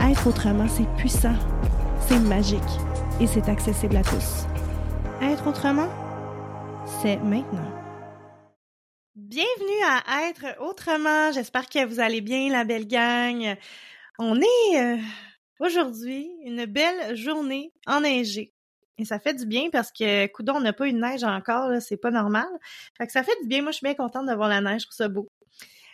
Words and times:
Être 0.00 0.28
autrement, 0.28 0.68
c'est 0.68 0.86
puissant, 0.96 1.34
c'est 2.06 2.18
magique 2.18 2.60
et 3.20 3.26
c'est 3.26 3.48
accessible 3.48 3.96
à 3.96 4.02
tous. 4.02 4.44
Être 5.22 5.46
autrement, 5.48 5.88
c'est 7.00 7.16
maintenant. 7.16 7.72
Bienvenue 9.14 9.82
à 9.84 10.28
Être 10.28 10.60
autrement. 10.60 11.32
J'espère 11.32 11.68
que 11.68 11.84
vous 11.86 11.98
allez 11.98 12.20
bien, 12.20 12.50
la 12.50 12.64
belle 12.64 12.86
gang. 12.86 13.56
On 14.18 14.38
est 14.38 14.76
euh, 14.76 14.96
aujourd'hui 15.60 16.28
une 16.44 16.66
belle 16.66 17.16
journée 17.16 17.72
enneigée. 17.86 18.52
Et 18.98 19.06
ça 19.06 19.18
fait 19.18 19.34
du 19.34 19.46
bien 19.46 19.70
parce 19.70 19.90
que, 19.90 20.26
coudon, 20.26 20.56
on 20.56 20.60
n'a 20.60 20.74
pas 20.74 20.86
eu 20.88 20.92
de 20.92 20.98
neige 20.98 21.24
encore, 21.24 21.70
c'est 21.80 21.96
pas 21.96 22.10
normal. 22.10 22.46
Fait 22.98 23.06
que 23.06 23.12
ça 23.12 23.22
fait 23.22 23.36
du 23.40 23.48
bien. 23.48 23.62
Moi, 23.62 23.72
je 23.72 23.78
suis 23.78 23.84
bien 23.84 23.94
contente 23.94 24.26
d'avoir 24.26 24.48
la 24.48 24.60
neige, 24.60 24.82
je 24.82 24.86
trouve 24.86 24.96
ça 24.96 25.08
beau. 25.08 25.26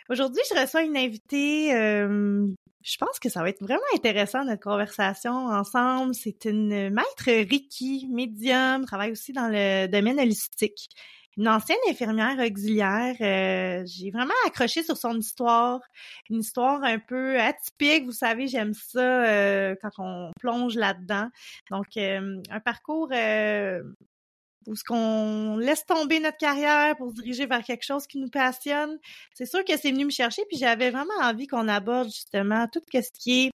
Aujourd'hui, 0.09 0.41
je 0.53 0.59
reçois 0.59 0.83
une 0.83 0.97
invitée. 0.97 1.73
Euh, 1.73 2.45
je 2.83 2.97
pense 2.97 3.19
que 3.19 3.29
ça 3.29 3.41
va 3.41 3.49
être 3.49 3.61
vraiment 3.61 3.81
intéressant 3.95 4.43
notre 4.43 4.61
conversation 4.61 5.31
ensemble. 5.31 6.13
C'est 6.13 6.45
une 6.45 6.89
maître 6.89 7.25
Reiki, 7.25 8.07
médium, 8.11 8.85
travaille 8.85 9.11
aussi 9.11 9.31
dans 9.31 9.47
le 9.47 9.87
domaine 9.87 10.19
holistique. 10.19 10.89
Une 11.35 11.47
ancienne 11.47 11.79
infirmière 11.89 12.37
auxiliaire. 12.37 13.15
Euh, 13.19 13.83
j'ai 13.87 14.11
vraiment 14.11 14.33
accroché 14.45 14.83
sur 14.83 14.97
son 14.97 15.17
histoire. 15.17 15.79
Une 16.29 16.41
histoire 16.41 16.83
un 16.83 16.99
peu 16.99 17.39
atypique. 17.39 18.05
Vous 18.05 18.11
savez, 18.11 18.47
j'aime 18.47 18.73
ça 18.73 19.25
euh, 19.25 19.75
quand 19.81 19.91
on 19.97 20.31
plonge 20.39 20.75
là-dedans. 20.75 21.29
Donc, 21.71 21.97
un 21.97 22.59
parcours 22.63 23.09
ou 24.67 24.75
ce 24.75 24.83
qu'on 24.83 25.57
laisse 25.57 25.85
tomber 25.85 26.19
notre 26.19 26.37
carrière 26.37 26.95
pour 26.97 27.09
se 27.09 27.15
diriger 27.15 27.45
vers 27.45 27.63
quelque 27.63 27.83
chose 27.83 28.07
qui 28.07 28.17
nous 28.19 28.29
passionne. 28.29 28.97
C'est 29.33 29.45
sûr 29.45 29.63
que 29.63 29.77
c'est 29.77 29.91
venu 29.91 30.05
me 30.05 30.11
chercher, 30.11 30.43
puis 30.47 30.57
j'avais 30.57 30.91
vraiment 30.91 31.13
envie 31.21 31.47
qu'on 31.47 31.67
aborde 31.67 32.07
justement 32.07 32.67
tout 32.67 32.81
ce 32.91 33.11
qui 33.19 33.45
est 33.45 33.51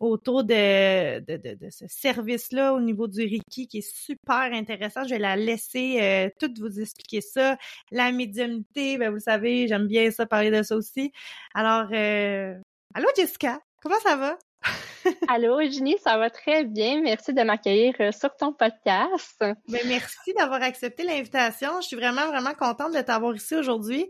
autour 0.00 0.44
de, 0.44 1.22
ce 1.70 1.84
service-là 1.86 2.74
au 2.74 2.80
niveau 2.80 3.06
du 3.06 3.20
Reiki 3.20 3.68
qui 3.68 3.78
est 3.78 3.96
super 3.96 4.52
intéressant. 4.52 5.04
Je 5.04 5.10
vais 5.10 5.18
la 5.18 5.36
laisser 5.36 5.98
euh, 6.00 6.48
vous 6.58 6.80
expliquer 6.80 7.20
ça. 7.20 7.56
La 7.90 8.10
médiumnité, 8.10 8.98
ben 8.98 9.10
vous 9.10 9.20
savez, 9.20 9.68
j'aime 9.68 9.86
bien 9.86 10.10
ça, 10.10 10.26
parler 10.26 10.50
de 10.50 10.62
ça 10.62 10.76
aussi. 10.76 11.12
Alors, 11.54 11.88
euh... 11.92 12.54
allô 12.94 13.08
Jessica, 13.16 13.60
comment 13.80 14.00
ça 14.00 14.16
va? 14.16 14.38
Allô, 15.28 15.60
Eugénie, 15.60 15.96
ça 16.02 16.18
va 16.18 16.30
très 16.30 16.64
bien. 16.64 17.00
Merci 17.00 17.32
de 17.32 17.42
m'accueillir 17.42 17.94
euh, 18.00 18.12
sur 18.12 18.34
ton 18.36 18.52
podcast. 18.52 19.36
Ben, 19.40 19.80
merci 19.86 20.32
d'avoir 20.34 20.62
accepté 20.62 21.02
l'invitation. 21.02 21.80
Je 21.80 21.86
suis 21.88 21.96
vraiment, 21.96 22.26
vraiment 22.28 22.54
contente 22.54 22.94
de 22.94 23.00
t'avoir 23.00 23.34
ici 23.34 23.54
aujourd'hui. 23.54 24.08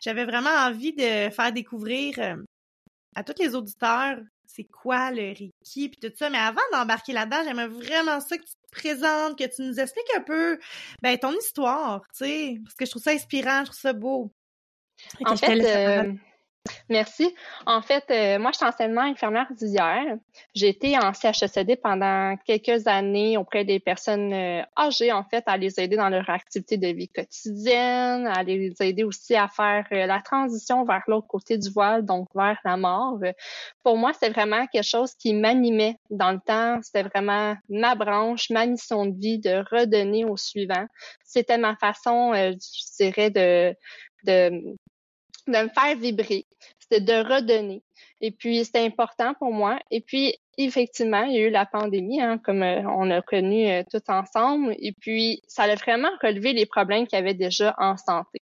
J'avais 0.00 0.24
vraiment 0.24 0.50
envie 0.50 0.92
de 0.92 1.30
faire 1.30 1.52
découvrir 1.52 2.18
euh, 2.18 2.36
à 3.14 3.24
tous 3.24 3.40
les 3.40 3.54
auditeurs 3.54 4.18
c'est 4.54 4.64
quoi 4.64 5.10
le 5.10 5.28
Reiki 5.28 5.88
puis 5.88 5.98
tout 6.00 6.12
ça. 6.16 6.30
Mais 6.30 6.38
avant 6.38 6.60
d'embarquer 6.72 7.12
là-dedans, 7.12 7.42
j'aimerais 7.44 7.66
vraiment 7.66 8.20
ça 8.20 8.36
que 8.38 8.44
tu 8.44 8.52
te 8.52 8.70
présentes, 8.70 9.38
que 9.38 9.44
tu 9.44 9.62
nous 9.62 9.80
expliques 9.80 10.14
un 10.16 10.20
peu 10.20 10.58
ben, 11.02 11.18
ton 11.18 11.32
histoire, 11.32 12.02
tu 12.16 12.24
sais, 12.24 12.58
parce 12.62 12.74
que 12.76 12.84
je 12.84 12.90
trouve 12.90 13.02
ça 13.02 13.10
inspirant, 13.10 13.60
je 13.60 13.70
trouve 13.70 13.80
ça 13.80 13.92
beau. 13.92 14.32
En 15.24 15.36
fait, 15.36 16.16
Merci. 16.88 17.34
En 17.66 17.82
fait, 17.82 18.04
euh, 18.10 18.38
moi, 18.38 18.50
je 18.52 18.58
suis 18.58 18.66
anciennement 18.66 19.02
infirmière 19.02 19.46
d'hier. 19.50 20.16
J'ai 20.54 20.68
été 20.68 20.98
en 20.98 21.12
CHSCD 21.12 21.76
pendant 21.76 22.36
quelques 22.44 22.86
années 22.86 23.36
auprès 23.36 23.64
des 23.64 23.80
personnes 23.80 24.32
euh, 24.32 24.62
âgées, 24.76 25.12
en 25.12 25.24
fait, 25.24 25.44
à 25.46 25.56
les 25.58 25.78
aider 25.78 25.96
dans 25.96 26.08
leur 26.08 26.28
activité 26.30 26.78
de 26.78 26.88
vie 26.88 27.08
quotidienne, 27.08 28.26
à 28.26 28.42
les 28.42 28.74
aider 28.80 29.04
aussi 29.04 29.34
à 29.34 29.48
faire 29.48 29.86
euh, 29.92 30.06
la 30.06 30.20
transition 30.20 30.84
vers 30.84 31.02
l'autre 31.06 31.26
côté 31.26 31.58
du 31.58 31.70
voile, 31.70 32.04
donc 32.04 32.28
vers 32.34 32.58
la 32.64 32.76
mort. 32.76 33.18
Pour 33.82 33.96
moi, 33.96 34.12
c'est 34.18 34.30
vraiment 34.30 34.66
quelque 34.66 34.84
chose 34.84 35.14
qui 35.14 35.34
m'animait 35.34 35.98
dans 36.10 36.32
le 36.32 36.40
temps. 36.40 36.80
C'était 36.82 37.02
vraiment 37.02 37.56
ma 37.68 37.94
branche, 37.94 38.48
ma 38.50 38.66
mission 38.66 39.06
de 39.06 39.18
vie 39.18 39.38
de 39.38 39.64
redonner 39.70 40.24
au 40.24 40.36
suivant. 40.38 40.86
C'était 41.24 41.58
ma 41.58 41.76
façon, 41.76 42.32
je 42.34 42.96
dirais, 42.96 43.30
de 43.30 43.74
de 45.46 45.52
me 45.52 45.68
faire 45.68 45.96
vibrer, 45.96 46.46
c'était 46.78 47.00
de 47.00 47.12
redonner. 47.12 47.82
Et 48.20 48.30
puis, 48.30 48.64
c'était 48.64 48.84
important 48.84 49.34
pour 49.34 49.52
moi. 49.52 49.78
Et 49.90 50.00
puis, 50.00 50.34
effectivement, 50.56 51.24
il 51.24 51.34
y 51.34 51.38
a 51.38 51.48
eu 51.48 51.50
la 51.50 51.66
pandémie, 51.66 52.22
hein, 52.22 52.38
comme 52.38 52.62
euh, 52.62 52.82
on 52.82 53.10
a 53.10 53.20
connu 53.22 53.68
euh, 53.68 53.82
tout 53.90 54.02
ensemble. 54.08 54.74
Et 54.78 54.92
puis, 54.92 55.42
ça 55.46 55.64
a 55.64 55.74
vraiment 55.74 56.10
relevé 56.22 56.52
les 56.52 56.66
problèmes 56.66 57.06
qu'il 57.06 57.18
y 57.18 57.22
avait 57.22 57.34
déjà 57.34 57.74
en 57.78 57.96
santé. 57.96 58.40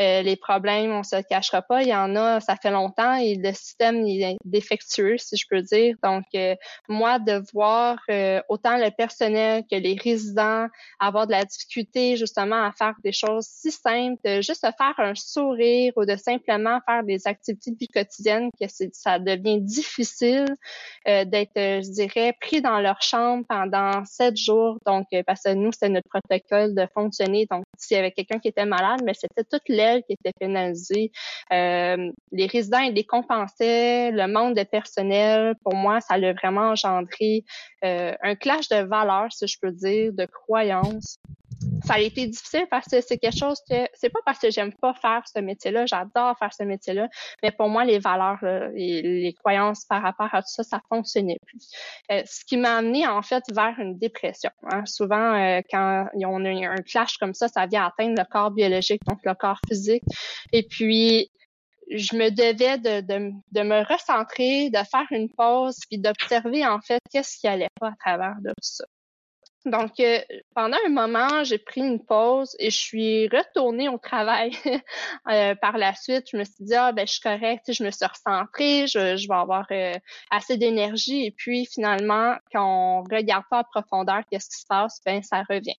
Euh, 0.00 0.22
les 0.22 0.36
problèmes, 0.36 0.92
on 0.92 1.02
se 1.02 1.20
cachera 1.22 1.60
pas, 1.60 1.82
il 1.82 1.88
y 1.88 1.94
en 1.94 2.16
a, 2.16 2.40
ça 2.40 2.56
fait 2.56 2.70
longtemps 2.70 3.14
et 3.16 3.34
le 3.34 3.52
système 3.52 4.06
est 4.06 4.36
défectueux, 4.44 5.18
si 5.18 5.36
je 5.36 5.46
peux 5.48 5.60
dire. 5.60 5.96
Donc, 6.02 6.24
euh, 6.34 6.54
moi, 6.88 7.18
de 7.18 7.42
voir 7.52 7.98
euh, 8.10 8.40
autant 8.48 8.78
le 8.78 8.90
personnel 8.90 9.64
que 9.70 9.76
les 9.76 9.98
résidents 10.02 10.66
avoir 10.98 11.26
de 11.26 11.32
la 11.32 11.44
difficulté 11.44 12.16
justement 12.16 12.64
à 12.64 12.72
faire 12.72 12.94
des 13.04 13.12
choses 13.12 13.46
si 13.46 13.70
simples, 13.70 14.18
de 14.24 14.40
juste 14.40 14.62
faire 14.62 14.94
un 14.98 15.14
sourire 15.14 15.92
ou 15.96 16.06
de 16.06 16.16
simplement 16.16 16.80
faire 16.86 17.02
des 17.02 17.26
activités 17.26 17.72
de 17.72 17.76
vie 17.78 17.88
quotidienne, 17.88 18.48
que 18.58 18.66
ça 18.92 19.18
devient 19.18 19.60
difficile 19.60 20.46
d'être, 21.04 21.50
je 21.56 21.92
dirais, 21.92 22.34
pris 22.40 22.60
dans 22.60 22.80
leur 22.80 23.02
chambre 23.02 23.44
pendant 23.48 24.04
sept 24.04 24.36
jours. 24.36 24.78
Donc, 24.86 25.06
parce 25.26 25.42
que 25.42 25.54
nous, 25.54 25.72
c'était 25.72 25.88
notre 25.88 26.08
protocole 26.08 26.74
de 26.74 26.86
fonctionner. 26.94 27.46
Donc, 27.50 27.64
s'il 27.78 27.96
y 27.96 28.00
avait 28.00 28.12
quelqu'un 28.12 28.38
qui 28.38 28.48
était 28.48 28.64
malade, 28.64 29.00
mais 29.04 29.14
c'était 29.14 29.44
toute 29.44 29.68
qui 30.06 30.14
était 30.14 30.32
pénalisé. 30.38 31.10
Euh, 31.52 32.10
les 32.32 32.46
résidents 32.46 32.80
ils 32.80 32.94
décompensaient, 32.94 34.10
le 34.10 34.26
manque 34.26 34.56
de 34.56 34.64
personnel. 34.64 35.54
Pour 35.62 35.74
moi, 35.74 36.00
ça 36.00 36.14
a 36.14 36.32
vraiment 36.32 36.70
engendré 36.70 37.44
euh, 37.84 38.14
un 38.22 38.34
clash 38.34 38.68
de 38.68 38.82
valeurs, 38.82 39.32
si 39.32 39.46
je 39.46 39.58
peux 39.60 39.72
dire, 39.72 40.12
de 40.12 40.26
croyances 40.26 41.18
ça 41.92 41.98
a 41.98 42.00
été 42.00 42.26
difficile 42.26 42.66
parce 42.70 42.86
que 42.86 43.02
c'est 43.02 43.18
quelque 43.18 43.36
chose 43.36 43.60
que 43.68 43.86
c'est 43.92 44.08
pas 44.08 44.20
parce 44.24 44.38
que 44.38 44.50
j'aime 44.50 44.72
pas 44.72 44.94
faire 44.94 45.22
ce 45.26 45.40
métier-là, 45.40 45.84
j'adore 45.84 46.38
faire 46.38 46.52
ce 46.52 46.62
métier-là, 46.62 47.08
mais 47.42 47.50
pour 47.50 47.68
moi 47.68 47.84
les 47.84 47.98
valeurs 47.98 48.42
et 48.74 49.02
les 49.02 49.34
croyances 49.34 49.84
par 49.84 50.00
rapport 50.00 50.34
à 50.34 50.40
tout 50.40 50.48
ça, 50.48 50.62
ça 50.62 50.80
fonctionnait 50.88 51.38
plus. 51.44 51.68
Euh, 52.10 52.22
ce 52.24 52.46
qui 52.46 52.56
m'a 52.56 52.78
amené 52.78 53.06
en 53.06 53.20
fait 53.20 53.44
vers 53.52 53.74
une 53.78 53.98
dépression. 53.98 54.50
Hein. 54.70 54.86
Souvent 54.86 55.34
euh, 55.34 55.60
quand 55.70 56.06
on 56.14 56.44
a 56.46 56.48
un 56.48 56.76
clash 56.76 57.18
comme 57.18 57.34
ça, 57.34 57.48
ça 57.48 57.66
vient 57.66 57.84
atteindre 57.84 58.14
le 58.16 58.24
corps 58.24 58.52
biologique, 58.52 59.02
donc 59.06 59.18
le 59.24 59.34
corps 59.34 59.60
physique, 59.68 60.04
et 60.52 60.62
puis 60.62 61.30
je 61.90 62.16
me 62.16 62.30
devais 62.30 62.78
de, 62.78 63.00
de, 63.02 63.32
de, 63.50 63.62
me 63.62 63.86
recentrer, 63.86 64.70
de 64.70 64.78
faire 64.78 65.06
une 65.10 65.28
pause, 65.28 65.76
puis 65.90 65.98
d'observer 65.98 66.66
en 66.66 66.80
fait 66.80 67.00
qu'est-ce 67.10 67.36
qui 67.36 67.48
allait 67.48 67.68
pas 67.78 67.88
à 67.88 67.94
travers 68.00 68.36
de 68.40 68.48
tout 68.48 68.62
ça. 68.62 68.84
Donc, 69.64 70.00
euh, 70.00 70.18
pendant 70.56 70.76
un 70.84 70.88
moment, 70.88 71.44
j'ai 71.44 71.58
pris 71.58 71.82
une 71.82 72.04
pause 72.04 72.56
et 72.58 72.70
je 72.70 72.76
suis 72.76 73.28
retournée 73.28 73.88
au 73.88 73.96
travail. 73.96 74.50
euh, 75.30 75.54
par 75.54 75.78
la 75.78 75.94
suite, 75.94 76.26
je 76.32 76.36
me 76.36 76.42
suis 76.42 76.64
dit, 76.64 76.74
ah, 76.74 76.90
ben, 76.90 77.06
je 77.06 77.12
suis 77.12 77.20
correcte, 77.20 77.72
je 77.72 77.84
me 77.84 77.90
suis 77.92 78.04
recentrée, 78.04 78.88
je, 78.88 79.16
je 79.16 79.28
vais 79.28 79.34
avoir 79.34 79.66
euh, 79.70 79.94
assez 80.32 80.56
d'énergie. 80.56 81.26
Et 81.26 81.30
puis, 81.30 81.66
finalement, 81.66 82.34
quand 82.52 82.64
on 82.64 83.02
regarde 83.04 83.44
pas 83.50 83.60
en 83.60 83.64
profondeur 83.80 84.22
qu'est-ce 84.28 84.50
qui 84.50 84.60
se 84.60 84.66
passe, 84.66 85.00
ben, 85.06 85.22
ça 85.22 85.44
revient. 85.48 85.76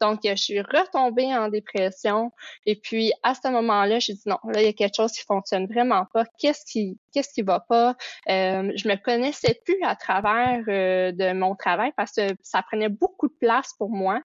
Donc, 0.00 0.20
je 0.24 0.36
suis 0.36 0.60
retombée 0.60 1.34
en 1.34 1.48
dépression. 1.48 2.30
Et 2.66 2.76
puis, 2.76 3.12
à 3.24 3.34
ce 3.34 3.48
moment-là, 3.48 3.98
j'ai 3.98 4.12
dit, 4.12 4.22
non, 4.26 4.38
là, 4.44 4.60
il 4.60 4.66
y 4.66 4.68
a 4.68 4.72
quelque 4.72 4.96
chose 4.96 5.12
qui 5.12 5.24
fonctionne 5.24 5.66
vraiment 5.66 6.06
pas. 6.12 6.24
Qu'est-ce 6.38 6.64
qui, 6.64 7.00
qu'est-ce 7.12 7.34
qui 7.34 7.42
va 7.42 7.58
pas? 7.58 7.96
Euh, 8.28 8.70
je 8.76 8.88
me 8.88 8.94
connaissais 8.94 9.60
plus 9.64 9.82
à 9.82 9.96
travers 9.96 10.62
de 10.66 11.32
mon 11.32 11.56
travail 11.56 11.90
parce 11.96 12.12
que 12.12 12.28
ça 12.42 12.62
prenait 12.62 12.88
beaucoup 12.88 13.23
de 13.26 13.34
place 13.40 13.72
pour 13.78 13.90
moi. 13.90 14.20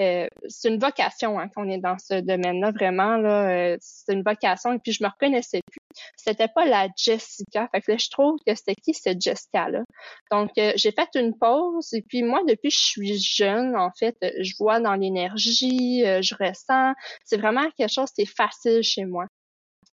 Euh, 0.00 0.26
c'est 0.48 0.68
une 0.68 0.78
vocation 0.78 1.38
hein, 1.38 1.48
qu'on 1.54 1.68
est 1.68 1.78
dans 1.78 1.98
ce 1.98 2.20
domaine-là, 2.20 2.72
vraiment. 2.72 3.16
Là, 3.16 3.48
euh, 3.48 3.76
c'est 3.80 4.12
une 4.12 4.22
vocation 4.22 4.72
et 4.72 4.78
puis 4.78 4.92
je 4.92 5.02
me 5.02 5.08
reconnaissais 5.08 5.60
plus. 5.70 5.80
C'était 6.16 6.48
pas 6.48 6.64
la 6.66 6.88
Jessica. 6.96 7.68
Fait 7.72 7.80
que 7.80 7.92
là, 7.92 7.98
je 7.98 8.08
trouve 8.10 8.38
que 8.46 8.54
c'était 8.54 8.74
qui 8.74 8.94
cette 8.94 9.20
Jessica-là? 9.20 9.82
Donc, 10.30 10.50
euh, 10.58 10.72
j'ai 10.76 10.92
fait 10.92 11.08
une 11.14 11.36
pause 11.38 11.92
et 11.92 12.02
puis 12.02 12.22
moi, 12.22 12.40
depuis 12.46 12.70
que 12.70 12.74
je 12.74 12.82
suis 12.82 13.18
jeune, 13.18 13.76
en 13.76 13.90
fait, 13.98 14.16
je 14.40 14.52
vois 14.58 14.80
dans 14.80 14.94
l'énergie, 14.94 16.00
je 16.00 16.34
ressens. 16.34 16.94
C'est 17.24 17.36
vraiment 17.36 17.68
quelque 17.76 17.92
chose 17.92 18.10
qui 18.10 18.22
est 18.22 18.36
facile 18.36 18.82
chez 18.82 19.04
moi. 19.04 19.26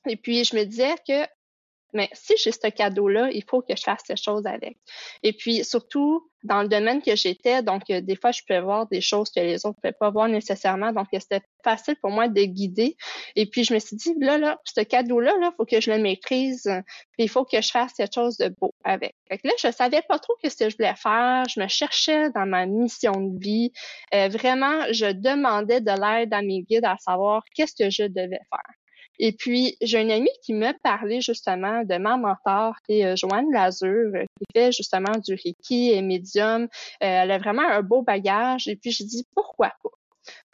Et 0.09 0.17
puis, 0.17 0.45
je 0.45 0.57
me 0.57 0.65
disais 0.65 0.95
que 1.07 1.27
mais 1.93 2.09
si 2.13 2.35
j'ai 2.37 2.53
ce 2.53 2.69
cadeau-là, 2.69 3.31
il 3.33 3.43
faut 3.45 3.63
que 3.63 3.75
je 3.75 3.83
fasse 3.83 4.03
quelque 4.03 4.23
chose 4.23 4.47
avec. 4.47 4.77
Et 5.23 5.33
puis, 5.33 5.65
surtout, 5.65 6.29
dans 6.45 6.63
le 6.63 6.69
domaine 6.69 7.03
que 7.03 7.17
j'étais, 7.17 7.63
donc 7.63 7.83
euh, 7.91 8.01
des 8.01 8.15
fois, 8.15 8.31
je 8.31 8.43
pouvais 8.43 8.61
voir 8.61 8.87
des 8.89 9.01
choses 9.01 9.31
que 9.31 9.41
les 9.41 9.65
autres 9.65 9.79
ne 9.79 9.81
pouvaient 9.81 9.97
pas 9.99 10.11
voir 10.11 10.29
nécessairement. 10.29 10.93
Donc, 10.93 11.07
c'était 11.13 11.41
facile 11.65 11.97
pour 11.97 12.11
moi 12.11 12.29
de 12.29 12.43
guider. 12.43 12.97
Et 13.37 13.47
puis, 13.47 13.65
je 13.65 13.73
me 13.73 13.79
suis 13.79 13.97
dit, 13.97 14.15
là, 14.21 14.39
là, 14.39 14.61
ce 14.65 14.83
cadeau-là, 14.83 15.33
il 15.41 15.51
faut 15.57 15.65
que 15.65 15.81
je 15.81 15.91
le 15.91 15.99
maîtrise. 15.99 16.65
Puis, 17.13 17.25
il 17.25 17.29
faut 17.29 17.45
que 17.45 17.61
je 17.61 17.71
fasse 17.71 17.95
quelque 17.95 18.15
chose 18.15 18.37
de 18.37 18.49
beau 18.61 18.75
avec. 18.85 19.15
Fait 19.29 19.41
là, 19.45 19.53
je 19.63 19.71
savais 19.73 20.03
pas 20.03 20.19
trop 20.19 20.35
ce 20.45 20.57
que 20.57 20.71
je 20.71 20.77
voulais 20.77 20.95
faire. 20.95 21.45
Je 21.49 21.61
me 21.61 21.69
cherchais 21.69 22.31
dans 22.31 22.47
ma 22.47 22.67
mission 22.67 23.13
de 23.13 23.39
vie. 23.39 23.73
Euh, 24.15 24.29
vraiment, 24.29 24.93
je 24.93 25.11
demandais 25.13 25.81
de 25.81 25.91
l'aide 25.91 26.35
à 26.35 26.43
mes 26.43 26.63
guides 26.63 26.85
à 26.85 26.97
savoir 26.99 27.43
qu'est-ce 27.55 27.75
que 27.75 27.91
je 27.91 28.05
devais 28.05 28.41
faire. 28.51 28.78
Et 29.19 29.33
puis, 29.33 29.77
j'ai 29.81 30.01
une 30.01 30.11
amie 30.11 30.31
qui 30.43 30.53
m'a 30.53 30.75
parlé 30.75 31.21
justement 31.21 31.83
de 31.85 31.97
ma 31.97 32.17
mentor, 32.17 32.77
qui 32.87 33.01
est 33.01 33.07
euh, 33.07 33.17
Joanne 33.17 33.51
Lazure, 33.53 34.13
euh, 34.15 34.25
qui 34.39 34.45
fait 34.55 34.73
justement 34.73 35.19
du 35.19 35.35
Reiki 35.35 35.91
et 35.91 36.03
médium. 36.03 36.63
Euh, 36.65 36.67
elle 37.01 37.31
a 37.33 37.39
vraiment 37.39 37.67
un 37.69 37.83
beau 37.83 38.03
bagage. 38.03 38.69
Et 38.69 38.77
puis, 38.77 38.93
je 38.93 39.03
dis, 39.03 39.27
pourquoi 39.35 39.73
pas? 39.83 39.91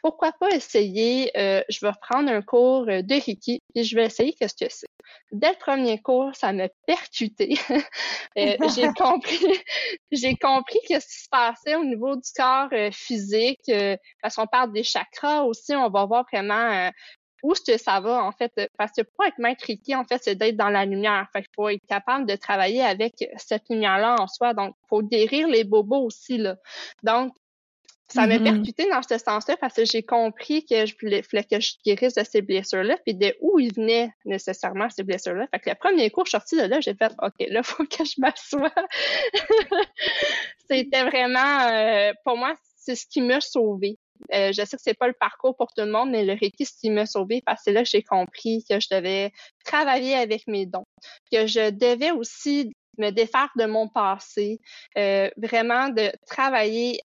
Pourquoi 0.01 0.31
pas 0.39 0.51
essayer, 0.51 1.31
je 1.35 1.85
vais 1.85 1.91
prendre 1.99 2.29
un 2.31 2.43
cours 2.43 2.85
de 2.85 3.25
Reiki 3.25 3.59
et 3.73 3.83
je 3.83 3.95
vais 3.95 4.05
essayer 4.05 4.33
qu'est-ce 4.33 4.53
que 4.53 4.71
c'est. 4.71 4.85
Dès 5.31 5.49
le 5.49 5.57
premier 5.57 5.99
cours, 5.99 6.33
ça 6.35 6.53
m'a 6.53 6.69
percuté. 6.85 7.57
j'ai 8.35 8.87
compris, 8.95 9.47
j'ai 10.11 10.35
compris 10.35 10.77
qu'est-ce 10.87 11.07
qui 11.07 11.23
se 11.23 11.29
passait 11.29 11.75
au 11.75 11.83
niveau 11.83 12.15
du 12.15 12.29
corps 12.37 12.69
physique. 12.91 13.69
parce 14.21 14.35
qu'on 14.35 14.45
parle 14.45 14.71
des 14.71 14.83
chakras 14.83 15.41
aussi, 15.41 15.75
on 15.75 15.89
va 15.89 16.05
voir 16.05 16.23
vraiment 16.31 16.91
où 17.43 17.53
est-ce 17.53 17.73
que 17.73 17.77
ça 17.77 17.99
va, 17.99 18.23
en 18.23 18.31
fait, 18.31 18.51
parce 18.77 18.91
que 18.91 19.01
pour 19.01 19.25
être 19.25 19.37
maître 19.37 19.65
Reiki, 19.67 19.95
en 19.95 20.05
fait, 20.05 20.19
c'est 20.23 20.35
d'être 20.35 20.57
dans 20.57 20.69
la 20.69 20.85
lumière. 20.85 21.27
Fait 21.33 21.41
qu'il 21.41 21.51
faut 21.55 21.69
être 21.69 21.85
capable 21.87 22.25
de 22.25 22.35
travailler 22.35 22.81
avec 22.81 23.13
cette 23.37 23.69
lumière-là 23.69 24.15
en 24.19 24.27
soi. 24.27 24.53
Donc, 24.53 24.75
il 24.83 24.87
faut 24.87 25.01
guérir 25.01 25.47
les 25.47 25.63
bobos 25.63 26.05
aussi, 26.05 26.37
là. 26.37 26.55
Donc, 27.03 27.33
ça 28.07 28.27
m'a 28.27 28.37
mm-hmm. 28.37 28.43
percuté 28.43 28.89
dans 28.89 29.01
ce 29.01 29.17
sens-là 29.17 29.57
parce 29.57 29.73
que 29.73 29.85
j'ai 29.85 30.03
compris 30.03 30.63
que 30.63 30.85
je 30.85 30.95
voulais, 31.01 31.23
que 31.23 31.59
je 31.59 31.73
guérisse 31.83 32.13
de 32.13 32.23
ces 32.23 32.41
blessures-là, 32.43 32.97
puis 33.03 33.15
de 33.15 33.35
où 33.41 33.57
ils 33.59 33.73
venaient 33.73 34.11
nécessairement 34.25 34.89
ces 34.89 35.03
blessures-là. 35.03 35.47
Fait 35.51 35.59
que 35.59 35.69
le 35.71 35.75
premier 35.75 36.11
cours, 36.11 36.25
je 36.25 36.29
suis 36.29 36.37
sortie 36.37 36.57
de 36.57 36.63
là, 36.63 36.79
j'ai 36.81 36.93
fait 36.93 37.11
OK, 37.21 37.33
là, 37.39 37.61
il 37.61 37.63
faut 37.63 37.83
que 37.83 38.05
je 38.05 38.13
m'assoie. 38.19 38.71
C'était 40.69 41.03
vraiment 41.03 41.61
euh, 41.61 42.13
pour 42.23 42.37
moi, 42.37 42.55
c'est 42.75 42.95
ce 42.95 43.07
qui 43.07 43.21
m'a 43.21 43.41
sauvée. 43.41 43.97
Euh, 44.33 44.51
je 44.51 44.65
sais 44.65 44.77
que 44.77 44.83
c'est 44.83 44.97
pas 44.97 45.07
le 45.07 45.13
parcours 45.13 45.55
pour 45.55 45.67
tout 45.67 45.83
le 45.83 45.91
monde, 45.91 46.11
mais 46.11 46.25
le 46.25 46.33
Reiki, 46.33 46.65
ce 46.65 46.73
qui 46.79 46.89
m'a 46.89 47.05
sauvé 47.05 47.41
parce 47.45 47.59
que 47.59 47.63
c'est 47.65 47.73
là 47.73 47.83
que 47.83 47.89
j'ai 47.89 48.03
compris 48.03 48.63
que 48.69 48.79
je 48.79 48.87
devais 48.91 49.31
travailler 49.63 50.15
avec 50.15 50.47
mes 50.47 50.65
dons, 50.65 50.85
que 51.31 51.47
je 51.47 51.69
devais 51.69 52.11
aussi 52.11 52.73
me 52.97 53.09
défaire 53.11 53.49
de 53.57 53.65
mon 53.65 53.87
passé, 53.87 54.59
euh, 54.97 55.29
vraiment 55.37 55.89
de 55.89 56.11
travailler 56.27 57.01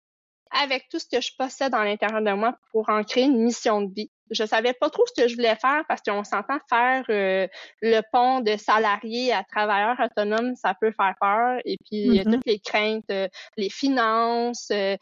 avec 0.62 0.88
tout 0.88 0.98
ce 0.98 1.06
que 1.10 1.20
je 1.20 1.30
possède 1.36 1.72
dans 1.72 1.82
l'intérieur 1.82 2.22
de 2.22 2.32
moi 2.32 2.56
pour 2.72 2.88
en 2.88 3.02
créer 3.02 3.24
une 3.24 3.42
mission 3.42 3.82
de 3.82 3.92
vie 3.92 4.10
je 4.30 4.44
savais 4.44 4.72
pas 4.72 4.90
trop 4.90 5.04
ce 5.06 5.22
que 5.22 5.28
je 5.28 5.36
voulais 5.36 5.56
faire 5.56 5.84
parce 5.88 6.00
qu'on 6.02 6.24
s'entend 6.24 6.58
faire 6.68 7.04
euh, 7.10 7.46
le 7.82 8.00
pont 8.12 8.40
de 8.40 8.56
salarié 8.56 9.32
à 9.32 9.44
travailleur 9.44 9.96
autonome, 10.00 10.54
ça 10.56 10.74
peut 10.78 10.92
faire 10.92 11.14
peur. 11.20 11.60
Et 11.64 11.76
puis 11.78 12.02
il 12.02 12.14
y 12.14 12.20
a 12.20 12.24
mm-hmm. 12.24 12.32
toutes 12.32 12.46
les 12.46 12.58
craintes, 12.58 13.10
euh, 13.10 13.28
les 13.56 13.70
finances. 13.70 14.70
Euh, 14.70 14.96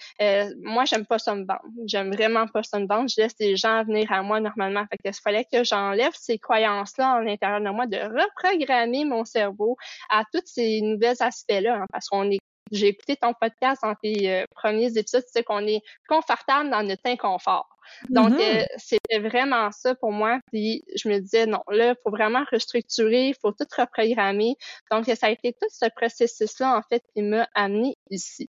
moi, 0.62 0.84
j'aime 0.84 1.06
pas 1.06 1.18
ça 1.18 1.34
me 1.34 1.44
vendre. 1.44 1.62
J'aime 1.86 2.12
vraiment 2.12 2.46
pas 2.46 2.62
ça 2.62 2.78
me 2.78 2.86
vendre. 2.86 3.08
Je 3.08 3.20
laisse 3.20 3.34
les 3.38 3.56
gens 3.56 3.84
venir 3.84 4.10
à 4.12 4.22
moi 4.22 4.40
normalement. 4.40 4.84
Fait 4.90 4.98
que 4.98 5.16
fallait 5.22 5.46
que 5.50 5.64
j'enlève 5.64 6.12
ces 6.14 6.38
croyances-là 6.38 7.16
en 7.16 7.18
l'intérieur 7.20 7.60
de 7.60 7.70
moi, 7.70 7.86
de 7.86 7.98
reprogrammer 7.98 9.04
mon 9.04 9.24
cerveau 9.24 9.76
à 10.10 10.24
tous 10.32 10.42
ces 10.46 10.80
nouveaux 10.80 11.22
aspects-là, 11.22 11.76
hein, 11.82 11.86
parce 11.92 12.08
qu'on 12.08 12.30
est 12.30 12.40
j'ai 12.72 12.88
écouté 12.88 13.16
ton 13.16 13.32
podcast 13.38 13.82
dans 13.82 13.94
tes 13.94 14.44
premiers 14.54 14.96
épisodes, 14.98 15.24
tu 15.24 15.30
sais 15.30 15.44
qu'on 15.44 15.66
est 15.66 15.82
confortable 16.08 16.70
dans 16.70 16.82
notre 16.82 17.02
inconfort. 17.06 17.72
Donc, 18.08 18.30
mm-hmm. 18.30 18.62
euh, 18.62 18.64
c'était 18.76 19.18
vraiment 19.18 19.70
ça 19.72 19.94
pour 19.94 20.12
moi. 20.12 20.40
Puis, 20.52 20.84
je 20.96 21.08
me 21.08 21.18
disais, 21.18 21.46
non, 21.46 21.62
là, 21.68 21.90
il 21.90 21.96
faut 22.02 22.10
vraiment 22.10 22.44
restructurer, 22.50 23.28
il 23.28 23.34
faut 23.40 23.52
tout 23.52 23.66
reprogrammer. 23.76 24.56
Donc, 24.90 25.06
ça 25.06 25.26
a 25.26 25.30
été 25.30 25.52
tout 25.52 25.68
ce 25.70 25.86
processus-là, 25.94 26.76
en 26.76 26.82
fait, 26.82 27.02
qui 27.14 27.22
m'a 27.22 27.48
amené 27.54 27.96
ici 28.10 28.48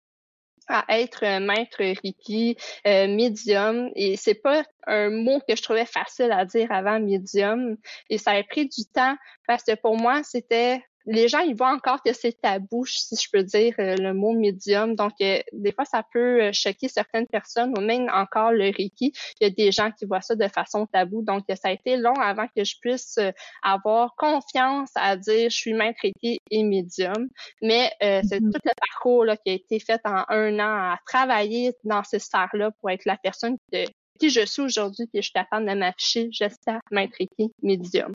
à 0.69 0.85
être 1.01 1.41
maître 1.41 1.79
Reiki, 1.79 2.57
euh, 2.87 3.09
médium. 3.09 3.91
Et 3.97 4.17
c'est 4.17 4.35
pas 4.35 4.63
un 4.87 5.11
mot 5.11 5.41
que 5.47 5.57
je 5.57 5.63
trouvais 5.63 5.87
facile 5.87 6.31
à 6.31 6.45
dire 6.45 6.71
avant 6.71 7.01
médium. 7.01 7.77
Et 8.09 8.17
ça 8.17 8.31
a 8.31 8.43
pris 8.45 8.69
du 8.69 8.85
temps 8.95 9.17
parce 9.49 9.65
que 9.65 9.75
pour 9.75 9.97
moi, 9.97 10.23
c'était 10.23 10.81
les 11.07 11.29
gens 11.29 11.41
ils 11.41 11.57
voient 11.57 11.73
encore 11.73 12.03
que 12.03 12.13
c'est 12.13 12.41
tabou, 12.41 12.85
si 12.87 13.17
je 13.17 13.29
peux 13.31 13.43
dire 13.43 13.75
euh, 13.79 13.97
le 13.97 14.15
mot 14.15 14.33
médium. 14.33 14.95
Donc, 14.95 15.13
euh, 15.21 15.41
des 15.53 15.73
fois, 15.73 15.85
ça 15.85 16.05
peut 16.13 16.43
euh, 16.43 16.51
choquer 16.53 16.89
certaines 16.89 17.27
personnes, 17.27 17.75
ou 17.77 17.81
même 17.81 18.09
encore 18.13 18.53
le 18.53 18.67
Reiki. 18.67 19.13
Il 19.41 19.45
y 19.45 19.47
a 19.47 19.51
des 19.51 19.73
gens 19.73 19.91
qui 19.91 20.05
voient 20.05 20.21
ça 20.21 20.35
de 20.35 20.49
façon 20.49 20.87
tabou. 20.87 21.23
Donc, 21.23 21.45
ça 21.49 21.69
a 21.69 21.73
été 21.73 21.97
long 21.97 22.15
avant 22.15 22.47
que 22.55 22.65
je 22.65 22.77
puisse 22.81 23.19
avoir 23.63 24.15
confiance 24.17 24.91
à 24.95 25.17
dire 25.17 25.51
je 25.51 25.57
suis 25.57 25.75
maître 25.75 25.99
Reiki 26.03 26.41
et 26.51 26.63
médium. 26.63 27.29
Mais 27.61 27.91
c'est 28.01 28.23
mm-hmm. 28.23 28.53
tout 28.53 28.61
le 28.65 28.73
parcours 28.89 29.25
là, 29.25 29.37
qui 29.37 29.51
a 29.51 29.55
été 29.55 29.79
fait 29.79 30.01
en 30.05 30.25
un 30.29 30.59
an 30.59 30.93
à 30.93 30.99
travailler 31.07 31.73
dans 31.85 32.03
ces 32.05 32.19
sphères-là 32.19 32.71
pour 32.81 32.91
être 32.91 33.05
la 33.05 33.17
personne 33.17 33.57
qui 33.71 33.87
qui 34.23 34.31
je 34.31 34.47
suis 34.47 34.63
aujourd'hui, 34.63 35.07
puis 35.07 35.21
je 35.21 35.23
suis 35.23 35.33
capable 35.33 35.69
de 35.69 35.75
m'afficher 35.75 36.29
j'espère 36.31 36.81
maître 36.93 37.17
médium. 37.61 38.15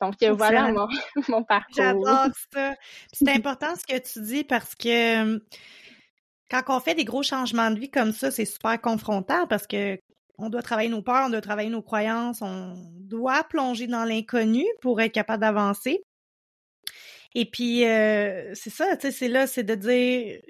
Donc 0.00 0.14
euh, 0.22 0.32
voilà 0.32 0.72
mon, 0.72 0.88
mon 1.28 1.44
parcours. 1.44 1.76
J'adore 1.76 2.28
ça. 2.52 2.74
C'est 3.12 3.30
important 3.36 3.74
ce 3.76 3.84
que 3.86 3.98
tu 3.98 4.22
dis 4.22 4.42
parce 4.42 4.74
que 4.74 5.38
quand 6.50 6.62
on 6.68 6.80
fait 6.80 6.94
des 6.94 7.04
gros 7.04 7.22
changements 7.22 7.70
de 7.70 7.78
vie 7.78 7.90
comme 7.90 8.12
ça, 8.12 8.32
c'est 8.32 8.44
super 8.44 8.80
confrontant 8.80 9.46
parce 9.46 9.68
que 9.68 9.98
on 10.38 10.50
doit 10.50 10.62
travailler 10.62 10.90
nos 10.90 11.00
peurs, 11.00 11.26
on 11.26 11.30
doit 11.30 11.40
travailler 11.40 11.70
nos 11.70 11.82
croyances, 11.82 12.42
on 12.42 12.74
doit 12.98 13.44
plonger 13.44 13.86
dans 13.86 14.04
l'inconnu 14.04 14.64
pour 14.82 15.00
être 15.00 15.12
capable 15.12 15.42
d'avancer. 15.42 16.02
Et 17.34 17.48
puis 17.48 17.84
euh, 17.84 18.52
c'est 18.54 18.70
ça, 18.70 18.96
tu 18.96 19.02
sais, 19.02 19.12
c'est 19.12 19.28
là, 19.28 19.46
c'est 19.46 19.62
de 19.62 19.74
dire, 19.76 20.40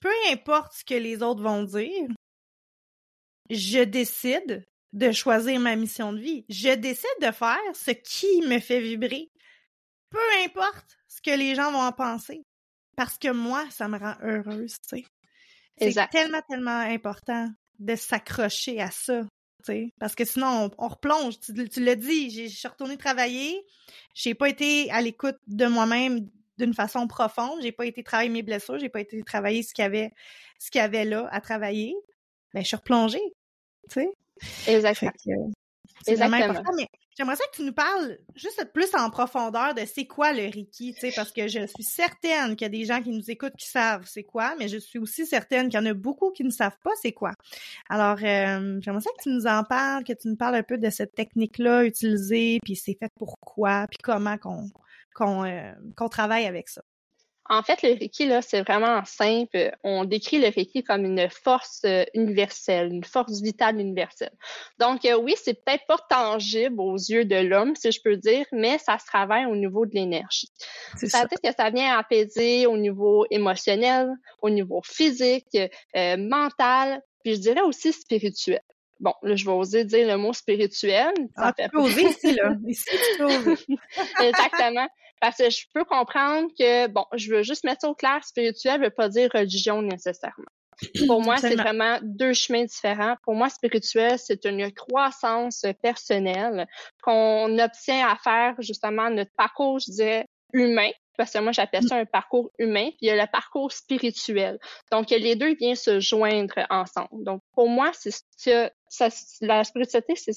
peu 0.00 0.10
importe 0.32 0.72
ce 0.72 0.84
que 0.84 0.94
les 0.94 1.22
autres 1.22 1.42
vont 1.42 1.62
dire, 1.62 2.08
je 3.50 3.80
décide 3.80 4.64
de 4.92 5.12
choisir 5.12 5.60
ma 5.60 5.76
mission 5.76 6.12
de 6.12 6.20
vie. 6.20 6.44
Je 6.48 6.74
décide 6.74 7.08
de 7.20 7.30
faire 7.30 7.58
ce 7.74 7.90
qui 7.90 8.42
me 8.42 8.58
fait 8.58 8.80
vibrer. 8.80 9.30
Peu 10.10 10.18
importe 10.44 10.98
ce 11.08 11.20
que 11.20 11.36
les 11.36 11.54
gens 11.54 11.70
vont 11.72 11.82
en 11.82 11.92
penser. 11.92 12.42
Parce 12.96 13.18
que 13.18 13.30
moi, 13.30 13.64
ça 13.70 13.88
me 13.88 13.98
rend 13.98 14.16
heureuse, 14.22 14.76
tu 14.88 14.98
sais. 14.98 15.04
C'est 15.78 16.10
tellement, 16.10 16.42
tellement 16.48 16.80
important 16.80 17.48
de 17.78 17.96
s'accrocher 17.96 18.80
à 18.80 18.90
ça. 18.90 19.22
Parce 19.98 20.14
que 20.14 20.24
sinon, 20.24 20.70
on, 20.78 20.88
replonge. 20.88 21.38
Tu, 21.40 21.68
tu 21.68 21.82
l'as 21.82 21.94
dit, 21.94 22.30
je 22.30 22.54
suis 22.54 22.68
retournée 22.68 22.96
travailler. 22.96 23.62
J'ai 24.14 24.34
pas 24.34 24.48
été 24.48 24.90
à 24.90 25.00
l'écoute 25.00 25.36
de 25.46 25.66
moi-même 25.66 26.28
d'une 26.58 26.74
façon 26.74 27.06
profonde. 27.06 27.60
J'ai 27.62 27.72
pas 27.72 27.86
été 27.86 28.02
travailler 28.02 28.30
mes 28.30 28.42
blessures. 28.42 28.78
J'ai 28.78 28.88
pas 28.88 29.00
été 29.00 29.22
travailler 29.22 29.62
ce 29.62 29.72
qu'il 29.72 29.82
y 29.82 29.86
avait, 29.86 30.12
ce 30.58 30.70
qu'il 30.70 30.80
y 30.80 30.84
avait 30.84 31.04
là 31.04 31.28
à 31.30 31.40
travailler. 31.40 31.94
Ben, 32.52 32.62
je 32.62 32.68
suis 32.68 32.76
replongée. 32.76 33.22
Tu 33.90 34.00
sais? 34.00 34.74
Exactement. 34.74 35.12
C'est 36.02 36.14
vraiment 36.14 36.36
important. 36.36 36.72
Mais 36.76 36.88
j'aimerais 37.16 37.36
ça 37.36 37.44
que 37.52 37.56
tu 37.56 37.62
nous 37.62 37.72
parles 37.72 38.18
juste 38.34 38.64
plus 38.72 38.94
en 38.94 39.10
profondeur 39.10 39.74
de 39.74 39.82
c'est 39.84 40.06
quoi 40.06 40.32
le 40.32 40.44
Reiki, 40.44 40.94
tu 40.94 41.00
sais, 41.00 41.12
parce 41.14 41.32
que 41.32 41.46
je 41.48 41.66
suis 41.66 41.82
certaine 41.82 42.56
qu'il 42.56 42.64
y 42.64 42.66
a 42.66 42.68
des 42.70 42.84
gens 42.84 43.02
qui 43.02 43.10
nous 43.10 43.30
écoutent 43.30 43.56
qui 43.56 43.68
savent 43.68 44.06
c'est 44.06 44.22
quoi, 44.22 44.54
mais 44.58 44.68
je 44.68 44.78
suis 44.78 44.98
aussi 44.98 45.26
certaine 45.26 45.68
qu'il 45.68 45.78
y 45.78 45.82
en 45.82 45.86
a 45.86 45.94
beaucoup 45.94 46.30
qui 46.30 46.44
ne 46.44 46.50
savent 46.50 46.78
pas 46.82 46.92
c'est 47.02 47.12
quoi. 47.12 47.32
Alors, 47.88 48.18
euh, 48.22 48.80
j'aimerais 48.80 49.02
ça 49.02 49.10
que 49.18 49.22
tu 49.22 49.28
nous 49.28 49.46
en 49.46 49.64
parles, 49.64 50.04
que 50.04 50.12
tu 50.14 50.28
nous 50.28 50.36
parles 50.36 50.54
un 50.54 50.62
peu 50.62 50.78
de 50.78 50.90
cette 50.90 51.14
technique-là 51.14 51.84
utilisée, 51.84 52.60
puis 52.64 52.76
c'est 52.76 52.96
fait 52.98 53.10
pourquoi, 53.16 53.86
puis 53.88 53.98
comment 54.02 54.38
qu'on 54.38 54.70
qu'on 55.14 55.44
euh, 55.44 55.72
qu'on 55.96 56.08
travaille 56.08 56.46
avec 56.46 56.68
ça. 56.68 56.82
En 57.50 57.64
fait, 57.64 57.82
le 57.82 57.98
Reiki, 57.98 58.26
là, 58.26 58.42
c'est 58.42 58.62
vraiment 58.62 59.04
simple. 59.04 59.76
On 59.82 60.04
décrit 60.04 60.38
le 60.38 60.46
Reiki 60.46 60.84
comme 60.84 61.04
une 61.04 61.28
force 61.28 61.82
euh, 61.84 62.04
universelle, 62.14 62.92
une 62.92 63.02
force 63.02 63.42
vitale 63.42 63.80
universelle. 63.80 64.30
Donc, 64.78 65.04
euh, 65.04 65.16
oui, 65.16 65.34
c'est 65.36 65.54
peut-être 65.54 65.84
pas 65.88 65.98
tangible 66.08 66.80
aux 66.80 66.96
yeux 66.96 67.24
de 67.24 67.34
l'homme, 67.34 67.74
si 67.74 67.90
je 67.90 68.00
peux 68.02 68.16
dire, 68.16 68.46
mais 68.52 68.78
ça 68.78 69.00
se 69.00 69.06
travaille 69.06 69.46
au 69.46 69.56
niveau 69.56 69.84
de 69.84 69.94
l'énergie. 69.94 70.48
C'est-à-dire 70.96 71.38
que 71.42 71.52
ça 71.52 71.70
vient 71.70 71.98
apaiser 71.98 72.68
au 72.68 72.76
niveau 72.76 73.26
émotionnel, 73.30 74.08
au 74.42 74.48
niveau 74.48 74.80
physique, 74.84 75.58
euh, 75.96 76.16
mental, 76.16 77.02
puis 77.24 77.34
je 77.34 77.40
dirais 77.40 77.62
aussi 77.62 77.92
spirituel. 77.92 78.62
Bon, 79.00 79.14
là, 79.22 79.34
je 79.34 79.44
vais 79.44 79.50
oser 79.50 79.84
dire 79.84 80.06
le 80.06 80.16
mot 80.16 80.32
spirituel. 80.32 81.12
Ah, 81.36 81.52
tu 81.58 81.68
peux 81.70 81.78
oser 81.78 82.04
ici, 82.04 82.34
là. 82.34 82.54
Ici, 82.66 82.84
tu 82.90 83.18
peux 83.18 83.24
oser. 83.24 83.56
Exactement. 84.20 84.88
Parce 85.20 85.38
que 85.38 85.50
je 85.50 85.64
peux 85.74 85.84
comprendre 85.84 86.48
que, 86.58 86.86
bon, 86.86 87.04
je 87.14 87.34
veux 87.34 87.42
juste 87.42 87.64
mettre 87.64 87.82
ça 87.82 87.88
au 87.88 87.94
clair, 87.94 88.22
spirituel 88.24 88.80
ne 88.80 88.84
veut 88.84 88.90
pas 88.90 89.08
dire 89.08 89.30
religion 89.34 89.82
nécessairement. 89.82 90.46
Pour 91.06 91.20
moi, 91.22 91.36
c'est 91.36 91.56
vraiment 91.56 91.98
deux 92.02 92.32
chemins 92.32 92.64
différents. 92.64 93.16
Pour 93.22 93.34
moi, 93.34 93.48
spirituel, 93.50 94.18
c'est 94.18 94.44
une 94.46 94.72
croissance 94.72 95.66
personnelle 95.82 96.66
qu'on 97.02 97.58
obtient 97.58 98.08
à 98.08 98.16
faire 98.16 98.54
justement 98.60 99.10
notre 99.10 99.32
parcours, 99.36 99.78
je 99.78 99.92
dirais, 99.92 100.26
humain, 100.52 100.90
parce 101.16 101.32
que 101.32 101.38
moi, 101.38 101.52
j'appelle 101.52 101.82
ça 101.82 101.96
un 101.96 102.06
parcours 102.06 102.50
humain, 102.58 102.88
puis 102.90 102.98
il 103.02 103.08
y 103.08 103.10
a 103.10 103.16
le 103.16 103.30
parcours 103.30 103.72
spirituel. 103.72 104.58
Donc, 104.90 105.10
les 105.10 105.36
deux 105.36 105.54
viennent 105.54 105.74
se 105.74 106.00
joindre 106.00 106.66
ensemble. 106.70 107.24
Donc, 107.24 107.42
pour 107.54 107.68
moi, 107.68 107.90
c'est 107.92 108.70
ça, 108.88 109.08
la 109.40 109.64
spiritualité, 109.64 110.14
c'est 110.16 110.32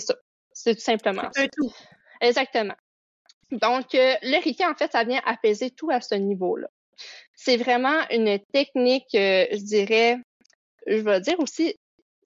ça. 0.00 0.14
C'est 0.52 0.74
tout 0.74 0.80
simplement 0.80 1.28
ça. 1.32 1.48
Tout. 1.48 1.72
Exactement. 2.20 2.74
Donc, 3.50 3.94
euh, 3.94 4.14
le 4.22 4.42
Reiki, 4.42 4.64
en 4.64 4.74
fait, 4.74 4.90
ça 4.92 5.04
vient 5.04 5.20
apaiser 5.24 5.70
tout 5.70 5.90
à 5.90 6.00
ce 6.00 6.14
niveau-là. 6.14 6.68
C'est 7.34 7.56
vraiment 7.56 8.00
une 8.10 8.38
technique, 8.52 9.14
euh, 9.14 9.46
je 9.50 9.62
dirais, 9.62 10.18
je 10.86 10.96
vais 10.96 11.20
dire 11.20 11.38
aussi, 11.40 11.76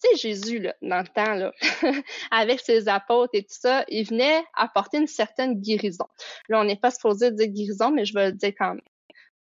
tu 0.02 0.10
sais, 0.10 0.16
Jésus, 0.16 0.58
là, 0.60 0.74
dans 0.82 1.00
le 1.00 1.08
temps, 1.08 1.34
là, 1.34 1.52
avec 2.30 2.60
ses 2.60 2.88
apôtres 2.88 3.30
et 3.34 3.42
tout 3.42 3.56
ça, 3.58 3.84
il 3.88 4.06
venait 4.06 4.42
apporter 4.54 4.98
une 4.98 5.06
certaine 5.06 5.60
guérison. 5.60 6.06
Là, 6.48 6.60
on 6.60 6.64
n'est 6.64 6.76
pas 6.76 6.90
supposé 6.90 7.30
dire 7.32 7.48
guérison, 7.48 7.90
mais 7.90 8.04
je 8.04 8.14
vais 8.14 8.26
le 8.26 8.32
dire 8.32 8.52
quand 8.58 8.74
même. 8.74 8.80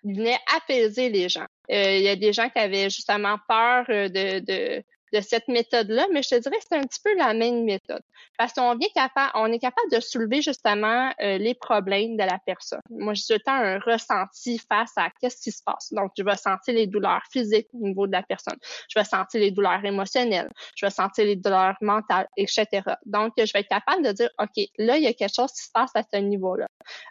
Il 0.05 0.17
venait 0.17 0.39
apaiser 0.57 1.09
les 1.09 1.29
gens. 1.29 1.47
Euh, 1.71 1.97
il 1.97 2.03
y 2.03 2.09
a 2.09 2.17
des 2.17 2.33
gens 2.33 2.49
qui 2.49 2.59
avaient 2.59 2.91
justement 2.91 3.37
peur 3.49 3.87
de, 3.89 4.39
de, 4.39 4.85
de 5.16 5.20
cette 5.23 5.49
méthode-là, 5.49 6.06
mais 6.12 6.23
je 6.23 6.30
te 6.30 6.35
dirais 6.37 6.56
que 6.56 6.64
c'est 6.68 6.78
un 6.78 6.82
petit 6.82 7.00
peu 7.02 7.14
la 7.16 7.32
même 7.32 7.64
méthode. 7.64 8.02
Parce 8.38 8.52
qu'on 8.52 8.76
vient 8.76 8.88
capable, 8.94 9.30
on 9.35 9.50
est 9.52 9.58
capable 9.58 9.90
de 9.90 10.00
soulever 10.00 10.42
justement 10.42 11.11
euh, 11.23 11.38
les 11.38 11.54
problèmes 11.54 12.16
de 12.16 12.23
la 12.23 12.38
personne. 12.44 12.80
Moi, 12.90 13.14
j'ai 13.14 13.38
tout 13.38 13.50
un 13.50 13.78
ressenti 13.78 14.58
face 14.58 14.92
à 14.96 15.08
qu'est-ce 15.20 15.42
qui 15.42 15.52
se 15.52 15.62
passe. 15.62 15.92
Donc, 15.92 16.12
je 16.18 16.23
vais 16.23 16.37
sentir 16.37 16.75
les 16.75 16.87
douleurs 16.87 17.23
physiques 17.30 17.68
au 17.73 17.87
niveau 17.87 18.06
de 18.06 18.12
la 18.12 18.23
personne. 18.23 18.56
Je 18.88 18.99
vais 18.99 19.04
sentir 19.04 19.40
les 19.40 19.50
douleurs 19.50 19.85
émotionnelles. 19.85 20.50
Je 20.76 20.87
vais 20.87 20.90
sentir 20.90 21.25
les 21.25 21.37
douleurs 21.37 21.76
mentales, 21.80 22.28
etc. 22.37 22.66
Donc, 23.06 23.32
je 23.38 23.50
vais 23.52 23.61
être 23.61 23.68
capable 23.68 24.04
de 24.04 24.12
dire, 24.12 24.30
OK, 24.38 24.64
là, 24.78 24.99
il 24.99 25.04
y 25.04 25.06
a 25.06 25.14
quelque 25.14 25.35
chose 25.35 25.52
qui 25.52 25.62
se 25.62 25.70
passe 25.73 25.90
à 25.94 26.02
ce 26.02 26.18
niveau-là. 26.18 26.66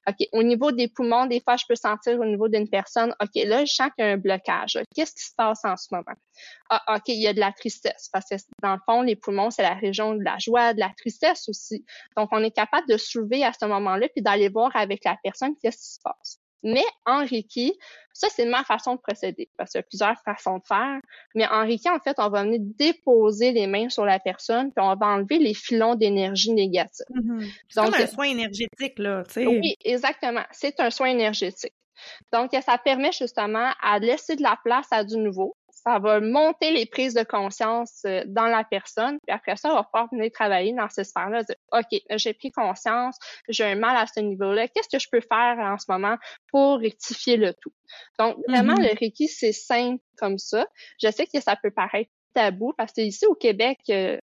OK, 0.07 0.27
au 0.31 0.43
niveau 0.43 0.71
des 0.71 0.88
poumons, 0.88 1.25
des 1.25 1.41
fois, 1.41 1.57
je 1.57 1.65
peux 1.67 1.75
sentir 1.75 2.19
au 2.19 2.25
niveau 2.25 2.47
d'une 2.47 2.69
personne, 2.69 3.15
OK, 3.21 3.31
là, 3.45 3.65
je 3.65 3.74
sens 3.74 3.89
qu'il 3.95 4.05
y 4.05 4.07
a 4.07 4.12
un 4.12 4.17
blocage. 4.17 4.79
Qu'est-ce 4.93 5.13
qui 5.13 5.24
se 5.24 5.33
passe 5.35 5.65
en 5.65 5.75
ce 5.75 5.88
moment? 5.91 6.15
Ah, 6.69 6.95
OK, 6.95 7.07
il 7.07 7.21
y 7.21 7.27
a 7.27 7.33
de 7.33 7.39
la 7.39 7.51
tristesse. 7.51 7.95
Parce 8.12 8.30
que 8.30 8.36
dans 8.62 8.74
le 8.74 8.82
fond, 8.86 9.02
les 9.02 9.16
poumons, 9.16 9.52
c'est 9.52 9.64
la 9.64 9.74
région 9.74 10.14
de 10.14 10.24
la 10.24 10.38
joie, 10.38 10.74
de 10.74 10.80
la 10.80 10.92
tristesse 10.98 11.48
aussi. 11.50 11.86
Donc, 12.18 12.30
on 12.32 12.44
est 12.44 12.52
capable 12.52 12.88
de 12.88 12.98
soulever 12.98 13.44
à 13.44 13.52
ce 13.54 13.66
moment-là 13.66 14.08
puis 14.10 14.22
d'aller 14.22 14.50
voir 14.50 14.75
avec 14.75 15.04
la 15.04 15.18
personne 15.24 15.56
qu'est-ce 15.62 15.78
qui 15.78 15.94
se 15.96 16.00
passe. 16.04 16.40
Mais 16.64 16.84
en 17.06 17.24
Reiki, 17.24 17.78
ça, 18.12 18.28
c'est 18.32 18.46
ma 18.46 18.64
façon 18.64 18.96
de 18.96 19.00
procéder, 19.00 19.50
parce 19.56 19.72
qu'il 19.72 19.80
y 19.80 19.84
a 19.84 19.84
plusieurs 19.84 20.16
façons 20.24 20.58
de 20.58 20.64
faire. 20.66 21.00
Mais 21.36 21.46
en 21.48 21.62
Reiki, 21.62 21.88
en 21.90 22.00
fait, 22.00 22.16
on 22.18 22.30
va 22.30 22.44
venir 22.44 22.60
déposer 22.60 23.52
les 23.52 23.68
mains 23.68 23.90
sur 23.90 24.04
la 24.04 24.20
personne, 24.20 24.72
puis 24.72 24.84
on 24.84 24.96
va 24.96 25.06
enlever 25.06 25.38
les 25.38 25.54
filons 25.54 25.94
d'énergie 25.94 26.52
négative. 26.52 27.06
Mm-hmm. 27.12 27.52
C'est 27.70 27.82
comme 27.82 27.94
un 27.94 28.08
soin 28.08 28.25
énergétique, 28.25 28.98
là, 28.98 29.24
tu 29.28 29.34
sais. 29.34 29.46
Oui, 29.46 29.75
exactement. 29.86 30.44
C'est 30.52 30.80
un 30.80 30.90
soin 30.90 31.10
énergétique. 31.10 31.74
Donc, 32.34 32.52
ça 32.66 32.78
permet 32.80 33.12
justement 33.12 33.72
à 33.82 34.00
laisser 34.00 34.36
de 34.36 34.42
la 34.42 34.58
place 34.64 34.88
à 34.90 35.04
du 35.04 35.18
nouveau, 35.18 35.56
ça 35.86 36.00
va 36.00 36.20
monter 36.20 36.72
les 36.72 36.86
prises 36.86 37.13
de 37.13 37.24
conscience 37.24 38.01
euh, 38.06 38.24
dans 38.25 38.48
la 38.48 38.63
personne. 38.63 39.20
Puis 39.25 39.36
après 39.36 39.56
ça, 39.56 39.72
on 39.72 39.75
va 39.75 39.84
pouvoir 39.84 40.10
venir 40.12 40.32
travailler 40.32 40.74
dans 40.74 40.89
cette 40.89 41.06
sphère-là. 41.06 41.44
OK, 41.72 42.01
j'ai 42.15 42.34
pris 42.34 42.51
conscience, 42.51 43.18
j'ai 43.50 43.65
un 43.65 43.75
mal 43.75 43.96
à 43.96 44.06
ce 44.08 44.20
niveau-là. 44.20 44.68
Qu'est-ce 44.68 44.89
que 44.89 45.00
je 45.00 45.08
peux 45.12 45.22
faire 45.22 45.58
en 45.60 45.77
ce 45.77 45.86
moment 45.89 46.18
pour 46.48 46.80
rectifier 46.80 47.38
le 47.38 47.54
tout? 47.54 47.74
Donc, 48.18 48.38
vraiment, 48.48 48.74
mm-hmm. 48.74 48.94
le 48.94 49.00
Reiki, 49.00 49.27
c'est 49.27 49.51
simple 49.51 50.01
comme 50.18 50.39
ça. 50.39 50.65
Je 51.01 51.12
sais 51.12 51.27
que 51.27 51.39
ça 51.39 51.56
peut 51.56 51.72
paraître 51.72 52.10
tabou 52.34 52.74
parce 52.77 52.92
que 52.92 53.01
ici 53.01 53.25
au 53.27 53.36
Québec, 53.36 53.80
euh, 53.89 54.18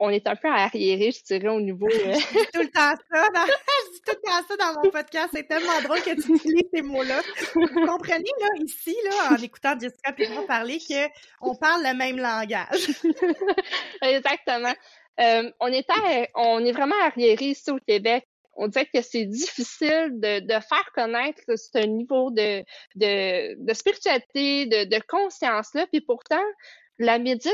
on 0.00 0.10
est 0.10 0.26
un 0.26 0.36
peu 0.36 0.48
arriéré, 0.48 1.10
je 1.10 1.22
dirais, 1.24 1.48
au 1.48 1.60
niveau. 1.60 1.88
Euh... 1.98 2.14
je 2.14 2.38
dis 2.38 2.46
tout 2.52 2.60
le 2.60 2.70
temps 2.70 2.94
ça. 3.10 3.28
Dans... 3.34 3.46
je 3.46 3.92
dis 3.92 4.00
tout 4.06 4.14
le 4.14 4.22
temps 4.22 4.46
ça 4.48 4.56
dans 4.56 4.82
mon 4.82 4.90
podcast. 4.90 5.28
C'est 5.32 5.48
tellement 5.48 5.80
drôle 5.82 6.00
que 6.00 6.14
tu 6.14 6.32
utilises 6.34 6.70
ces 6.72 6.82
mots-là. 6.82 7.20
Vous 7.54 7.86
comprenez, 7.86 8.30
là, 8.40 8.48
ici, 8.64 8.96
là, 9.04 9.32
en 9.32 9.42
écoutant 9.42 9.78
Jessica 9.78 10.14
et 10.16 10.28
moi 10.28 10.46
parler, 10.46 10.78
qu'on 11.40 11.54
parle 11.56 11.82
le 11.82 11.94
même 11.94 12.18
langage. 12.18 12.88
Exactement. 14.02 14.74
Euh, 15.20 15.50
on, 15.60 15.68
est 15.68 15.86
on 16.34 16.64
est 16.64 16.72
vraiment 16.72 17.00
arriéré 17.04 17.46
ici 17.46 17.70
au 17.70 17.78
Québec. 17.78 18.26
On 18.54 18.68
dirait 18.68 18.86
que 18.86 19.02
c'est 19.02 19.24
difficile 19.24 20.10
de, 20.14 20.40
de, 20.40 20.52
faire 20.52 20.90
connaître 20.94 21.42
ce 21.46 21.84
niveau 21.86 22.30
de, 22.30 22.64
de, 22.96 23.54
de 23.54 23.74
spiritualité, 23.74 24.66
de, 24.66 24.84
de 24.84 25.02
conscience-là. 25.06 25.86
Puis 25.92 26.00
pourtant, 26.00 26.42
la 26.98 27.18
médecine 27.18 27.52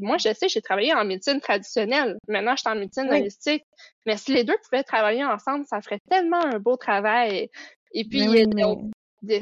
moi 0.00 0.16
je 0.18 0.32
sais, 0.32 0.48
j'ai 0.48 0.62
travaillé 0.62 0.94
en 0.94 1.04
médecine 1.04 1.40
traditionnelle. 1.40 2.18
Maintenant, 2.28 2.54
je 2.56 2.60
suis 2.60 2.70
en 2.70 2.76
médecine 2.76 3.08
holistique. 3.10 3.64
Mais 4.06 4.16
si 4.16 4.32
les 4.32 4.44
deux 4.44 4.56
pouvaient 4.64 4.84
travailler 4.84 5.24
ensemble, 5.24 5.64
ça 5.66 5.80
ferait 5.80 6.00
tellement 6.08 6.44
un 6.44 6.58
beau 6.58 6.76
travail. 6.76 7.50
Et 7.92 8.04
puis, 8.04 8.26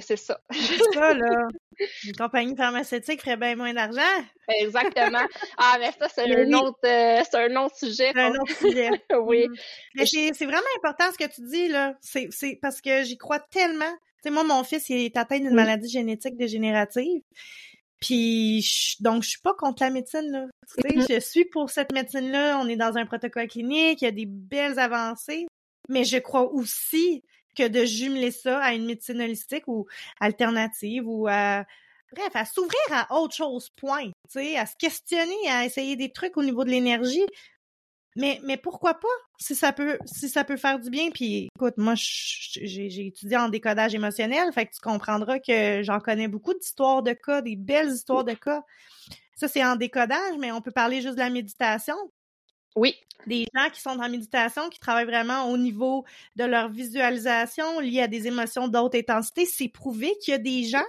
c'est 0.00 0.16
ça. 0.16 0.40
C'est 0.50 0.92
ça, 0.94 1.14
là. 1.14 1.48
Une 2.04 2.14
compagnie 2.16 2.56
pharmaceutique 2.56 3.20
ferait 3.20 3.36
bien 3.36 3.56
moins 3.56 3.74
d'argent. 3.74 4.00
Exactement. 4.60 5.26
Ah, 5.58 5.76
mais 5.80 5.90
ça, 5.98 6.08
c'est 6.08 6.32
un, 6.32 6.52
autre, 6.52 6.78
euh, 6.84 7.20
c'est 7.28 7.36
un 7.36 7.56
autre 7.56 7.76
sujet. 7.76 8.12
C'est 8.14 8.20
un 8.20 8.30
autre 8.30 8.56
sujet. 8.56 8.90
oui. 9.26 9.48
Mm. 9.48 9.54
Mais 9.96 10.06
c'est 10.06 10.44
vraiment 10.44 10.62
important 10.78 11.04
ce 11.12 11.18
que 11.18 11.28
tu 11.28 11.42
dis, 11.42 11.68
là. 11.68 11.94
C'est 12.00 12.28
parce 12.62 12.80
que 12.80 13.02
j'y 13.02 13.18
crois 13.18 13.40
tellement. 13.40 13.92
Tu 14.22 14.28
sais, 14.28 14.30
moi, 14.30 14.44
mon 14.44 14.62
fils, 14.62 14.88
il 14.88 15.04
est 15.04 15.16
atteint 15.16 15.38
d'une 15.38 15.54
maladie 15.54 15.90
génétique 15.90 16.36
dégénérative. 16.36 17.22
Puis 18.00 18.96
donc 19.00 19.22
je 19.22 19.30
suis 19.30 19.40
pas 19.40 19.54
contre 19.54 19.82
la 19.82 19.90
médecine 19.90 20.30
là. 20.30 20.46
Mm-hmm. 20.78 21.14
je 21.14 21.20
suis 21.20 21.44
pour 21.46 21.70
cette 21.70 21.92
médecine 21.92 22.30
là, 22.30 22.58
on 22.60 22.68
est 22.68 22.76
dans 22.76 22.96
un 22.96 23.06
protocole 23.06 23.48
clinique, 23.48 24.02
il 24.02 24.04
y 24.04 24.08
a 24.08 24.12
des 24.12 24.26
belles 24.26 24.78
avancées, 24.78 25.46
mais 25.88 26.04
je 26.04 26.18
crois 26.18 26.52
aussi 26.52 27.22
que 27.56 27.66
de 27.66 27.84
jumeler 27.84 28.30
ça 28.30 28.58
à 28.58 28.74
une 28.74 28.86
médecine 28.86 29.20
holistique 29.20 29.68
ou 29.68 29.86
alternative 30.20 31.04
ou 31.06 31.28
à 31.28 31.64
bref, 32.14 32.30
à 32.34 32.44
s'ouvrir 32.44 32.80
à 32.90 33.20
autre 33.20 33.34
chose 33.34 33.70
point, 33.76 34.06
tu 34.06 34.12
sais, 34.40 34.56
à 34.56 34.66
se 34.66 34.76
questionner, 34.76 35.48
à 35.48 35.64
essayer 35.64 35.96
des 35.96 36.12
trucs 36.12 36.36
au 36.36 36.42
niveau 36.42 36.64
de 36.64 36.70
l'énergie. 36.70 37.26
Mais, 38.16 38.40
mais 38.44 38.56
pourquoi 38.56 38.94
pas? 38.94 39.08
Si 39.40 39.56
ça 39.56 39.72
peut 39.72 39.98
si 40.06 40.28
ça 40.28 40.44
peut 40.44 40.56
faire 40.56 40.78
du 40.78 40.88
bien 40.88 41.10
puis 41.10 41.48
écoute 41.56 41.74
moi 41.78 41.94
j'ai 41.96 43.06
étudié 43.06 43.36
en 43.36 43.48
décodage 43.48 43.94
émotionnel 43.94 44.52
fait 44.52 44.66
que 44.66 44.74
tu 44.74 44.80
comprendras 44.80 45.40
que 45.40 45.82
j'en 45.82 45.98
connais 45.98 46.28
beaucoup 46.28 46.54
d'histoires 46.54 47.02
de 47.02 47.12
cas 47.12 47.42
des 47.42 47.56
belles 47.56 47.90
histoires 47.90 48.22
de 48.22 48.34
cas 48.34 48.62
ça 49.34 49.48
c'est 49.48 49.64
en 49.64 49.74
décodage 49.74 50.36
mais 50.38 50.52
on 50.52 50.60
peut 50.60 50.70
parler 50.70 51.02
juste 51.02 51.14
de 51.16 51.20
la 51.20 51.30
méditation 51.30 51.96
Oui. 52.76 52.94
Des 53.26 53.46
gens 53.54 53.70
qui 53.70 53.80
sont 53.80 53.96
dans 53.96 54.02
la 54.02 54.08
méditation, 54.08 54.68
qui 54.68 54.78
travaillent 54.78 55.06
vraiment 55.06 55.50
au 55.50 55.56
niveau 55.56 56.04
de 56.36 56.44
leur 56.44 56.68
visualisation 56.68 57.80
liée 57.80 58.02
à 58.02 58.08
des 58.08 58.26
émotions 58.26 58.68
d'autres 58.68 58.98
intensité. 58.98 59.46
C'est 59.46 59.68
prouvé 59.68 60.12
qu'il 60.20 60.32
y 60.32 60.34
a 60.34 60.38
des 60.38 60.64
gens 60.64 60.84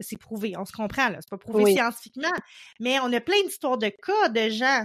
c'est 0.00 0.18
prouvé, 0.18 0.54
on 0.58 0.64
se 0.64 0.72
comprend, 0.72 1.08
là. 1.08 1.18
C'est 1.20 1.30
pas 1.30 1.38
prouvé 1.38 1.72
scientifiquement. 1.72 2.32
Mais 2.80 2.98
on 3.00 3.12
a 3.12 3.20
plein 3.20 3.40
d'histoires 3.44 3.78
de 3.78 3.88
cas 3.88 4.28
de 4.28 4.50
gens 4.50 4.84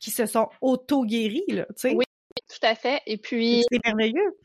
qui 0.00 0.10
se 0.10 0.26
sont 0.26 0.48
auto-guéris, 0.60 1.44
là, 1.48 1.66
tu 1.66 1.74
sais. 1.76 1.94
Oui, 1.94 2.04
tout 2.34 2.66
à 2.66 2.74
fait. 2.74 3.00
Et 3.06 3.18
puis. 3.18 3.64
C'est 3.70 3.84
merveilleux. 3.84 4.36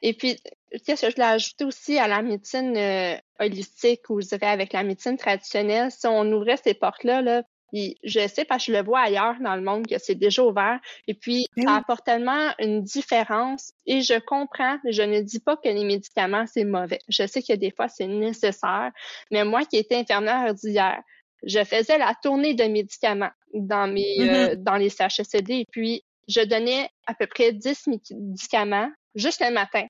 Et 0.00 0.12
puis, 0.12 0.38
qu'est-ce 0.86 1.06
que 1.06 1.10
je 1.10 1.16
l'ai 1.16 1.22
ajouté 1.22 1.64
aussi 1.64 1.98
à 1.98 2.06
la 2.06 2.22
médecine 2.22 2.76
euh, 2.76 3.16
holistique 3.40 4.08
ou 4.10 4.20
je 4.20 4.28
dirais 4.28 4.46
avec 4.46 4.72
la 4.72 4.84
médecine 4.84 5.16
traditionnelle, 5.16 5.90
si 5.90 6.06
on 6.06 6.30
ouvrait 6.32 6.56
ces 6.56 6.74
portes-là, 6.74 7.22
là, 7.22 7.42
je 7.72 8.28
sais 8.28 8.44
parce 8.44 8.64
que 8.64 8.72
je 8.72 8.78
le 8.78 8.84
vois 8.84 9.00
ailleurs 9.00 9.36
dans 9.40 9.54
le 9.54 9.62
monde 9.62 9.86
que 9.86 9.98
c'est 9.98 10.14
déjà 10.14 10.42
ouvert. 10.42 10.80
Et 11.06 11.14
puis, 11.14 11.46
ben 11.56 11.64
ça 11.66 11.74
apporte 11.76 12.04
tellement 12.04 12.52
une 12.58 12.82
différence. 12.82 13.72
Et 13.86 14.00
je 14.00 14.18
comprends, 14.18 14.78
je 14.88 15.02
ne 15.02 15.20
dis 15.20 15.40
pas 15.40 15.56
que 15.56 15.68
les 15.68 15.84
médicaments, 15.84 16.46
c'est 16.46 16.64
mauvais. 16.64 17.00
Je 17.08 17.26
sais 17.26 17.42
que 17.42 17.52
des 17.54 17.70
fois, 17.70 17.88
c'est 17.88 18.06
nécessaire. 18.06 18.90
Mais 19.30 19.44
moi 19.44 19.64
qui 19.64 19.76
étais 19.76 19.96
infirmière 19.96 20.54
d'hier, 20.54 21.02
je 21.42 21.62
faisais 21.64 21.98
la 21.98 22.14
tournée 22.22 22.54
de 22.54 22.64
médicaments 22.64 23.30
dans 23.54 23.86
mes 23.92 24.18
mm-hmm. 24.18 24.50
euh, 24.52 24.56
dans 24.56 24.76
les 24.76 24.90
CHSCD 24.90 25.60
et 25.60 25.66
puis 25.70 26.04
je 26.26 26.40
donnais 26.40 26.90
à 27.06 27.14
peu 27.14 27.26
près 27.26 27.52
10 27.52 27.86
médicaments 27.86 28.90
juste 29.14 29.40
le 29.40 29.52
matin 29.52 29.86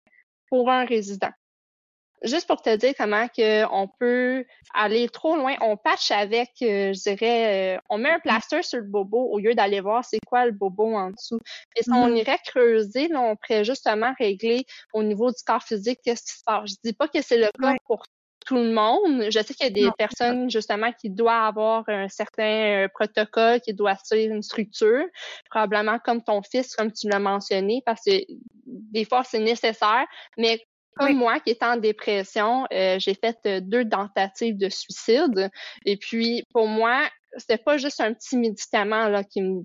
pour 0.49 0.71
un 0.71 0.85
résident 0.85 1.31
juste 2.23 2.47
pour 2.47 2.63
te 2.63 2.75
dire 2.77 2.95
comment 2.97 3.27
que 3.29 3.65
on 3.73 3.89
peut 3.99 4.45
aller 4.75 5.09
trop 5.09 5.37
loin, 5.37 5.55
on 5.61 5.77
patche 5.77 6.11
avec, 6.11 6.51
euh, 6.63 6.93
je 6.93 7.11
dirais, 7.11 7.77
euh, 7.77 7.81
on 7.89 7.99
met 7.99 8.11
un 8.11 8.19
plaster 8.19 8.63
sur 8.63 8.79
le 8.79 8.85
bobo 8.85 9.19
au 9.19 9.39
lieu 9.39 9.55
d'aller 9.55 9.81
voir 9.81 10.05
c'est 10.05 10.19
quoi 10.27 10.47
le 10.47 10.53
bobo 10.53 10.95
en 10.95 11.11
dessous. 11.11 11.41
Et 11.77 11.83
si 11.83 11.91
on 11.91 12.09
mm-hmm. 12.09 12.17
irait 12.17 12.39
creuser, 12.45 13.09
là, 13.09 13.21
on 13.21 13.37
pourrait 13.37 13.65
justement 13.65 14.13
régler 14.19 14.65
au 14.93 15.03
niveau 15.03 15.31
du 15.31 15.43
corps 15.47 15.63
physique 15.63 16.01
qu'est-ce 16.05 16.23
qui 16.23 16.39
se 16.39 16.45
passe. 16.45 16.71
Je 16.71 16.75
dis 16.85 16.93
pas 16.93 17.09
que 17.09 17.23
c'est 17.23 17.39
le 17.39 17.51
cas 17.61 17.75
pour 17.87 18.05
tout 18.49 18.57
le 18.57 18.73
monde. 18.73 19.25
Je 19.31 19.41
sais 19.43 19.53
qu'il 19.53 19.67
y 19.67 19.69
a 19.69 19.71
des 19.71 19.91
personnes 19.99 20.51
justement 20.51 20.91
qui 20.91 21.11
doivent 21.11 21.49
avoir 21.49 21.85
un 21.89 22.09
certain 22.09 22.85
euh, 22.85 22.89
protocole, 22.89 23.61
qui 23.61 23.75
doivent 23.75 24.01
suivre 24.03 24.35
une 24.35 24.43
structure, 24.43 25.05
probablement 25.51 25.99
comme 25.99 26.23
ton 26.23 26.41
fils, 26.43 26.75
comme 26.75 26.91
tu 26.91 27.11
l'as 27.11 27.19
mentionné, 27.19 27.83
parce 27.85 28.03
que 28.07 28.13
des 28.65 29.05
fois 29.05 29.23
c'est 29.23 29.39
nécessaire, 29.39 30.07
mais 30.39 30.65
comme 30.97 31.13
moi 31.13 31.41
qui 31.41 31.51
est 31.51 31.63
en 31.63 31.77
dépression, 31.77 32.67
euh, 32.73 32.99
j'ai 32.99 33.15
fait 33.15 33.39
euh, 33.45 33.61
deux 33.61 33.87
tentatives 33.87 34.57
de 34.57 34.71
suicide. 34.71 35.51
Et 35.85 35.99
puis, 35.99 36.43
pour 36.53 36.67
moi, 36.67 37.07
c'était 37.37 37.59
pas 37.59 37.77
juste 37.77 38.01
un 38.01 38.15
petit 38.15 38.37
médicament 38.37 39.09
là 39.09 39.23
qui 39.25 39.43
me, 39.43 39.63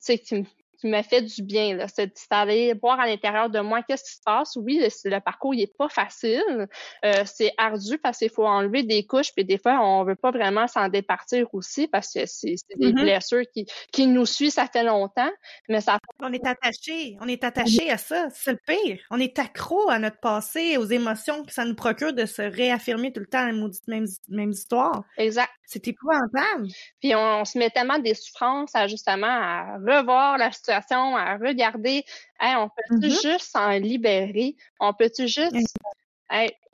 qui 0.00 0.34
me 0.34 0.44
qui 0.80 0.88
m'a 0.88 1.02
fait 1.02 1.22
du 1.22 1.42
bien. 1.42 1.76
Là. 1.76 1.86
C'est 1.88 2.12
d'aller 2.30 2.74
voir 2.80 3.00
à 3.00 3.06
l'intérieur 3.06 3.50
de 3.50 3.60
moi 3.60 3.82
qu'est-ce 3.82 4.04
qui 4.04 4.16
se 4.16 4.22
passe? 4.24 4.56
Oui, 4.56 4.80
le, 4.80 5.10
le 5.10 5.20
parcours 5.20 5.54
il 5.54 5.62
est 5.62 5.76
pas 5.76 5.88
facile. 5.88 6.68
Euh, 7.04 7.22
c'est 7.24 7.52
ardu 7.58 7.98
parce 7.98 8.18
qu'il 8.18 8.30
faut 8.30 8.46
enlever 8.46 8.82
des 8.82 9.04
couches, 9.06 9.32
puis 9.34 9.44
des 9.44 9.58
fois, 9.58 9.78
on 9.82 10.04
veut 10.04 10.16
pas 10.16 10.30
vraiment 10.30 10.66
s'en 10.66 10.88
départir 10.88 11.46
aussi 11.52 11.88
parce 11.88 12.12
que 12.12 12.26
c'est 12.26 12.54
des 12.76 12.92
mm-hmm. 12.92 13.02
blessures 13.02 13.44
qui, 13.52 13.66
qui 13.92 14.06
nous 14.06 14.26
suivent, 14.26 14.50
ça 14.50 14.66
fait 14.66 14.84
longtemps. 14.84 15.30
Mais 15.68 15.80
ça 15.80 15.98
On 16.20 16.32
est 16.32 16.46
attaché. 16.46 17.16
On 17.20 17.28
est 17.28 17.42
attaché 17.44 17.90
à 17.90 17.98
ça. 17.98 18.28
C'est 18.32 18.52
le 18.52 18.60
pire. 18.66 18.98
On 19.10 19.18
est 19.18 19.38
accro 19.38 19.88
à 19.90 19.98
notre 19.98 20.20
passé, 20.20 20.76
aux 20.76 20.86
émotions 20.86 21.44
que 21.44 21.52
ça 21.52 21.64
nous 21.64 21.74
procure 21.74 22.12
de 22.12 22.26
se 22.26 22.42
réaffirmer 22.42 23.12
tout 23.12 23.20
le 23.20 23.26
temps 23.26 23.46
les 23.46 23.52
mêmes, 23.88 24.06
mêmes 24.28 24.50
histoires. 24.50 25.04
Exact. 25.16 25.50
C'est 25.64 25.86
épouvantable. 25.88 26.68
Puis 27.00 27.14
on, 27.14 27.44
se 27.44 27.58
met 27.58 27.70
tellement 27.70 27.98
des 27.98 28.14
souffrances 28.14 28.74
à 28.74 28.86
justement 28.86 29.26
à 29.26 29.78
revoir 29.78 30.38
la 30.38 30.52
situation, 30.52 30.65
à 30.72 31.36
regarder, 31.36 32.04
on 32.40 32.68
peut-tu 32.68 33.08
mm-hmm. 33.08 33.22
juste 33.22 33.52
s'en 33.52 33.70
libérer? 33.70 34.56
On 34.80 34.92
peut-tu 34.92 35.28
juste 35.28 35.54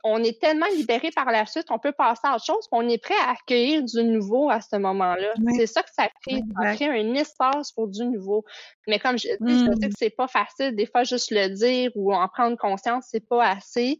on 0.03 0.21
est 0.21 0.39
tellement 0.39 0.67
libéré 0.75 1.11
par 1.11 1.31
la 1.31 1.45
suite, 1.45 1.67
on 1.69 1.79
peut 1.79 1.93
passer 1.93 2.21
à 2.25 2.35
autre 2.35 2.43
chose, 2.43 2.67
on 2.71 2.87
est 2.89 3.01
prêt 3.01 3.15
à 3.25 3.31
accueillir 3.31 3.83
du 3.83 4.03
nouveau 4.03 4.49
à 4.49 4.59
ce 4.59 4.75
moment-là. 4.75 5.33
C'est 5.55 5.65
ça 5.65 5.81
que 5.81 5.89
ça 5.93 6.09
crée, 6.21 6.41
ça 6.61 6.75
crée 6.75 6.89
un 6.89 7.13
espace 7.15 7.71
pour 7.71 7.87
du 7.87 8.03
nouveau. 8.05 8.43
Mais 8.87 8.99
comme 8.99 9.17
je, 9.17 9.29
dis, 9.39 9.59
je 9.59 9.65
sais 9.65 9.87
mm. 9.87 9.89
que 9.89 9.95
c'est 9.97 10.09
pas 10.09 10.27
facile, 10.27 10.75
des 10.75 10.85
fois 10.85 11.03
juste 11.03 11.31
le 11.31 11.47
dire 11.49 11.91
ou 11.95 12.13
en 12.13 12.27
prendre 12.27 12.57
conscience, 12.57 13.05
c'est 13.09 13.27
pas 13.27 13.47
assez 13.47 13.99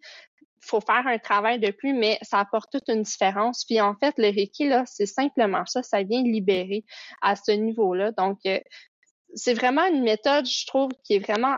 faut 0.65 0.79
faire 0.79 1.05
un 1.05 1.17
travail 1.17 1.59
de 1.59 1.71
plus, 1.71 1.93
mais 1.93 2.17
ça 2.21 2.39
apporte 2.39 2.71
toute 2.71 2.87
une 2.87 3.03
différence. 3.03 3.65
Puis 3.65 3.81
en 3.81 3.95
fait, 3.95 4.13
le 4.17 4.29
Reiki, 4.29 4.69
là, 4.69 4.83
c'est 4.85 5.05
simplement 5.05 5.65
ça, 5.65 5.83
ça 5.83 6.03
vient 6.03 6.23
libérer 6.23 6.85
à 7.21 7.35
ce 7.35 7.51
niveau-là. 7.51 8.11
Donc, 8.13 8.39
euh, 8.45 8.59
c'est 9.35 9.53
vraiment 9.53 9.85
une 9.87 10.03
méthode, 10.03 10.45
je 10.45 10.65
trouve, 10.65 10.91
qui 11.03 11.15
est 11.15 11.19
vraiment 11.19 11.55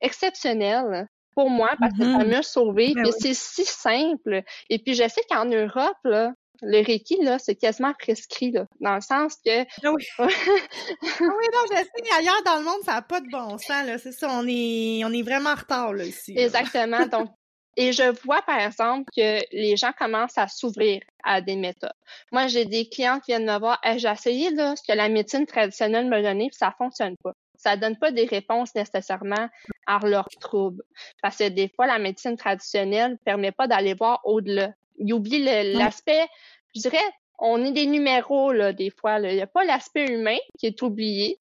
exceptionnelle 0.00 1.06
pour 1.34 1.48
moi 1.48 1.70
parce 1.78 1.92
que 1.94 2.04
ça 2.04 2.18
mm-hmm. 2.18 2.30
m'a 2.30 2.42
sauvé. 2.42 2.92
Ben 2.94 3.06
c'est 3.18 3.34
si 3.34 3.64
simple. 3.64 4.42
Et 4.68 4.78
puis 4.78 4.94
je 4.94 5.08
sais 5.08 5.22
qu'en 5.30 5.46
Europe, 5.46 5.96
là, 6.04 6.32
le 6.62 6.80
Reiki, 6.80 7.22
là, 7.22 7.38
c'est 7.38 7.56
quasiment 7.56 7.92
prescrit, 7.98 8.52
là, 8.52 8.66
dans 8.80 8.94
le 8.94 9.00
sens 9.00 9.36
que... 9.44 9.62
Ah 9.82 9.92
oui. 9.92 10.06
ah 10.18 10.26
oui, 10.26 11.18
non, 11.20 11.64
je 11.70 11.76
sais, 11.76 12.14
ailleurs 12.18 12.42
dans 12.44 12.58
le 12.58 12.64
monde, 12.64 12.82
ça 12.84 12.92
n'a 12.92 13.02
pas 13.02 13.20
de 13.20 13.28
bon 13.30 13.58
sens, 13.58 13.86
là. 13.86 13.98
C'est 13.98 14.12
ça, 14.12 14.28
on 14.30 14.46
est, 14.46 15.02
on 15.04 15.12
est 15.12 15.22
vraiment 15.22 15.50
en 15.50 15.56
retard, 15.56 15.92
là, 15.92 16.04
ici. 16.04 16.34
Exactement. 16.36 17.04
Donc, 17.06 17.30
et 17.76 17.92
je 17.92 18.02
vois, 18.24 18.42
par 18.42 18.58
exemple, 18.58 19.10
que 19.16 19.40
les 19.52 19.76
gens 19.76 19.92
commencent 19.98 20.36
à 20.36 20.46
s'ouvrir 20.46 21.02
à 21.24 21.40
des 21.40 21.56
méthodes. 21.56 21.92
Moi, 22.30 22.46
j'ai 22.46 22.66
des 22.66 22.88
clients 22.88 23.18
qui 23.18 23.32
viennent 23.32 23.46
me 23.46 23.58
voir, 23.58 23.80
j'ai 23.96 24.08
essayé 24.08 24.50
là, 24.50 24.76
ce 24.76 24.82
que 24.82 24.96
la 24.96 25.08
médecine 25.08 25.46
traditionnelle 25.46 26.06
me 26.06 26.22
donnait, 26.22 26.48
puis 26.48 26.56
ça 26.56 26.74
fonctionne 26.76 27.16
pas. 27.18 27.32
Ça 27.56 27.76
donne 27.76 27.96
pas 27.96 28.10
des 28.10 28.26
réponses 28.26 28.74
nécessairement 28.74 29.48
à 29.86 29.98
leurs 30.04 30.28
troubles. 30.40 30.82
Parce 31.22 31.36
que 31.38 31.48
des 31.48 31.68
fois, 31.68 31.86
la 31.86 31.98
médecine 31.98 32.36
traditionnelle 32.36 33.16
permet 33.24 33.52
pas 33.52 33.68
d'aller 33.68 33.94
voir 33.94 34.20
au-delà. 34.24 34.72
Il 34.98 35.14
oublie 35.14 35.42
l'aspect, 35.42 36.26
je 36.74 36.80
dirais, 36.82 36.98
on 37.44 37.64
est 37.64 37.72
des 37.72 37.86
numéros, 37.86 38.52
là, 38.52 38.72
des 38.72 38.90
fois. 38.90 39.18
Il 39.18 39.34
n'y 39.34 39.42
a 39.42 39.48
pas 39.48 39.64
l'aspect 39.64 40.06
humain 40.06 40.38
qui 40.58 40.66
est 40.66 40.80
oublié. 40.80 41.36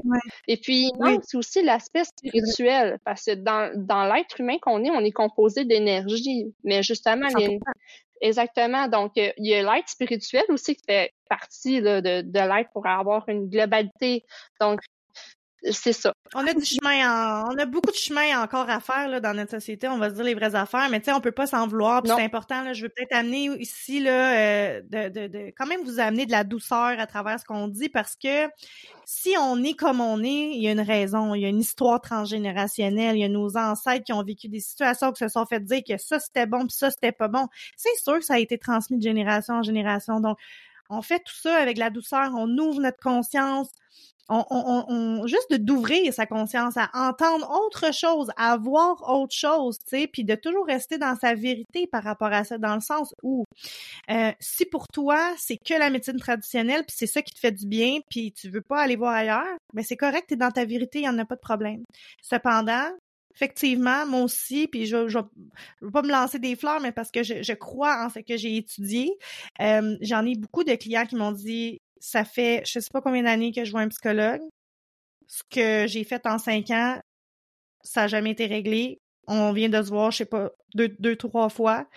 Et 0.48 0.58
puis, 0.58 0.92
c'est 1.22 1.38
aussi 1.38 1.62
l'aspect 1.62 2.04
spirituel. 2.04 3.00
Parce 3.06 3.26
que 3.26 3.36
dans, 3.36 3.72
dans 3.76 4.12
l'être 4.12 4.42
humain 4.42 4.58
qu'on 4.60 4.84
est, 4.84 4.90
on 4.90 5.02
est 5.02 5.12
composé 5.12 5.64
d'énergie. 5.64 6.54
Mais 6.64 6.82
justement, 6.84 7.28
Exactement. 8.24 8.88
Donc, 8.88 9.14
il 9.16 9.34
y 9.38 9.56
a 9.56 9.62
l'être 9.62 9.90
spirituel 9.90 10.44
aussi 10.50 10.76
qui 10.76 10.84
fait 10.86 11.12
partie 11.30 11.82
de, 11.82 12.22
de 12.22 12.40
l'être 12.40 12.72
pour 12.72 12.86
avoir 12.86 13.28
une 13.30 13.50
globalité. 13.50 14.26
Donc, 14.60 14.82
c'est 15.70 15.94
ça. 15.94 16.14
On 16.34 16.48
a 16.48 16.54
du 16.54 16.66
chemin, 16.66 17.46
on 17.52 17.58
a 17.58 17.66
beaucoup 17.66 17.92
de 17.92 17.96
chemin 17.96 18.42
encore 18.42 18.70
à 18.70 18.80
faire 18.80 19.08
là, 19.08 19.20
dans 19.20 19.36
notre 19.36 19.52
société. 19.52 19.88
On 19.88 20.00
va 20.00 20.10
se 20.10 20.16
dire 20.16 20.24
les 20.24 20.34
vraies 20.34 20.56
affaires, 20.56 20.90
mais 20.90 21.00
tu 21.00 21.06
sais, 21.06 21.14
on 21.14 21.22
peut 21.22 21.32
pas 21.32 21.46
s'en 21.46 21.68
vouloir. 21.68 22.02
C'est 22.06 22.24
important. 22.24 22.64
Là, 22.64 22.74
je 22.74 22.84
veux 22.84 22.90
peut-être 22.90 23.14
amener 23.14 23.46
ici 23.60 24.00
là, 24.00 24.38
euh, 24.38 24.82
de, 24.90 25.10
de, 25.10 25.28
de, 25.28 25.54
quand 25.56 25.68
même 25.68 25.84
vous 25.84 26.00
amener 26.00 26.26
de 26.26 26.32
la 26.32 26.44
douceur 26.44 27.00
à 27.00 27.06
travers 27.06 27.40
ce 27.40 27.46
qu'on 27.46 27.68
dit, 27.68 27.90
parce 27.90 28.16
que 28.16 28.48
si 29.06 29.36
on 29.40 29.62
est 29.64 29.74
comme 29.74 30.02
on 30.02 30.24
est, 30.24 30.56
il 30.56 30.62
y 30.62 30.68
a 30.68 30.72
une 30.72 30.80
raison, 30.80 31.36
il 31.36 31.42
y 31.42 31.46
a 31.46 31.50
une 31.50 31.60
histoire 31.60 32.02
transgénérationnelle, 32.02 33.18
il 33.18 33.22
y 33.22 33.26
a 33.26 33.30
nos 33.30 33.56
ancêtres 33.58 34.06
qui 34.06 34.14
ont 34.14 34.24
vécu 34.24 34.48
des 34.48 34.62
situations 34.62 35.12
qui 35.12 35.20
se 35.20 35.28
sont 35.28 35.46
fait 35.46 35.60
dire 35.60 35.82
que 35.88 35.98
ça 35.98 36.20
c'était 36.20 36.46
bon 36.46 36.62
puis 36.62 36.76
ça 36.76 36.90
c'était 36.90 37.12
pas 37.12 37.28
bon. 37.28 37.48
C'est 37.78 37.96
sûr 38.02 38.18
que 38.18 38.26
ça 38.26 38.36
a 38.36 38.40
été 38.40 38.58
transmis 38.58 38.98
de 38.98 39.04
génération 39.04 39.56
en 39.56 39.64
génération. 39.64 40.22
Donc 40.22 40.38
on 40.90 41.02
fait 41.02 41.20
tout 41.20 41.36
ça 41.36 41.56
avec 41.56 41.78
la 41.78 41.90
douceur, 41.90 42.32
on 42.36 42.48
ouvre 42.58 42.82
notre 42.82 43.00
conscience, 43.00 43.70
juste 45.26 45.54
d'ouvrir 45.54 46.14
sa 46.14 46.26
conscience 46.26 46.76
à 46.78 46.90
entendre 46.94 47.50
autre 47.50 47.94
chose, 47.94 48.32
à 48.38 48.58
voir 48.58 49.10
autre 49.10 49.36
chose, 49.36 49.78
tu 49.80 49.98
sais, 49.98 50.08
puis 50.08 50.24
de 50.24 50.36
toujours 50.36 50.66
rester 50.66 50.98
dans 50.98 51.16
sa 51.16 51.34
vérité 51.36 51.88
par 51.88 52.04
rapport 52.04 52.32
à 52.32 52.44
ça, 52.44 52.58
dans 52.58 52.76
le 52.76 52.82
sens 52.82 53.14
où 53.24 53.46
euh, 54.10 54.32
si 54.40 54.66
pour 54.66 54.88
toi 54.88 55.34
c'est 55.38 55.58
que 55.58 55.74
la 55.74 55.90
médecine 55.90 56.20
traditionnelle, 56.20 56.84
puis 56.86 56.96
c'est 56.98 57.08
ça 57.08 57.22
qui 57.22 57.34
te 57.34 57.40
fait 57.40 57.52
du 57.52 57.68
bien, 57.68 58.00
puis 58.10 58.32
tu 58.32 58.50
veux 58.50 58.62
pas 58.62 58.82
aller 58.82 58.96
voir 58.96 59.14
ailleurs, 59.14 59.58
ben 59.74 59.84
c'est 59.84 59.98
correct, 59.98 60.26
t'es 60.28 60.36
dans 60.36 60.52
ta 60.52 60.66
vérité, 60.66 61.00
il 61.00 61.06
y 61.06 61.10
en 61.10 61.20
a 61.20 61.26
pas 61.26 61.36
de 61.36 61.42
problème. 61.42 61.84
Cependant, 62.22 62.90
Effectivement, 63.34 64.06
moi 64.06 64.24
aussi, 64.24 64.68
puis 64.68 64.86
je, 64.86 65.08
je, 65.08 65.18
veux 65.82 65.92
pas 65.92 66.02
me 66.02 66.10
lancer 66.10 66.38
des 66.38 66.56
fleurs, 66.56 66.82
mais 66.82 66.92
parce 66.92 67.12
que 67.12 67.24
je, 67.24 67.42
je 67.42 67.54
crois 67.54 68.06
en 68.06 68.10
ce 68.10 68.20
que 68.20 68.36
j'ai 68.36 68.58
étudié. 68.58 69.12
Euh, 69.62 69.96
J'en 70.02 70.26
ai 70.26 70.36
beaucoup 70.36 70.64
de 70.64 70.76
clients 70.76 71.06
qui 71.06 71.16
m'ont 71.16 71.32
dit 71.32 71.80
ça 72.02 72.26
fait 72.26 72.64
je 72.66 72.80
sais 72.80 72.90
pas 72.92 73.02
combien 73.02 73.24
d'années 73.24 73.52
que 73.52 73.64
je 73.64 73.72
vois 73.72 73.82
un 73.82 73.88
psychologue. 73.88 74.42
Ce 75.28 75.44
que 75.50 75.88
j'ai 75.88 76.04
fait 76.04 76.26
en 76.26 76.38
cinq 76.38 76.72
ans, 76.72 77.00
ça 77.84 78.02
n'a 78.02 78.08
jamais 78.08 78.32
été 78.32 78.48
réglé. 78.48 79.00
On 79.28 79.54
vient 79.54 79.70
de 79.70 79.82
se 79.82 79.90
voir, 79.90 80.12
je 80.12 80.18
sais 80.18 80.26
pas, 80.26 80.52
deux, 80.76 80.90
deux 81.00 81.16
trois 81.16 81.50
fois. 81.50 81.88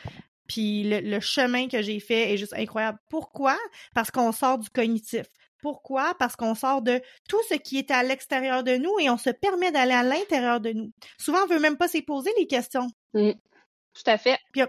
Puis 0.47 0.85
le, 0.85 1.21
chemin 1.21 1.69
que 1.69 1.83
j'ai 1.83 2.01
fait 2.01 2.33
est 2.33 2.37
juste 2.37 2.53
incroyable. 2.53 2.99
Pourquoi? 3.09 3.57
Parce 3.95 4.11
qu'on 4.11 4.31
sort 4.31 4.59
du 4.59 4.69
cognitif. 4.71 5.27
Pourquoi? 5.63 6.15
Parce 6.19 6.37
qu'on 6.37 6.55
sort 6.55 6.83
de 6.83 7.01
tout 7.29 7.41
ce 7.49 7.55
qui 7.55 7.79
est 7.79 7.91
à 7.91 8.03
l'extérieur 8.03 8.63
de 8.63 8.77
nous 8.77 8.99
et 9.01 9.09
on 9.09 9.17
se 9.17 9.31
permet 9.31 9.73
d'aller 9.73 9.95
à 9.95 10.03
l'intérieur 10.03 10.61
de 10.61 10.73
nous. 10.73 10.93
Souvent, 11.19 11.45
on 11.45 11.47
veut 11.47 11.59
même 11.59 11.79
pas 11.79 11.89
s'y 11.89 12.03
poser 12.03 12.31
les 12.37 12.47
questions. 12.47 12.89
Mmh. 13.15 13.31
Tout 13.31 14.11
à 14.11 14.19
fait. 14.19 14.39
Puis, 14.53 14.63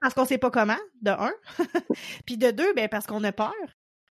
parce 0.00 0.14
qu'on 0.14 0.24
sait 0.24 0.38
pas 0.38 0.50
comment, 0.50 0.78
de 1.02 1.10
un. 1.10 1.32
Puis 2.26 2.38
de 2.38 2.50
deux, 2.50 2.72
ben 2.72 2.88
parce 2.88 3.06
qu'on 3.06 3.22
a 3.24 3.32
peur. 3.32 3.52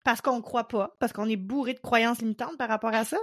Parce 0.04 0.20
qu'on 0.20 0.40
croit 0.40 0.68
pas, 0.68 0.94
parce 0.98 1.12
qu'on 1.12 1.28
est 1.28 1.36
bourré 1.36 1.74
de 1.74 1.80
croyances 1.80 2.20
limitantes 2.20 2.56
par 2.56 2.68
rapport 2.68 2.94
à 2.94 3.04
ça. 3.04 3.18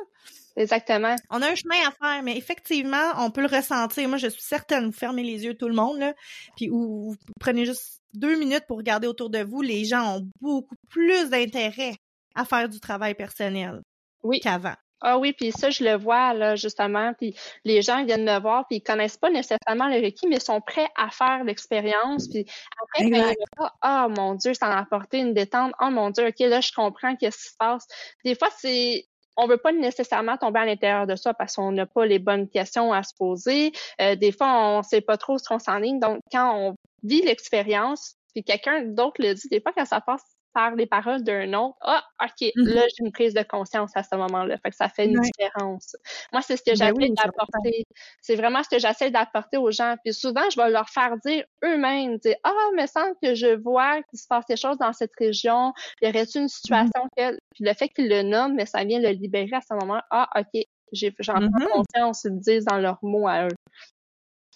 Exactement. 0.56 1.16
On 1.30 1.42
a 1.42 1.52
un 1.52 1.56
chemin 1.56 1.76
à 1.88 1.92
faire, 1.92 2.24
mais 2.24 2.38
effectivement, 2.38 3.12
on 3.18 3.32
peut 3.32 3.42
le 3.42 3.48
ressentir. 3.48 4.08
Moi, 4.08 4.18
je 4.18 4.28
suis 4.28 4.42
certaine, 4.42 4.86
vous 4.86 4.92
fermez 4.92 5.24
les 5.24 5.44
yeux 5.46 5.56
tout 5.56 5.68
le 5.68 5.76
monde, 5.76 6.00
là, 6.00 6.14
puis 6.56 6.70
ou, 6.70 7.12
vous 7.12 7.18
prenez 7.40 7.66
juste 7.66 8.02
deux 8.14 8.38
minutes 8.38 8.66
pour 8.68 8.78
regarder 8.78 9.08
autour 9.08 9.30
de 9.30 9.40
vous. 9.40 9.62
Les 9.62 9.86
gens 9.86 10.18
ont 10.18 10.30
beaucoup 10.40 10.76
plus 10.90 11.30
d'intérêt 11.30 11.96
à 12.36 12.46
faire 12.46 12.70
du 12.70 12.80
travail 12.80 13.16
personnel 13.16 13.82
oui. 14.24 14.40
qu'avant. 14.40 14.76
Ah 15.08 15.20
oui, 15.20 15.34
puis 15.34 15.52
ça, 15.52 15.70
je 15.70 15.84
le 15.84 15.96
vois, 15.96 16.34
là, 16.34 16.56
justement, 16.56 17.14
puis 17.14 17.36
les 17.64 17.84
gens 17.84 18.04
viennent 18.04 18.26
me 18.26 18.40
voir, 18.40 18.66
puis 18.68 18.78
ils 18.78 18.82
connaissent 18.82 19.18
pas 19.18 19.30
nécessairement 19.30 19.88
le 19.88 20.02
Reiki, 20.02 20.28
mais 20.28 20.40
sont 20.40 20.62
prêts 20.62 20.90
à 20.96 21.12
faire 21.12 21.44
l'expérience, 21.44 22.28
puis 22.28 22.44
après, 22.82 23.12
quand 23.56 23.70
ah, 23.82 24.08
mon 24.10 24.34
Dieu, 24.34 24.56
ça 24.56 24.66
a 24.66 24.80
apporté 24.80 25.20
une 25.20 25.36
détente, 25.36 25.74
oh 25.80 25.92
mon 25.92 26.10
Dieu, 26.10 26.26
OK, 26.26 26.40
là, 26.40 26.60
je 26.60 26.72
comprends 26.72 27.16
qu'est-ce 27.16 27.38
qui 27.38 27.50
se 27.50 27.58
passe. 27.58 27.88
Des 28.24 28.34
fois, 28.34 28.50
c'est 28.58 29.06
on 29.38 29.46
veut 29.46 29.58
pas 29.58 29.74
nécessairement 29.74 30.38
tomber 30.38 30.62
à 30.62 30.66
l'intérieur 30.66 31.06
de 31.06 31.16
ça 31.16 31.34
parce 31.34 31.56
qu'on 31.56 31.72
n'a 31.72 31.86
pas 31.86 32.06
les 32.06 32.20
bonnes 32.20 32.50
questions 32.50 32.94
à 32.94 33.04
se 33.04 33.14
poser. 33.14 33.74
Euh, 34.02 34.16
des 34.16 34.32
fois, 34.32 34.78
on 34.78 34.82
sait 34.82 35.02
pas 35.02 35.18
trop 35.18 35.38
ce 35.38 35.48
qu'on 35.48 35.60
s'enligne. 35.60 36.00
Donc, 36.00 36.20
quand 36.32 36.56
on 36.56 36.76
vit 37.04 37.22
l'expérience, 37.22 38.16
puis 38.34 38.44
quelqu'un 38.44 38.84
d'autre 38.84 39.22
le 39.22 39.34
dit, 39.34 39.50
des 39.50 39.62
fois, 39.62 39.74
quand 39.76 39.86
ça 39.86 40.02
passe 40.02 40.24
par 40.56 40.74
les 40.74 40.86
paroles 40.86 41.22
d'un 41.22 41.54
autre, 41.54 41.76
ah, 41.82 42.02
OK, 42.24 42.30
mm-hmm. 42.40 42.74
là, 42.74 42.82
j'ai 42.88 43.06
une 43.06 43.12
prise 43.12 43.34
de 43.34 43.44
conscience 43.44 43.92
à 43.96 44.04
ce 44.04 44.16
moment-là. 44.16 44.58
Fait 44.58 44.70
que 44.70 44.76
ça 44.76 44.88
fait 44.88 45.06
une 45.06 45.20
différence. 45.20 45.98
Moi, 46.32 46.42
c'est 46.42 46.56
ce 46.56 46.64
que 46.64 46.80
ben 46.80 46.94
j'essaie 46.96 47.12
d'apporter. 47.12 47.86
C'est 48.22 48.36
vraiment 48.36 48.64
ce 48.64 48.70
que 48.70 48.80
j'essaie 48.80 49.12
d'apporter 49.12 49.58
aux 49.58 49.70
gens. 49.70 49.96
Puis 50.04 50.14
souvent, 50.14 50.50
je 50.50 50.56
vais 50.56 50.70
leur 50.70 50.90
faire 50.90 51.18
dire 51.26 51.44
eux-mêmes, 51.64 52.18
dire, 52.20 52.38
ah, 52.44 52.54
il 52.72 52.82
me 52.82 52.88
semble 52.88 53.16
que 53.22 53.36
je 53.36 53.62
vois 53.62 54.02
qu'il 54.04 54.18
se 54.18 54.28
passe 54.28 54.46
des 54.48 54.56
choses 54.56 54.78
dans 54.78 54.94
cette 54.94 55.14
région. 55.20 55.74
Y 56.02 56.08
aurait-il 56.08 56.44
une 56.44 56.48
situation 56.48 57.04
mm-hmm. 57.18 57.32
que, 57.34 57.38
puis 57.54 57.66
le 57.66 57.74
fait 57.74 57.90
qu'ils 57.90 58.08
le 58.08 58.22
nomment, 58.24 58.56
mais 58.56 58.66
ça 58.66 58.86
vient 58.86 59.00
le 59.00 59.10
libérer 59.10 59.54
à 59.54 59.62
ce 59.62 59.74
moment. 59.74 60.02
Ah, 60.10 60.30
OK, 60.38 60.64
j'en 60.94 61.34
prends 61.34 61.42
mm-hmm. 61.42 61.68
conscience, 61.68 62.24
ils 62.24 62.32
le 62.32 62.40
disent 62.40 62.66
dans 62.66 62.78
leurs 62.78 63.00
mots 63.02 63.28
à 63.28 63.48
eux. 63.48 63.56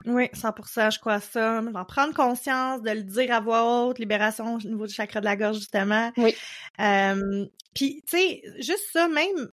Oui, 0.06 0.30
100%, 0.34 0.92
je 0.92 1.00
crois 1.00 1.16
à 1.16 1.20
ça. 1.20 1.62
D'en 1.62 1.86
prendre 1.86 2.14
conscience, 2.14 2.82
de 2.82 2.92
le 2.92 3.04
dire 3.04 3.34
à 3.34 3.42
voix 3.42 3.88
haute, 3.88 4.00
libération 4.00 4.56
au 4.56 4.58
niveau 4.60 4.88
du 4.88 4.94
chakra 4.94 5.20
de 5.20 5.26
la 5.26 5.36
gorge, 5.36 5.58
justement. 5.58 6.12
Oui. 6.18 6.34
Euh, 6.80 7.46
Puis, 7.76 8.02
tu 8.08 8.18
sais, 8.18 8.42
juste 8.60 8.86
ça, 8.94 9.08
même, 9.08 9.50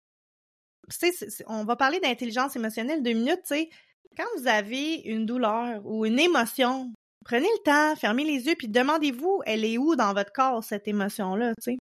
tu 0.89 1.11
sais, 1.11 1.43
on 1.47 1.63
va 1.63 1.75
parler 1.75 1.99
d'intelligence 1.99 2.55
émotionnelle 2.55 3.03
deux 3.03 3.13
minutes, 3.13 3.41
tu 3.47 3.55
sais. 3.55 3.69
Quand 4.17 4.25
vous 4.37 4.47
avez 4.47 4.95
une 5.05 5.25
douleur 5.25 5.81
ou 5.85 6.05
une 6.05 6.19
émotion, 6.19 6.91
prenez 7.23 7.47
le 7.47 7.63
temps, 7.63 7.95
fermez 7.95 8.25
les 8.25 8.47
yeux, 8.47 8.55
puis 8.57 8.67
demandez-vous, 8.67 9.41
elle 9.45 9.63
est 9.63 9.77
où 9.77 9.95
dans 9.95 10.13
votre 10.13 10.33
corps, 10.33 10.63
cette 10.63 10.87
émotion-là, 10.87 11.53
tu 11.63 11.73
sais? 11.73 11.77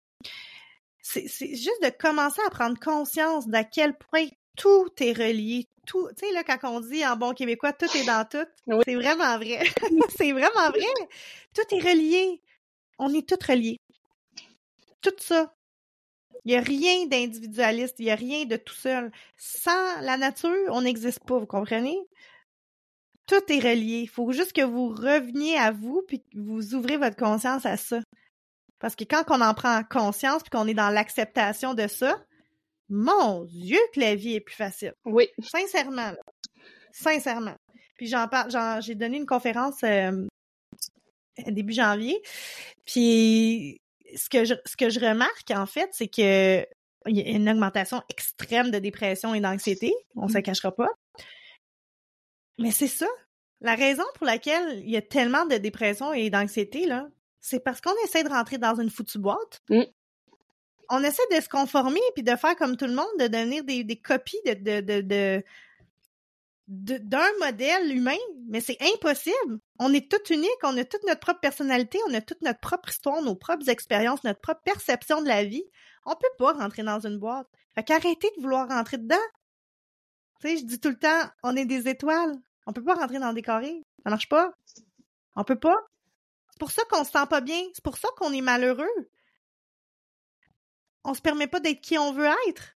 C'est 1.00 1.54
juste 1.54 1.82
de 1.82 1.88
commencer 1.88 2.42
à 2.46 2.50
prendre 2.50 2.78
conscience 2.78 3.48
d'à 3.48 3.64
quel 3.64 3.96
point 3.96 4.26
tout 4.58 4.90
est 5.00 5.12
relié, 5.12 5.66
tout, 5.86 6.08
tu 6.18 6.26
sais, 6.26 6.32
là, 6.32 6.44
quand 6.44 6.58
on 6.64 6.80
dit 6.80 7.06
en 7.06 7.16
bon 7.16 7.32
québécois, 7.32 7.72
tout 7.72 7.88
est 7.96 8.04
dans 8.04 8.28
tout, 8.28 8.46
c'est 8.84 8.94
vraiment 8.94 9.38
vrai. 9.38 9.60
c'est 10.18 10.32
vraiment 10.32 10.68
vrai. 10.68 11.08
Tout 11.54 11.74
est 11.74 11.80
relié. 11.80 12.42
On 12.98 13.14
est 13.14 13.26
tous 13.26 13.42
reliés. 13.46 13.78
Tout 15.00 15.14
ça. 15.18 15.54
Il 16.44 16.52
n'y 16.52 16.56
a 16.56 16.60
rien 16.60 17.06
d'individualiste, 17.06 17.96
il 17.98 18.06
n'y 18.06 18.10
a 18.10 18.16
rien 18.16 18.44
de 18.44 18.56
tout 18.56 18.74
seul. 18.74 19.10
Sans 19.36 20.00
la 20.02 20.16
nature, 20.16 20.66
on 20.68 20.82
n'existe 20.82 21.24
pas, 21.24 21.38
vous 21.38 21.46
comprenez? 21.46 21.98
Tout 23.26 23.42
est 23.48 23.60
relié. 23.60 24.00
Il 24.02 24.08
faut 24.08 24.30
juste 24.32 24.52
que 24.52 24.62
vous 24.62 24.88
reveniez 24.88 25.56
à 25.56 25.70
vous 25.70 26.02
puis 26.06 26.20
que 26.20 26.38
vous 26.38 26.74
ouvrez 26.74 26.96
votre 26.96 27.16
conscience 27.16 27.66
à 27.66 27.76
ça. 27.76 28.00
Parce 28.78 28.96
que 28.96 29.04
quand 29.04 29.24
on 29.28 29.40
en 29.40 29.54
prend 29.54 29.82
conscience 29.84 30.42
puis 30.42 30.50
qu'on 30.50 30.66
est 30.68 30.74
dans 30.74 30.90
l'acceptation 30.90 31.74
de 31.74 31.86
ça, 31.86 32.16
mon 32.88 33.44
Dieu 33.44 33.78
que 33.94 34.00
la 34.00 34.14
vie 34.14 34.34
est 34.34 34.40
plus 34.40 34.54
facile. 34.54 34.94
Oui. 35.04 35.28
Sincèrement. 35.40 36.12
Sincèrement. 36.92 37.56
Puis 37.96 38.06
j'en 38.06 38.28
parle, 38.28 38.50
j'ai 38.82 38.94
donné 38.94 39.18
une 39.18 39.26
conférence 39.26 39.82
euh, 39.82 40.26
début 41.46 41.74
janvier. 41.74 42.20
Puis 42.84 43.80
ce 44.16 44.28
que 44.28 44.44
je, 44.44 44.54
ce 44.64 44.76
que 44.76 44.88
je 44.88 45.00
remarque 45.00 45.50
en 45.50 45.66
fait, 45.66 45.90
c'est 45.92 46.08
que 46.08 46.64
il 47.06 47.16
y 47.16 47.22
a 47.22 47.36
une 47.36 47.48
augmentation 47.48 48.02
extrême 48.08 48.70
de 48.70 48.78
dépression 48.78 49.34
et 49.34 49.40
d'anxiété. 49.40 49.92
On 50.14 50.26
ne 50.26 50.32
se 50.32 50.38
cachera 50.38 50.74
pas. 50.74 50.88
Mais 52.58 52.70
c'est 52.70 52.88
ça. 52.88 53.06
La 53.60 53.74
raison 53.74 54.04
pour 54.14 54.26
laquelle 54.26 54.80
il 54.80 54.90
y 54.90 54.96
a 54.96 55.02
tellement 55.02 55.46
de 55.46 55.56
dépression 55.56 56.12
et 56.12 56.28
d'anxiété, 56.30 56.86
là, 56.86 57.08
c'est 57.40 57.60
parce 57.60 57.80
qu'on 57.80 57.94
essaie 58.04 58.24
de 58.24 58.28
rentrer 58.28 58.58
dans 58.58 58.80
une 58.80 58.90
foutue 58.90 59.18
boîte. 59.18 59.62
Mm 59.68 59.84
on 60.88 61.02
essaie 61.02 61.22
de 61.34 61.40
se 61.40 61.48
conformer 61.48 62.00
puis 62.14 62.22
de 62.22 62.34
faire 62.36 62.56
comme 62.56 62.76
tout 62.76 62.86
le 62.86 62.94
monde, 62.94 63.06
de 63.18 63.26
devenir 63.26 63.64
des, 63.64 64.00
copies 64.00 64.40
d'un 66.66 67.28
modèle 67.40 67.94
humain, 67.94 68.16
mais 68.48 68.60
c'est 68.60 68.78
impossible. 68.94 69.58
On 69.78 69.92
est 69.92 70.10
tout 70.10 70.32
unique, 70.32 70.50
on 70.62 70.76
a 70.76 70.84
toute 70.84 71.04
notre 71.04 71.20
propre 71.20 71.40
personnalité, 71.40 71.98
on 72.08 72.14
a 72.14 72.20
toute 72.20 72.42
notre 72.42 72.60
propre 72.60 72.90
histoire, 72.90 73.22
nos 73.22 73.34
propres 73.34 73.68
expériences, 73.68 74.24
notre 74.24 74.40
propre 74.40 74.62
perception 74.64 75.22
de 75.22 75.28
la 75.28 75.44
vie. 75.44 75.64
On 76.06 76.14
peut 76.14 76.28
pas 76.38 76.52
rentrer 76.52 76.82
dans 76.82 77.00
une 77.00 77.18
boîte. 77.18 77.48
Fait 77.74 77.84
qu'arrêtez 77.84 78.30
de 78.36 78.42
vouloir 78.42 78.68
rentrer 78.68 78.98
dedans. 78.98 79.16
Tu 80.40 80.48
sais, 80.48 80.56
je 80.58 80.64
dis 80.64 80.80
tout 80.80 80.90
le 80.90 80.98
temps, 80.98 81.28
on 81.42 81.56
est 81.56 81.64
des 81.66 81.88
étoiles. 81.88 82.34
On 82.66 82.72
peut 82.72 82.84
pas 82.84 82.94
rentrer 82.94 83.18
dans 83.18 83.32
des 83.32 83.42
carrés. 83.42 83.82
Ça 84.04 84.10
marche 84.10 84.28
pas. 84.28 84.52
On 85.36 85.44
peut 85.44 85.58
pas. 85.58 85.76
C'est 86.50 86.58
pour 86.58 86.70
ça 86.70 86.82
qu'on 86.90 87.04
se 87.04 87.10
sent 87.10 87.26
pas 87.28 87.40
bien. 87.40 87.60
C'est 87.74 87.84
pour 87.84 87.98
ça 87.98 88.08
qu'on 88.16 88.32
est 88.32 88.40
malheureux 88.40 88.86
on 91.08 91.14
se 91.14 91.20
permet 91.22 91.46
pas 91.46 91.60
d'être 91.60 91.80
qui 91.80 91.98
on 91.98 92.12
veut 92.12 92.28
être. 92.48 92.76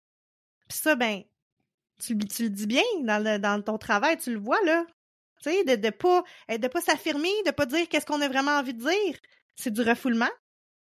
Puis 0.67 0.77
ça, 0.77 0.95
ben, 0.95 1.23
tu, 1.99 2.17
tu 2.17 2.43
le 2.43 2.49
dis 2.49 2.67
bien 2.67 2.83
dans, 3.01 3.41
dans 3.41 3.61
ton 3.61 3.77
travail, 3.77 4.17
tu 4.17 4.31
le 4.31 4.39
vois, 4.39 4.61
là. 4.63 4.85
Tu 5.41 5.49
sais, 5.49 5.63
de, 5.63 5.75
de 5.75 5.89
pas, 5.89 6.23
de 6.49 6.67
pas 6.67 6.81
s'affirmer, 6.81 7.31
de 7.45 7.51
pas 7.51 7.65
dire 7.65 7.87
qu'est-ce 7.87 8.05
qu'on 8.05 8.21
a 8.21 8.27
vraiment 8.27 8.51
envie 8.51 8.73
de 8.73 8.81
dire. 8.81 9.17
C'est 9.55 9.71
du 9.71 9.81
refoulement. 9.81 10.29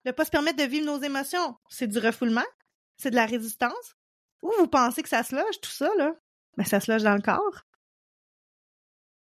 De 0.06 0.12
pas 0.12 0.26
se 0.26 0.32
permettre 0.32 0.58
de 0.58 0.70
vivre 0.70 0.86
nos 0.86 1.02
émotions. 1.02 1.56
C'est 1.70 1.88
du 1.88 2.00
refoulement. 2.00 2.46
C'est 2.98 3.12
de 3.12 3.16
la 3.16 3.26
résistance. 3.26 3.96
Ou 4.42 4.52
vous 4.60 4.68
pensez 4.68 5.04
que 5.04 5.10
ça 5.10 5.24
se 5.24 5.36
loge, 5.36 5.62
tout 5.62 5.70
ça, 5.70 5.90
là? 5.98 6.14
Ben, 6.58 6.66
ça 6.66 6.80
se 6.80 6.92
loge 6.92 7.04
dans 7.04 7.16
le 7.16 7.22
corps. 7.22 7.66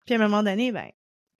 Puis 0.06 0.14
à 0.14 0.18
un 0.18 0.20
moment 0.20 0.42
donné, 0.42 0.72
ben, 0.72 0.90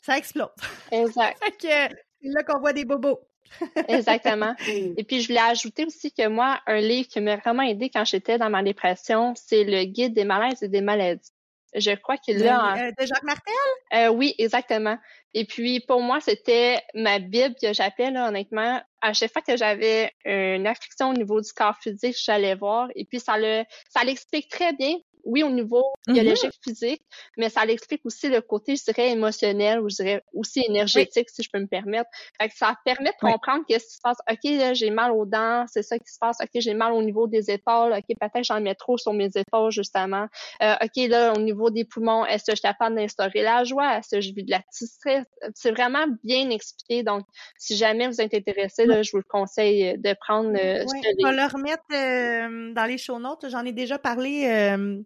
ça 0.02 0.18
explose. 0.18 0.48
Exact. 0.90 1.38
fait 1.42 1.56
que 1.56 1.94
là 2.22 2.42
qu'on 2.44 2.60
voit 2.60 2.72
des 2.72 2.84
bobos. 2.84 3.20
Exactement. 3.88 4.54
Et 4.68 5.04
puis, 5.04 5.20
je 5.20 5.28
voulais 5.28 5.40
ajouter 5.40 5.84
aussi 5.84 6.12
que 6.12 6.26
moi, 6.28 6.60
un 6.66 6.80
livre 6.80 7.08
qui 7.08 7.20
m'a 7.20 7.36
vraiment 7.36 7.62
aidé 7.62 7.90
quand 7.90 8.04
j'étais 8.04 8.38
dans 8.38 8.50
ma 8.50 8.62
dépression, 8.62 9.34
c'est 9.36 9.64
le 9.64 9.84
Guide 9.84 10.14
des 10.14 10.24
malaises 10.24 10.62
et 10.62 10.68
des 10.68 10.80
maladies. 10.80 11.30
Je 11.74 11.94
crois 11.94 12.16
qu'il 12.16 12.38
l'a. 12.38 12.76
Euh, 12.76 12.92
de 12.98 13.06
Jacques 13.06 13.22
Martel? 13.22 13.54
Euh, 13.92 14.08
oui, 14.08 14.34
exactement. 14.38 14.96
Et 15.34 15.44
puis, 15.44 15.80
pour 15.80 16.00
moi, 16.00 16.18
c'était 16.20 16.80
ma 16.94 17.18
Bible 17.18 17.54
que 17.60 17.72
j'appelle, 17.74 18.16
honnêtement. 18.16 18.80
À 19.02 19.12
chaque 19.12 19.32
fois 19.32 19.42
que 19.42 19.56
j'avais 19.56 20.12
une 20.24 20.66
affliction 20.66 21.10
au 21.10 21.12
niveau 21.12 21.40
du 21.40 21.52
corps 21.52 21.76
physique, 21.76 22.16
j'allais 22.24 22.54
voir. 22.54 22.88
Et 22.94 23.04
puis, 23.04 23.20
ça 23.20 23.36
le, 23.36 23.64
ça 23.90 24.02
l'explique 24.02 24.48
très 24.48 24.72
bien 24.72 24.96
oui, 25.24 25.42
au 25.42 25.50
niveau 25.50 25.84
mm-hmm. 26.06 26.12
biologique, 26.12 26.52
physique, 26.62 27.02
mais 27.36 27.48
ça 27.48 27.64
l'explique 27.64 28.04
aussi 28.04 28.28
le 28.28 28.40
côté, 28.40 28.76
je 28.76 28.84
dirais, 28.84 29.10
émotionnel 29.10 29.80
ou 29.80 29.88
je 29.88 29.96
dirais 29.96 30.22
aussi 30.32 30.64
énergétique, 30.66 31.28
si 31.30 31.42
je 31.42 31.50
peux 31.52 31.60
me 31.60 31.66
permettre. 31.66 32.08
Fait 32.40 32.48
que 32.48 32.56
ça 32.56 32.76
permet 32.84 33.10
de 33.10 33.16
comprendre 33.20 33.64
qu'est-ce 33.68 33.86
qui 33.86 33.94
se 33.94 34.00
passe. 34.02 34.18
OK, 34.30 34.44
là, 34.44 34.74
j'ai 34.74 34.90
mal 34.90 35.12
aux 35.12 35.26
dents, 35.26 35.64
c'est 35.68 35.82
ça 35.82 35.98
qui 35.98 36.12
se 36.12 36.18
passe. 36.18 36.38
OK, 36.42 36.50
j'ai 36.54 36.74
mal 36.74 36.92
au 36.92 37.02
niveau 37.02 37.26
des 37.26 37.50
épaules. 37.50 37.92
OK, 37.92 38.16
peut-être 38.20 38.44
j'en 38.44 38.60
mets 38.60 38.74
trop 38.74 38.98
sur 38.98 39.12
mes 39.12 39.30
épaules, 39.34 39.70
justement. 39.70 40.26
Euh, 40.62 40.74
OK, 40.82 41.08
là, 41.08 41.32
au 41.34 41.40
niveau 41.40 41.70
des 41.70 41.84
poumons, 41.84 42.24
est-ce 42.26 42.44
que 42.44 42.52
je 42.52 42.56
suis 42.56 42.62
capable 42.62 42.96
d'instaurer 42.96 43.42
la 43.42 43.64
joie? 43.64 43.98
Est-ce 43.98 44.16
que 44.16 44.20
je 44.20 44.32
vis 44.32 44.44
de 44.44 44.50
la 44.50 44.62
stress? 44.70 45.24
C'est 45.54 45.70
vraiment 45.70 46.06
bien 46.24 46.50
expliqué. 46.50 47.02
Donc, 47.02 47.24
si 47.58 47.76
jamais 47.76 48.08
vous 48.08 48.20
êtes 48.20 48.34
intéressé, 48.34 48.86
là, 48.86 49.02
je 49.02 49.10
vous 49.12 49.18
le 49.18 49.24
conseille 49.28 49.98
de 49.98 50.14
prendre 50.20 50.50
euh, 50.50 50.84
oui, 50.92 51.00
ce 51.02 51.24
On 51.24 51.28
va 51.28 51.34
le 51.34 51.52
remettre 51.52 51.84
euh, 51.92 52.72
dans 52.72 52.84
les 52.84 52.98
show 52.98 53.18
notes. 53.18 53.46
J'en 53.48 53.64
ai 53.64 53.72
déjà 53.72 53.98
parlé 53.98 54.46
euh, 54.46 55.00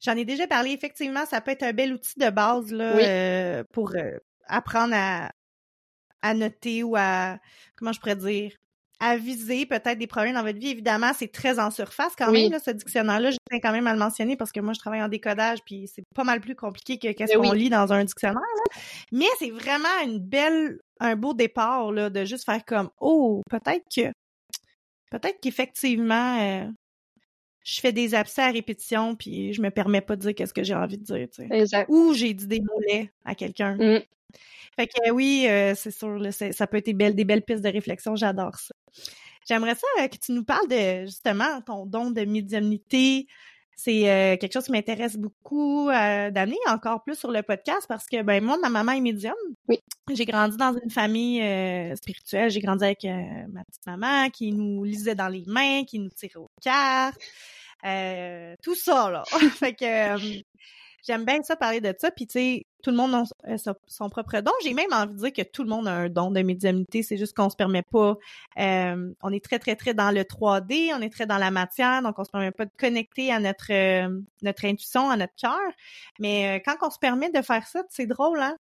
J'en 0.00 0.16
ai 0.16 0.24
déjà 0.24 0.46
parlé. 0.46 0.70
Effectivement, 0.70 1.26
ça 1.26 1.40
peut 1.40 1.50
être 1.50 1.64
un 1.64 1.72
bel 1.72 1.92
outil 1.92 2.18
de 2.18 2.30
base 2.30 2.72
là, 2.72 2.96
euh, 2.96 3.64
pour 3.72 3.94
euh, 3.96 4.18
apprendre 4.46 4.94
à, 4.96 5.30
à 6.22 6.34
noter 6.34 6.82
ou 6.82 6.94
à 6.96 7.38
comment 7.76 7.92
je 7.92 8.00
pourrais 8.00 8.16
dire 8.16 8.52
à 9.00 9.16
viser 9.16 9.64
peut-être 9.64 9.98
des 9.98 10.06
problèmes 10.06 10.34
dans 10.34 10.42
votre 10.42 10.58
vie. 10.58 10.70
Évidemment, 10.70 11.12
c'est 11.16 11.30
très 11.30 11.60
en 11.60 11.70
surface 11.70 12.14
quand 12.16 12.32
même, 12.32 12.50
là, 12.50 12.58
ce 12.58 12.72
dictionnaire-là. 12.72 13.30
Je 13.30 13.36
tiens 13.48 13.60
quand 13.60 13.72
même 13.72 13.86
à 13.86 13.92
le 13.92 13.98
mentionner 13.98 14.36
parce 14.36 14.50
que 14.50 14.60
moi, 14.60 14.72
je 14.72 14.80
travaille 14.80 15.02
en 15.02 15.08
décodage, 15.08 15.60
puis 15.64 15.88
c'est 15.92 16.02
pas 16.14 16.24
mal 16.24 16.40
plus 16.40 16.56
compliqué 16.56 16.98
que 16.98 17.12
qu'est-ce 17.12 17.36
qu'on 17.36 17.52
lit 17.52 17.70
dans 17.70 17.92
un 17.92 18.04
dictionnaire. 18.04 18.42
Mais 19.12 19.26
c'est 19.38 19.50
vraiment 19.50 19.88
une 20.04 20.18
belle, 20.18 20.80
un 20.98 21.14
beau 21.14 21.32
départ 21.32 21.92
là, 21.92 22.10
de 22.10 22.24
juste 22.24 22.44
faire 22.44 22.64
comme 22.64 22.90
Oh, 23.00 23.42
peut-être 23.48 23.84
que 23.94 24.10
peut-être 25.10 25.38
qu'effectivement, 25.40 26.40
euh, 26.40 26.68
je 27.68 27.80
fais 27.80 27.92
des 27.92 28.14
abcès 28.14 28.42
à 28.42 28.50
répétition, 28.50 29.14
puis 29.14 29.52
je 29.52 29.60
me 29.60 29.70
permets 29.70 30.00
pas 30.00 30.16
de 30.16 30.22
dire 30.22 30.34
qu'est-ce 30.34 30.54
que 30.54 30.62
j'ai 30.62 30.74
envie 30.74 30.96
de 30.96 31.04
dire, 31.04 31.28
tu 31.30 31.46
sais. 31.46 31.86
Ou 31.88 32.14
j'ai 32.14 32.32
dit 32.32 32.46
des 32.46 32.60
mots 32.60 32.80
à 33.24 33.34
quelqu'un. 33.34 33.74
Mm. 33.74 34.02
Fait 34.76 34.86
que 34.86 35.10
oui, 35.10 35.46
euh, 35.48 35.74
c'est 35.74 35.90
sûr, 35.90 36.18
ça 36.32 36.66
peut 36.66 36.78
être 36.78 36.86
des 36.86 36.94
belles, 36.94 37.14
des 37.14 37.24
belles 37.24 37.42
pistes 37.42 37.62
de 37.62 37.68
réflexion, 37.68 38.16
j'adore 38.16 38.56
ça. 38.56 38.74
j'aimerais 39.46 39.74
ça 39.74 40.08
que 40.08 40.16
tu 40.16 40.32
nous 40.32 40.44
parles 40.44 40.68
de 40.68 41.04
justement 41.04 41.60
ton 41.62 41.84
don 41.84 42.10
de 42.10 42.24
médiumnité, 42.24 43.26
c'est 43.80 44.10
euh, 44.10 44.36
quelque 44.36 44.52
chose 44.52 44.64
qui 44.64 44.72
m'intéresse 44.72 45.16
beaucoup 45.16 45.88
euh, 45.88 46.32
d'amener 46.32 46.58
encore 46.68 47.04
plus 47.04 47.14
sur 47.14 47.30
le 47.30 47.42
podcast 47.42 47.86
parce 47.88 48.06
que 48.06 48.22
ben 48.22 48.42
moi 48.42 48.58
ma 48.60 48.68
maman 48.68 48.90
est 48.90 49.00
médium. 49.00 49.36
Oui. 49.68 49.78
J'ai 50.12 50.24
grandi 50.24 50.56
dans 50.56 50.76
une 50.82 50.90
famille 50.90 51.40
euh, 51.42 51.94
spirituelle, 51.94 52.50
j'ai 52.50 52.58
grandi 52.58 52.84
avec 52.84 53.04
ma 53.04 53.62
petite 53.62 53.86
maman 53.86 54.30
qui 54.30 54.52
nous 54.52 54.82
lisait 54.82 55.14
dans 55.14 55.28
les 55.28 55.44
mains, 55.46 55.84
qui 55.84 56.00
nous 56.00 56.10
tirait 56.10 56.38
aux 56.38 56.50
cartes. 56.60 57.20
Tout 58.62 58.74
ça 58.74 59.10
là. 59.10 59.22
fait 59.54 59.74
que 59.74 60.42
j'aime 61.06 61.24
bien 61.24 61.42
ça 61.42 61.56
parler 61.56 61.80
de 61.80 61.94
ça 61.98 62.10
puis 62.10 62.26
tu 62.26 62.32
sais 62.32 62.66
tout 62.82 62.90
le 62.90 62.96
monde 62.96 63.14
a 63.14 63.24
euh, 63.48 63.56
son 63.86 64.08
propre 64.08 64.40
don. 64.40 64.52
J'ai 64.62 64.72
même 64.72 64.92
envie 64.92 65.12
de 65.12 65.18
dire 65.18 65.32
que 65.32 65.42
tout 65.42 65.62
le 65.62 65.68
monde 65.68 65.88
a 65.88 65.92
un 65.92 66.08
don 66.08 66.30
de 66.30 66.40
médiumnité. 66.42 67.02
C'est 67.02 67.16
juste 67.16 67.36
qu'on 67.36 67.50
se 67.50 67.56
permet 67.56 67.82
pas. 67.82 68.16
Euh, 68.58 69.12
on 69.22 69.32
est 69.32 69.44
très 69.44 69.58
très 69.58 69.74
très 69.74 69.94
dans 69.94 70.10
le 70.10 70.22
3D. 70.22 70.92
On 70.94 71.00
est 71.00 71.10
très 71.10 71.26
dans 71.26 71.38
la 71.38 71.50
matière, 71.50 72.02
donc 72.02 72.18
on 72.18 72.24
se 72.24 72.30
permet 72.30 72.52
pas 72.52 72.66
de 72.66 72.70
connecter 72.78 73.32
à 73.32 73.40
notre 73.40 73.72
euh, 73.72 74.20
notre 74.42 74.64
intuition, 74.64 75.10
à 75.10 75.16
notre 75.16 75.34
cœur. 75.34 75.58
Mais 76.20 76.62
quand 76.64 76.76
on 76.82 76.90
se 76.90 76.98
permet 76.98 77.30
de 77.30 77.42
faire 77.42 77.66
ça, 77.66 77.82
c'est 77.90 78.06
drôle, 78.06 78.40
hein 78.40 78.56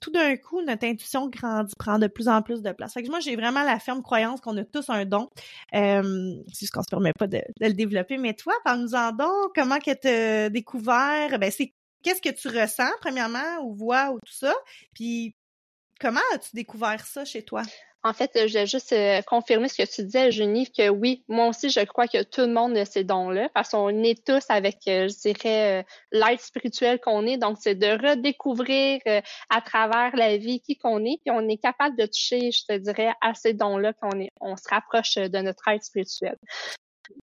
tout 0.00 0.10
d'un 0.10 0.36
coup, 0.36 0.62
notre 0.62 0.86
intuition 0.86 1.28
grandit, 1.28 1.74
prend 1.78 1.98
de 1.98 2.06
plus 2.06 2.28
en 2.28 2.42
plus 2.42 2.62
de 2.62 2.72
place. 2.72 2.94
Fait 2.94 3.02
moi, 3.08 3.20
j'ai 3.20 3.36
vraiment 3.36 3.62
la 3.62 3.78
ferme 3.78 4.02
croyance 4.02 4.40
qu'on 4.40 4.56
a 4.56 4.64
tous 4.64 4.88
un 4.90 5.04
don. 5.04 5.28
Euh, 5.74 6.34
c'est 6.48 6.60
juste 6.60 6.72
qu'on 6.72 6.82
se 6.82 6.88
permet 6.88 7.12
pas 7.12 7.26
de, 7.26 7.40
le 7.60 7.72
développer. 7.72 8.18
Mais 8.18 8.34
toi, 8.34 8.54
parle-nous-en 8.64 9.12
donc, 9.12 9.54
comment 9.54 9.78
que 9.78 9.94
tu 9.94 10.08
as 10.08 10.50
découvert? 10.50 11.38
Ben, 11.38 11.50
c'est 11.50 11.72
qu'est-ce 12.02 12.20
que 12.20 12.30
tu 12.30 12.48
ressens, 12.48 12.90
premièrement, 13.00 13.62
ou 13.64 13.74
vois, 13.74 14.10
ou 14.10 14.18
tout 14.20 14.32
ça? 14.32 14.54
Puis, 14.94 15.34
comment 16.00 16.20
as-tu 16.34 16.50
découvert 16.54 17.04
ça 17.06 17.24
chez 17.24 17.44
toi? 17.44 17.62
En 18.04 18.12
fait, 18.12 18.30
je 18.46 18.54
vais 18.54 18.66
juste 18.66 18.92
euh, 18.92 19.20
confirmer 19.22 19.68
ce 19.68 19.82
que 19.82 19.88
tu 19.88 20.04
disais, 20.04 20.30
Geneviève, 20.30 20.70
que 20.70 20.88
oui, 20.88 21.24
moi 21.26 21.48
aussi, 21.48 21.68
je 21.68 21.80
crois 21.80 22.06
que 22.06 22.22
tout 22.22 22.42
le 22.42 22.52
monde 22.52 22.76
a 22.76 22.84
ces 22.84 23.02
dons-là, 23.02 23.48
parce 23.54 23.70
qu'on 23.70 24.04
est 24.04 24.24
tous 24.24 24.44
avec, 24.48 24.76
euh, 24.86 25.08
je 25.08 25.32
dirais, 25.32 25.80
euh, 25.80 25.82
l'aide 26.12 26.38
spirituelle 26.40 27.00
qu'on 27.00 27.26
est. 27.26 27.38
Donc, 27.38 27.58
c'est 27.60 27.74
de 27.74 27.88
redécouvrir 27.88 29.00
à 29.50 29.60
travers 29.62 30.14
la 30.14 30.36
vie 30.36 30.60
qui 30.60 30.76
qu'on 30.76 31.04
est, 31.04 31.18
puis 31.24 31.32
on 31.32 31.48
est 31.48 31.56
capable 31.56 31.96
de 31.96 32.06
toucher, 32.06 32.52
je 32.52 32.64
te 32.66 32.78
dirais, 32.78 33.12
à 33.20 33.34
ces 33.34 33.52
dons-là 33.52 33.92
qu'on 33.94 34.20
est, 34.20 34.30
on 34.40 34.56
se 34.56 34.68
rapproche 34.68 35.16
de 35.16 35.38
notre 35.38 35.66
aide 35.66 35.82
spirituelle. 35.82 36.38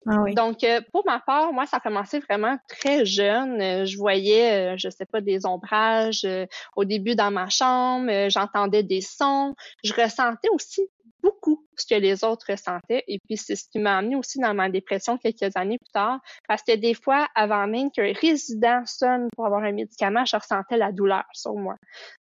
Ah 0.07 0.23
Donc, 0.35 0.63
euh, 0.63 0.81
pour 0.91 1.03
ma 1.05 1.19
part, 1.19 1.51
moi, 1.53 1.65
ça 1.65 1.77
a 1.77 1.79
commencé 1.79 2.19
vraiment 2.19 2.57
très 2.67 3.05
jeune. 3.05 3.61
Euh, 3.61 3.85
je 3.85 3.97
voyais, 3.97 4.73
euh, 4.73 4.77
je 4.77 4.89
sais 4.89 5.05
pas, 5.05 5.21
des 5.21 5.45
ombrages 5.45 6.27
au 6.75 6.85
début 6.85 7.15
dans 7.15 7.31
ma 7.31 7.49
chambre. 7.49 8.29
J'entendais 8.29 8.83
des 8.83 9.01
sons. 9.01 9.55
Je 9.83 9.93
ressentais 9.93 10.49
aussi 10.49 10.81
beaucoup 11.21 11.65
ce 11.75 11.85
que 11.87 11.99
les 11.99 12.23
autres 12.23 12.45
ressentaient. 12.49 13.03
Et 13.07 13.19
puis, 13.19 13.37
c'est 13.37 13.55
ce 13.55 13.67
qui 13.69 13.79
m'a 13.79 13.97
amené 13.97 14.15
aussi 14.15 14.39
dans 14.39 14.53
ma 14.53 14.69
dépression 14.69 15.17
quelques 15.17 15.55
années 15.55 15.79
plus 15.79 15.91
tard. 15.91 16.19
Parce 16.47 16.61
que 16.61 16.75
des 16.75 16.93
fois, 16.93 17.27
avant 17.35 17.67
même 17.67 17.91
qu'un 17.91 18.13
résident 18.13 18.85
sonne 18.85 19.27
pour 19.35 19.45
avoir 19.45 19.63
un 19.63 19.71
médicament, 19.71 20.23
je 20.25 20.35
ressentais 20.35 20.77
la 20.77 20.91
douleur 20.91 21.23
sur 21.33 21.55
moi. 21.55 21.75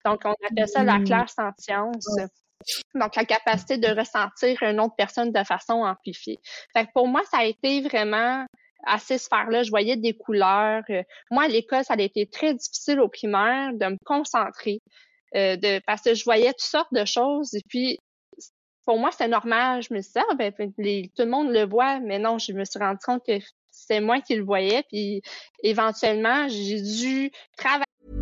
Donc, 0.05 0.20
on 0.25 0.35
appelle 0.46 0.68
ça 0.68 0.85
la 0.85 0.98
mmh. 0.98 1.05
claire 1.05 1.31
sentience. 1.31 2.07
Donc, 2.94 3.16
la 3.16 3.25
capacité 3.25 3.79
de 3.79 3.88
ressentir 3.88 4.62
une 4.62 4.81
autre 4.81 4.94
personne 4.96 5.33
de 5.33 5.44
façon 5.44 5.85
amplifiée. 5.85 6.38
Fait 6.72 6.88
pour 6.94 7.09
moi, 7.09 7.22
ça 7.31 7.38
a 7.38 7.44
été 7.44 7.81
vraiment 7.81 8.46
à 8.85 8.98
ces 8.98 9.18
sphères-là, 9.18 9.62
je 9.62 9.70
voyais 9.70 9.96
des 9.96 10.14
couleurs. 10.14 10.83
Euh, 10.90 11.03
moi, 11.31 11.44
à 11.44 11.48
l'école, 11.48 11.85
ça 11.85 11.94
a 11.94 12.01
été 12.01 12.27
très 12.27 12.55
difficile 12.55 13.01
au 13.01 13.09
primaire 13.09 13.72
de 13.72 13.87
me 13.87 13.96
concentrer, 14.05 14.81
euh, 15.37 15.57
de, 15.57 15.81
parce 15.87 16.03
que 16.03 16.14
je 16.14 16.25
voyais 16.25 16.51
toutes 16.53 16.61
sortes 16.61 16.92
de 16.92 17.05
choses. 17.05 17.55
Et 17.55 17.62
puis, 17.68 17.98
pour 18.85 18.98
moi, 18.98 19.11
c'est 19.12 19.29
normal. 19.29 19.83
Je 19.83 19.94
me 19.94 20.01
dit, 20.01 20.09
ah, 20.16 20.35
ben, 20.35 20.53
tout 20.53 21.22
le 21.22 21.31
monde 21.31 21.51
le 21.51 21.64
voit, 21.64 22.01
mais 22.01 22.18
non, 22.18 22.38
je 22.38 22.53
me 22.53 22.64
suis 22.64 22.79
rendu 22.79 22.98
compte 23.05 23.22
que 23.27 23.38
c'est 23.70 24.01
moi 24.01 24.20
qui 24.20 24.35
le 24.35 24.44
voyais. 24.44 24.83
Puis, 24.88 25.22
éventuellement, 25.62 26.48
j'ai 26.48 26.81
dû 26.81 27.31
travailler 27.57 28.22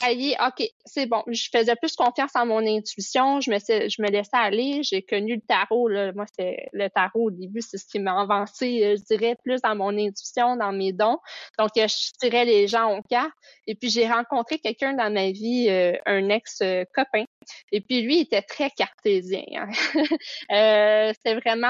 OK, 0.00 0.70
c'est 0.84 1.06
bon. 1.06 1.22
Je 1.26 1.48
faisais 1.52 1.74
plus 1.74 1.96
confiance 1.96 2.30
en 2.36 2.46
mon 2.46 2.64
intuition. 2.64 3.40
Je 3.40 3.50
me, 3.50 4.10
laissais 4.10 4.30
aller. 4.32 4.82
J'ai 4.82 5.02
connu 5.02 5.36
le 5.36 5.40
tarot. 5.40 5.88
Là. 5.88 6.12
Moi, 6.12 6.24
c'est 6.38 6.68
le 6.72 6.88
tarot 6.88 7.26
au 7.26 7.30
début, 7.30 7.60
c'est 7.60 7.78
ce 7.78 7.86
qui 7.86 7.98
m'a 7.98 8.20
avancé, 8.20 8.84
euh, 8.84 8.96
je 8.96 9.02
dirais, 9.02 9.36
plus 9.42 9.60
dans 9.60 9.74
mon 9.74 9.96
intuition, 9.98 10.56
dans 10.56 10.72
mes 10.72 10.92
dons. 10.92 11.18
Donc, 11.58 11.70
euh, 11.76 11.88
je 11.88 12.12
tirais 12.20 12.44
les 12.44 12.68
gens 12.68 12.96
au 12.96 13.02
cas. 13.02 13.28
Et 13.66 13.74
puis, 13.74 13.90
j'ai 13.90 14.06
rencontré 14.06 14.58
quelqu'un 14.58 14.94
dans 14.94 15.12
ma 15.12 15.30
vie, 15.32 15.66
euh, 15.68 15.96
un 16.06 16.28
ex-copain. 16.28 17.24
Et 17.72 17.80
puis, 17.80 18.02
lui, 18.02 18.18
il 18.18 18.22
était 18.22 18.42
très 18.42 18.70
cartésien. 18.70 19.42
Hein. 19.54 19.68
euh, 20.52 21.12
c'est 21.24 21.34
vraiment 21.34 21.66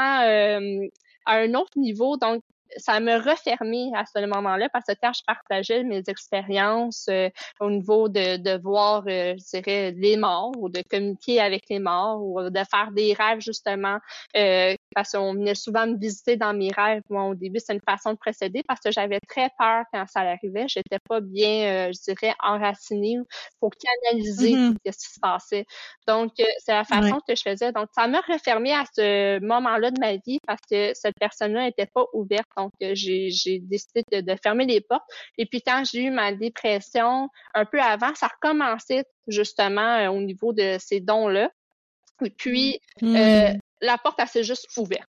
à 1.26 1.36
un 1.36 1.54
autre 1.54 1.78
niveau. 1.78 2.16
Donc, 2.16 2.42
ça 2.76 3.00
me 3.00 3.16
refermé 3.16 3.90
à 3.94 4.04
ce 4.04 4.24
moment-là 4.24 4.68
parce 4.68 4.86
que 4.86 4.92
quand 5.00 5.12
je 5.12 5.22
partageais 5.26 5.84
mes 5.84 6.02
expériences 6.08 7.06
euh, 7.08 7.30
au 7.60 7.70
niveau 7.70 8.08
de, 8.08 8.36
de 8.36 8.60
voir, 8.60 9.04
euh, 9.08 9.34
je 9.38 9.58
dirais, 9.58 9.92
les 9.96 10.16
morts 10.16 10.52
ou 10.58 10.68
de 10.68 10.82
communiquer 10.88 11.40
avec 11.40 11.64
les 11.70 11.78
morts 11.78 12.22
ou 12.22 12.50
de 12.50 12.60
faire 12.70 12.90
des 12.92 13.14
rêves 13.14 13.40
justement, 13.40 13.98
euh, 14.36 14.74
parce 14.94 15.12
qu'on 15.12 15.34
venait 15.34 15.54
souvent 15.54 15.86
me 15.86 15.96
visiter 15.96 16.36
dans 16.36 16.54
mes 16.54 16.70
rêves. 16.70 17.02
Moi, 17.08 17.24
au 17.24 17.34
début, 17.34 17.60
c'est 17.64 17.74
une 17.74 17.80
façon 17.80 18.12
de 18.12 18.18
procéder 18.18 18.62
parce 18.66 18.80
que 18.80 18.90
j'avais 18.90 19.20
très 19.20 19.50
peur 19.58 19.84
quand 19.92 20.06
ça 20.06 20.20
arrivait. 20.20 20.66
J'étais 20.68 20.98
pas 21.08 21.20
bien, 21.20 21.90
je 21.92 22.12
dirais, 22.12 22.34
enracinée 22.42 23.18
pour 23.60 23.70
canaliser 24.10 24.52
mm-hmm. 24.52 24.74
ce 24.86 25.06
qui 25.06 25.14
se 25.14 25.20
passait. 25.20 25.66
Donc, 26.06 26.32
c'est 26.36 26.72
la 26.72 26.84
façon 26.84 27.20
que 27.26 27.34
je 27.34 27.42
faisais. 27.42 27.72
Donc, 27.72 27.88
ça 27.94 28.06
m'a 28.06 28.20
refermé 28.20 28.72
à 28.72 28.84
ce 28.94 29.38
moment-là 29.40 29.90
de 29.90 30.00
ma 30.00 30.16
vie 30.16 30.38
parce 30.46 30.60
que 30.70 30.92
cette 30.94 31.18
personne-là 31.18 31.64
n'était 31.64 31.86
pas 31.86 32.04
ouverte 32.12 32.48
donc, 32.58 32.72
euh, 32.82 32.92
j'ai 32.94 33.60
décidé 33.60 34.02
de, 34.10 34.36
fermer 34.42 34.66
les 34.66 34.80
portes. 34.80 35.04
Et 35.38 35.46
puis, 35.46 35.62
quand 35.62 35.84
j'ai 35.90 36.02
eu 36.02 36.10
ma 36.10 36.32
dépression, 36.32 37.28
un 37.54 37.64
peu 37.64 37.80
avant, 37.80 38.14
ça 38.14 38.26
recommençait 38.26 39.04
justement 39.28 39.96
euh, 39.96 40.08
au 40.08 40.20
niveau 40.20 40.52
de 40.52 40.76
ces 40.80 41.00
dons-là. 41.00 41.50
Et 42.24 42.30
puis, 42.30 42.80
mmh. 43.00 43.16
euh, 43.16 43.52
la 43.80 43.98
porte, 43.98 44.18
elle 44.18 44.28
s'est 44.28 44.42
juste 44.42 44.66
ouverte. 44.76 45.08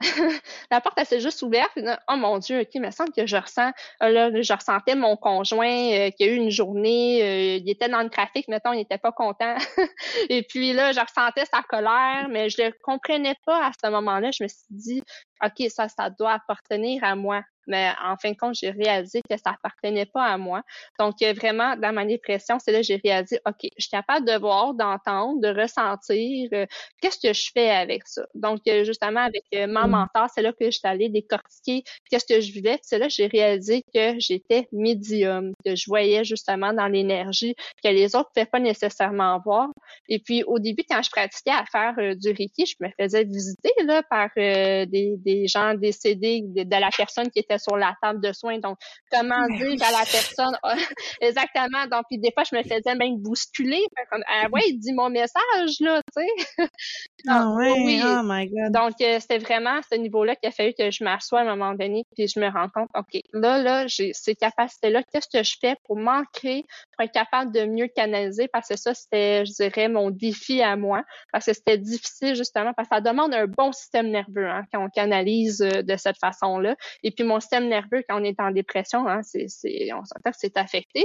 la 0.70 0.80
porte, 0.80 0.98
elle 0.98 1.06
s'est 1.06 1.20
juste 1.20 1.42
ouverte. 1.42 1.72
oh 2.08 2.16
mon 2.16 2.38
Dieu, 2.38 2.60
OK, 2.60 2.74
me 2.76 2.90
semble 2.90 3.12
que 3.12 3.26
je 3.26 3.36
ressens, 3.36 3.70
là, 4.00 4.30
je 4.42 4.52
ressentais 4.52 4.94
mon 4.94 5.16
conjoint 5.16 6.10
qui 6.10 6.24
a 6.24 6.26
eu 6.26 6.36
une 6.36 6.50
journée, 6.50 7.56
il 7.56 7.68
était 7.70 7.88
dans 7.88 8.02
le 8.02 8.10
trafic, 8.10 8.48
mettons, 8.48 8.72
il 8.72 8.78
n'était 8.78 8.98
pas 8.98 9.12
content. 9.12 9.56
et 10.28 10.42
puis 10.42 10.72
là, 10.72 10.92
je 10.92 11.00
ressentais 11.00 11.44
sa 11.46 11.62
colère, 11.62 12.28
mais 12.28 12.50
je 12.50 12.60
ne 12.60 12.66
le 12.68 12.74
comprenais 12.82 13.36
pas 13.44 13.66
à 13.66 13.70
ce 13.82 13.90
moment-là. 13.90 14.30
Je 14.32 14.44
me 14.44 14.48
suis 14.48 14.66
dit, 14.70 15.02
OK, 15.44 15.68
ça, 15.70 15.88
ça 15.88 16.10
doit 16.10 16.32
appartenir 16.32 17.02
à 17.04 17.14
moi. 17.14 17.42
Mais 17.66 17.90
en 18.04 18.16
fin 18.16 18.32
de 18.32 18.36
compte, 18.36 18.54
j'ai 18.54 18.70
réalisé 18.70 19.20
que 19.28 19.36
ça 19.36 19.50
appartenait 19.50 20.06
pas 20.06 20.24
à 20.24 20.36
moi. 20.38 20.62
Donc, 20.98 21.16
vraiment, 21.22 21.76
dans 21.76 21.92
ma 21.92 22.04
dépression, 22.04 22.58
c'est 22.58 22.72
là 22.72 22.78
que 22.78 22.84
j'ai 22.84 23.00
réalisé, 23.02 23.40
OK, 23.46 23.56
je 23.62 23.82
suis 23.82 23.90
capable 23.90 24.26
de 24.26 24.38
voir, 24.38 24.74
d'entendre, 24.74 25.40
de 25.40 25.48
ressentir. 25.48 26.48
Euh, 26.52 26.66
qu'est-ce 27.00 27.18
que 27.18 27.32
je 27.32 27.50
fais 27.52 27.70
avec 27.70 28.06
ça? 28.06 28.26
Donc, 28.34 28.60
euh, 28.68 28.84
justement, 28.84 29.20
avec 29.20 29.44
euh, 29.54 29.66
ma 29.66 29.86
mmh. 29.86 29.90
mentor, 29.90 30.28
c'est 30.34 30.42
là 30.42 30.52
que 30.52 30.66
je 30.66 30.78
suis 30.78 30.80
allée 30.84 31.08
décortiquer 31.08 31.84
qu'est-ce 32.10 32.26
que 32.26 32.40
je 32.40 32.52
vivais. 32.52 32.78
C'est 32.82 32.98
là 32.98 33.06
que 33.06 33.12
j'ai 33.12 33.26
réalisé 33.26 33.82
que 33.94 34.18
j'étais 34.18 34.68
médium, 34.72 35.52
que 35.64 35.74
je 35.74 35.84
voyais 35.86 36.24
justement 36.24 36.72
dans 36.72 36.86
l'énergie 36.86 37.54
que 37.82 37.88
les 37.88 38.14
autres 38.14 38.30
ne 38.36 38.40
pouvaient 38.40 38.50
pas 38.50 38.60
nécessairement 38.60 39.40
voir. 39.44 39.68
Et 40.08 40.18
puis, 40.18 40.42
au 40.44 40.58
début, 40.58 40.84
quand 40.88 41.02
je 41.02 41.10
pratiquais 41.10 41.50
à 41.50 41.64
faire 41.70 41.94
du 42.16 42.28
Reiki, 42.30 42.66
je 42.66 42.76
me 42.80 42.88
faisais 42.98 43.24
visiter 43.24 43.72
là, 43.84 44.02
par 44.02 44.30
des, 44.36 44.86
des 45.18 45.46
gens 45.46 45.74
décédés 45.74 46.42
de, 46.44 46.62
de 46.62 46.76
la 46.76 46.90
personne 46.96 47.30
qui 47.30 47.40
était 47.40 47.55
sur 47.58 47.76
la 47.76 47.94
table 48.02 48.20
de 48.20 48.32
soins. 48.32 48.58
Donc, 48.58 48.78
comment 49.10 49.46
dire 49.48 49.82
à 49.82 49.92
la 49.92 50.04
personne? 50.10 50.56
Exactement. 51.20 51.86
Donc, 51.90 52.04
puis 52.08 52.18
des 52.18 52.30
fois, 52.32 52.44
je 52.50 52.56
me 52.56 52.62
faisais 52.62 52.94
même 52.94 53.18
bousculer. 53.18 53.82
Comme, 54.10 54.22
ah 54.28 54.46
ouais, 54.52 54.62
il 54.68 54.78
dit 54.78 54.92
mon 54.92 55.10
message, 55.10 55.80
là, 55.80 56.00
tu 56.16 56.22
sais. 56.22 56.68
ah 57.28 57.50
ouais, 57.50 57.72
oui. 57.72 58.00
oh 58.04 58.20
my 58.24 58.46
God. 58.48 58.72
Donc, 58.72 58.94
euh, 59.00 59.18
c'était 59.20 59.38
vraiment 59.38 59.78
à 59.78 59.80
ce 59.90 59.96
niveau-là 59.96 60.36
qu'il 60.36 60.48
a 60.48 60.52
fallu 60.52 60.72
que 60.78 60.90
je 60.90 61.04
m'assoie 61.04 61.40
à 61.40 61.42
un 61.42 61.56
moment 61.56 61.74
donné, 61.74 62.04
puis 62.16 62.28
je 62.28 62.38
me 62.40 62.48
rends 62.48 62.68
compte, 62.68 62.88
OK, 62.94 63.20
là, 63.32 63.58
là, 63.62 63.86
j'ai 63.86 64.12
ces 64.12 64.34
capacités-là, 64.34 65.02
qu'est-ce 65.12 65.28
que 65.28 65.42
je 65.42 65.56
fais 65.60 65.76
pour 65.84 65.96
m'ancrer, 65.96 66.64
pour 66.92 67.04
être 67.04 67.12
capable 67.12 67.52
de 67.52 67.64
mieux 67.64 67.88
canaliser, 67.88 68.48
parce 68.48 68.68
que 68.68 68.76
ça, 68.76 68.94
c'était, 68.94 69.44
je 69.44 69.52
dirais, 69.52 69.88
mon 69.88 70.10
défi 70.10 70.62
à 70.62 70.76
moi, 70.76 71.02
parce 71.32 71.46
que 71.46 71.52
c'était 71.52 71.78
difficile, 71.78 72.34
justement, 72.34 72.72
parce 72.74 72.88
que 72.88 72.96
ça 72.96 73.00
demande 73.00 73.34
un 73.34 73.46
bon 73.46 73.72
système 73.72 74.10
nerveux, 74.10 74.48
hein, 74.48 74.62
quand 74.72 74.84
on 74.84 74.88
canalise 74.88 75.62
euh, 75.62 75.82
de 75.82 75.96
cette 75.96 76.18
façon-là. 76.18 76.76
Et 77.02 77.10
puis, 77.10 77.24
mon 77.24 77.40
système 77.46 77.68
nerveux, 77.68 78.02
quand 78.08 78.20
on 78.20 78.24
est 78.24 78.40
en 78.40 78.50
dépression, 78.50 79.06
hein, 79.06 79.20
c'est, 79.22 79.46
on 79.92 80.04
s'entend 80.04 80.30
que 80.30 80.36
c'est 80.38 80.56
affecté. 80.56 81.04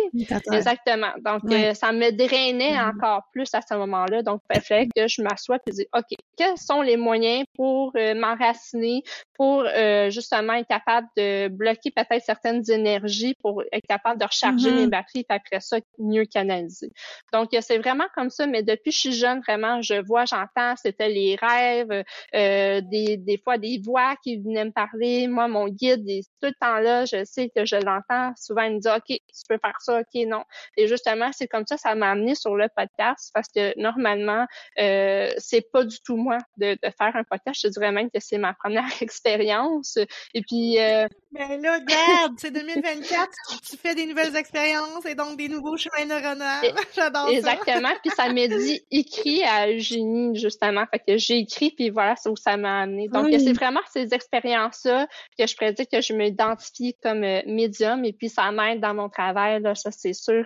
Exactement. 0.51 1.11
Donc, 1.23 1.41
euh, 1.51 1.73
ça 1.73 1.91
me 1.91 2.11
drainait 2.11 2.73
mm-hmm. 2.73 2.95
encore 2.95 3.23
plus 3.31 3.53
à 3.53 3.61
ce 3.61 3.75
moment-là. 3.75 4.23
Donc, 4.23 4.41
il 4.53 4.61
fallait 4.61 4.87
que 4.95 5.07
je 5.07 5.21
m'assoie 5.21 5.59
et 5.67 5.71
dire, 5.71 5.85
OK, 5.95 6.17
quels 6.35 6.57
sont 6.57 6.81
les 6.81 6.97
moyens 6.97 7.45
pour 7.55 7.91
euh, 7.95 8.15
m'enraciner, 8.15 9.03
pour 9.35 9.63
euh, 9.65 10.09
justement 10.09 10.53
être 10.53 10.67
capable 10.67 11.07
de 11.15 11.47
bloquer 11.47 11.91
peut-être 11.91 12.23
certaines 12.23 12.63
énergies, 12.69 13.35
pour 13.41 13.63
être 13.71 13.85
capable 13.87 14.19
de 14.19 14.25
recharger 14.25 14.71
mes 14.71 14.85
mm-hmm. 14.85 14.89
batteries, 14.89 15.25
et 15.29 15.33
après 15.33 15.59
ça, 15.59 15.77
mieux 15.99 16.25
canaliser. 16.25 16.91
Donc, 17.33 17.49
c'est 17.59 17.77
vraiment 17.77 18.07
comme 18.15 18.29
ça, 18.29 18.47
mais 18.47 18.63
depuis 18.63 18.89
que 18.89 18.95
je 18.95 18.99
suis 18.99 19.13
jeune, 19.13 19.41
vraiment, 19.41 19.81
je 19.81 20.03
vois, 20.05 20.25
j'entends, 20.25 20.75
c'était 20.75 21.09
les 21.09 21.37
rêves, 21.39 22.03
des, 22.33 23.17
des 23.17 23.37
fois 23.43 23.57
des 23.57 23.79
voix 23.83 24.15
qui 24.23 24.37
venaient 24.37 24.65
me 24.65 24.71
parler. 24.71 25.27
Moi, 25.27 25.47
mon 25.47 25.67
guide, 25.67 26.03
tout 26.41 26.47
le 26.47 26.53
temps 26.59 26.79
là, 26.79 27.05
je 27.05 27.23
sais 27.23 27.49
que 27.55 27.65
je 27.65 27.75
l'entends. 27.75 28.33
Souvent, 28.37 28.69
me 28.69 28.79
dit, 28.79 28.87
OK, 28.87 29.05
tu 29.07 29.43
peux 29.47 29.57
faire 29.57 29.79
ça, 29.79 29.99
OK, 29.99 30.27
non. 30.27 30.43
Et 30.77 30.87
justement, 30.87 31.31
c'est 31.33 31.47
comme 31.47 31.65
ça, 31.67 31.77
ça 31.77 31.95
m'a 31.95 32.11
amené 32.11 32.35
sur 32.35 32.55
le 32.55 32.67
podcast 32.75 33.31
parce 33.33 33.47
que 33.47 33.77
normalement, 33.79 34.45
euh, 34.79 35.31
c'est 35.37 35.71
pas 35.71 35.83
du 35.83 35.99
tout 36.01 36.17
moi 36.17 36.37
de, 36.57 36.73
de, 36.73 36.91
faire 36.97 37.15
un 37.15 37.23
podcast. 37.23 37.61
Je 37.63 37.67
dirais 37.69 37.91
même 37.91 38.09
que 38.09 38.19
c'est 38.19 38.37
ma 38.37 38.53
première 38.53 38.85
expérience. 39.01 39.97
Et 40.33 40.41
puis. 40.41 40.79
Euh, 40.79 41.07
Mais 41.33 41.57
là, 41.57 41.79
regarde, 41.79 42.33
c'est 42.37 42.51
2024, 42.51 43.29
tu 43.69 43.77
fais 43.77 43.95
des 43.95 44.05
nouvelles 44.05 44.35
expériences 44.35 45.05
et 45.05 45.15
donc 45.15 45.37
des 45.37 45.47
nouveaux 45.47 45.77
chemins 45.77 46.05
neuronaux. 46.05 46.75
J'adore 46.95 47.27
ça. 47.27 47.33
Exactement. 47.33 47.89
puis 48.01 48.11
ça 48.15 48.31
m'a 48.31 48.47
dit 48.47 48.81
écrit 48.91 49.43
à 49.43 49.69
Eugénie 49.69 50.37
justement. 50.37 50.85
Fait 50.91 50.99
que 50.99 51.17
j'ai 51.17 51.39
écrit 51.39 51.71
puis 51.71 51.89
voilà, 51.89 52.15
c'est 52.15 52.29
où 52.29 52.35
ça 52.35 52.57
m'a 52.57 52.81
amené. 52.81 53.07
Donc 53.07 53.27
c'est 53.31 53.53
vraiment 53.53 53.81
ces 53.91 54.13
expériences-là 54.13 55.07
que 55.37 55.47
je 55.47 55.55
pourrais 55.55 55.73
dire 55.73 55.85
que 55.91 56.01
je 56.01 56.13
m'identifie 56.13 56.95
comme 57.01 57.23
euh, 57.23 57.41
médium 57.45 58.03
et 58.05 58.13
puis 58.13 58.29
ça 58.29 58.51
m'aide 58.51 58.79
dans 58.79 58.93
mon 58.93 59.09
travail. 59.09 59.61
Là, 59.61 59.75
ça 59.75 59.91
c'est 59.91 60.13
sûr. 60.13 60.45